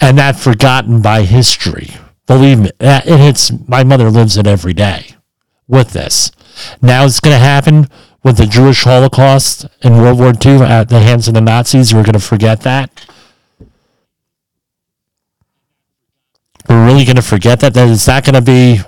and 0.00 0.16
not 0.16 0.36
forgotten 0.36 1.02
by 1.02 1.22
history. 1.22 1.90
Believe 2.26 2.58
me, 2.58 2.70
it 2.80 3.18
hits. 3.18 3.52
My 3.68 3.84
mother 3.84 4.10
lives 4.10 4.36
it 4.36 4.46
every 4.46 4.74
day 4.74 5.14
with 5.68 5.90
this. 5.90 6.32
Now 6.82 7.04
it's 7.04 7.20
going 7.20 7.34
to 7.34 7.38
happen 7.40 7.88
with 8.22 8.38
the 8.38 8.46
Jewish 8.46 8.82
Holocaust 8.82 9.66
in 9.82 9.98
World 9.98 10.18
War 10.18 10.32
II 10.44 10.62
at 10.62 10.88
the 10.88 11.00
hands 11.00 11.28
of 11.28 11.34
the 11.34 11.40
Nazis. 11.40 11.94
We're 11.94 12.02
going 12.02 12.14
to 12.14 12.18
forget 12.18 12.62
that. 12.62 13.06
We're 16.68 16.86
really 16.86 17.04
going 17.04 17.16
to 17.16 17.22
forget 17.22 17.60
that. 17.60 17.74
That 17.74 17.88
is 17.88 18.04
that 18.06 18.24
going 18.24 18.34
to 18.34 18.42
be? 18.42 18.80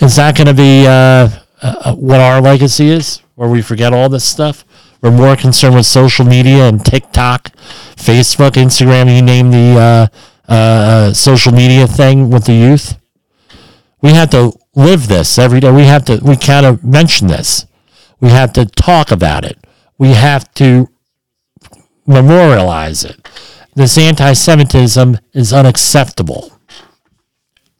Is 0.00 0.16
that 0.16 0.36
going 0.36 0.46
to 0.46 0.54
be 0.54 0.86
uh, 0.86 1.28
uh, 1.62 1.94
what 1.94 2.20
our 2.20 2.40
legacy 2.40 2.90
is, 2.90 3.22
where 3.34 3.48
we 3.48 3.62
forget 3.62 3.92
all 3.92 4.08
this 4.08 4.24
stuff? 4.24 4.64
We're 5.02 5.10
more 5.10 5.34
concerned 5.34 5.74
with 5.74 5.86
social 5.86 6.26
media 6.26 6.68
and 6.68 6.84
TikTok, 6.84 7.50
Facebook, 7.96 8.50
Instagram. 8.50 9.12
You 9.14 9.22
name 9.22 9.50
the 9.50 9.80
uh, 9.80 10.06
uh, 10.50 10.52
uh, 10.52 11.14
social 11.14 11.52
media 11.52 11.86
thing 11.86 12.28
with 12.28 12.44
the 12.46 12.52
youth. 12.52 12.96
We 14.02 14.10
have 14.10 14.30
to 14.30 14.52
live 14.74 15.06
this 15.06 15.38
every 15.38 15.60
day. 15.60 15.70
We 15.70 15.84
have 15.84 16.04
to, 16.06 16.18
we 16.24 16.36
kind 16.36 16.66
of 16.66 16.82
mention 16.82 17.28
this. 17.28 17.66
We 18.18 18.30
have 18.30 18.52
to 18.54 18.66
talk 18.66 19.12
about 19.12 19.44
it. 19.44 19.58
We 19.96 20.08
have 20.08 20.52
to 20.54 20.88
memorialize 22.04 23.04
it. 23.04 23.28
This 23.76 23.96
anti 23.96 24.32
Semitism 24.32 25.18
is 25.32 25.52
unacceptable. 25.52 26.58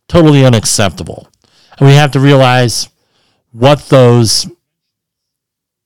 Totally 0.07 0.45
unacceptable. 0.45 1.29
And 1.77 1.89
we 1.89 1.95
have 1.95 2.13
to 2.13 2.21
realize 2.21 2.89
what 3.51 3.89
those 3.89 4.47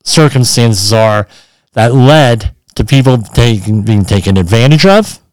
circumstances 0.02 0.92
are 0.92 1.28
that 1.72 1.94
led 1.94 2.54
to 2.74 2.84
people 2.84 3.16
taking, 3.18 3.82
being 3.82 4.04
taken 4.04 4.36
advantage 4.36 4.84
of 4.84 5.23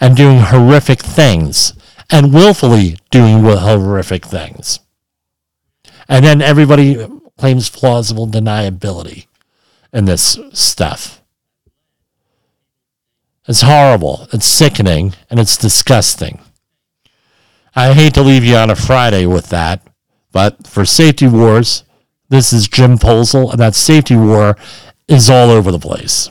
and 0.00 0.16
doing 0.16 0.38
horrific 0.38 1.00
things 1.00 1.74
and 2.10 2.34
willfully 2.34 2.98
doing 3.10 3.44
horrific 3.44 4.24
things. 4.24 4.80
And 6.08 6.24
then 6.24 6.42
everybody 6.42 7.06
claims 7.38 7.70
plausible 7.70 8.26
deniability 8.26 9.26
in 9.92 10.06
this 10.06 10.38
stuff. 10.52 11.22
It's 13.46 13.62
horrible, 13.62 14.28
it's 14.32 14.46
sickening, 14.46 15.14
and 15.28 15.40
it's 15.40 15.56
disgusting. 15.56 16.40
I 17.74 17.94
hate 17.94 18.14
to 18.14 18.22
leave 18.22 18.44
you 18.44 18.56
on 18.56 18.70
a 18.70 18.76
Friday 18.76 19.26
with 19.26 19.48
that, 19.48 19.86
but 20.32 20.66
for 20.66 20.84
Safety 20.84 21.26
Wars, 21.26 21.84
this 22.28 22.52
is 22.52 22.68
Jim 22.68 22.98
Posel, 22.98 23.50
and 23.50 23.60
that 23.60 23.74
Safety 23.74 24.16
War 24.16 24.56
is 25.08 25.30
all 25.30 25.50
over 25.50 25.72
the 25.72 25.78
place. 25.78 26.30